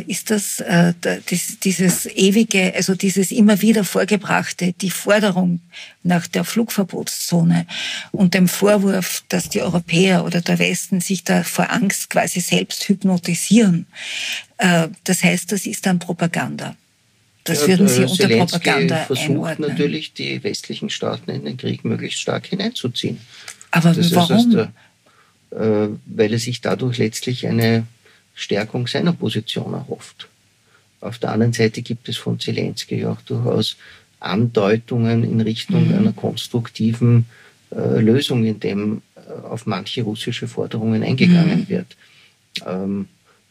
ist 0.08 0.32
das, 0.32 0.62
äh, 0.62 0.94
das, 1.02 1.60
dieses 1.64 2.08
ewige, 2.08 2.74
also 2.74 2.96
dieses 2.96 3.32
immer 3.32 3.62
wieder 3.62 3.84
vorgebrachte, 3.84 4.74
die 4.74 4.90
Forderung 4.90 5.60
nach 6.02 6.26
der 6.26 6.44
Flugverbotszone 6.44 7.68
und 8.12 8.34
dem 8.34 8.48
Vorwurf, 8.48 9.24
dass 9.30 9.50
die 9.50 9.62
Europäer 9.62 10.26
oder 10.26 10.42
der 10.42 10.58
Westen 10.58 11.02
sich 11.02 11.24
da 11.24 11.44
vor 11.44 11.70
Angst 11.72 12.10
quasi 12.10 12.40
selbst 12.40 12.90
hypnotisieren. 12.90 13.86
Äh, 14.58 14.88
das 15.04 15.24
heißt, 15.24 15.52
das 15.52 15.68
ist 15.68 15.86
dann 15.86 16.00
Propaganda. 16.00 16.76
Das 17.44 17.68
würden 17.68 17.88
Sie 17.88 18.02
unter 18.02 18.28
Zelensky 18.28 18.58
Propaganda 18.58 18.98
versucht 19.06 19.30
einordnen. 19.30 19.70
natürlich, 19.70 20.14
die 20.14 20.44
westlichen 20.44 20.90
Staaten 20.90 21.30
in 21.32 21.46
den 21.46 21.58
Krieg 21.58 21.86
möglichst 21.86 22.20
stark 22.20 22.48
hineinzuziehen. 22.48 23.20
Aber 23.72 23.94
das 23.94 24.14
warum? 24.14 24.68
Äh, 25.52 25.90
weil 26.06 26.34
er 26.34 26.40
sich 26.40 26.62
dadurch 26.62 26.98
letztlich 26.98 27.48
eine 27.48 27.86
Stärkung 28.40 28.88
seiner 28.88 29.14
Position 29.14 29.74
erhofft. 29.74 30.30
Auf 31.02 31.18
der 31.20 31.32
anderen 31.32 31.54
Seite 31.54 31.82
gibt 31.82 32.08
es 32.10 32.18
von 32.18 32.40
Zelensky 32.40 33.06
auch 33.06 33.22
durchaus 33.22 33.76
Andeutungen 34.20 35.24
in 35.24 35.42
Richtung 35.42 35.88
mhm. 35.88 35.94
einer 35.94 36.14
konstruktiven 36.14 37.26
äh, 37.72 38.00
Lösung, 38.00 38.46
in 38.46 38.60
dem 38.60 39.02
äh, 39.16 39.32
auf 39.46 39.66
manche 39.66 40.04
russische 40.04 40.48
Forderungen 40.48 41.04
eingegangen 41.04 41.62
mhm. 41.62 41.70
wird. 41.70 41.98
Ähm, 42.66 43.08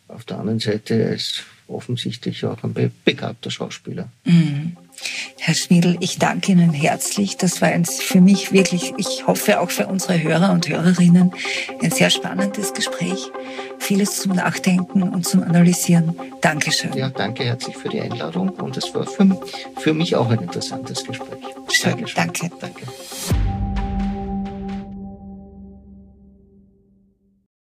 auf 0.09 0.25
der 0.25 0.39
anderen 0.39 0.59
Seite 0.59 0.95
ist 0.95 1.45
offensichtlich 1.69 2.45
auch 2.47 2.63
ein 2.65 2.93
begabter 3.05 3.51
Schauspieler. 3.51 4.09
Mhm. 4.25 4.77
Herr 5.39 5.55
Schmiedl, 5.55 5.97
ich 6.01 6.19
danke 6.19 6.53
Ihnen 6.53 6.73
herzlich. 6.73 7.37
Das 7.37 7.61
war 7.63 7.69
ein, 7.69 7.85
für 7.85 8.21
mich 8.21 8.53
wirklich, 8.53 8.93
ich 8.97 9.27
hoffe 9.27 9.61
auch 9.61 9.71
für 9.71 9.87
unsere 9.87 10.23
Hörer 10.23 10.53
und 10.53 10.69
Hörerinnen, 10.69 11.33
ein 11.83 11.91
sehr 11.91 12.11
spannendes 12.11 12.75
Gespräch. 12.75 13.31
Vieles 13.79 14.21
zum 14.21 14.35
Nachdenken 14.35 15.03
und 15.03 15.27
zum 15.27 15.43
Analysieren. 15.43 16.19
Dankeschön. 16.41 16.93
Ja, 16.95 17.09
danke 17.09 17.45
herzlich 17.45 17.77
für 17.77 17.89
die 17.89 18.01
Einladung 18.01 18.51
und 18.51 18.77
es 18.77 18.95
war 18.95 19.07
für, 19.07 19.41
für 19.79 19.95
mich 19.95 20.17
auch 20.17 20.29
ein 20.31 20.41
interessantes 20.41 21.05
Gespräch. 21.05 21.45
Schön, 21.71 22.05
danke. 22.15 22.51
Danke. 22.61 22.83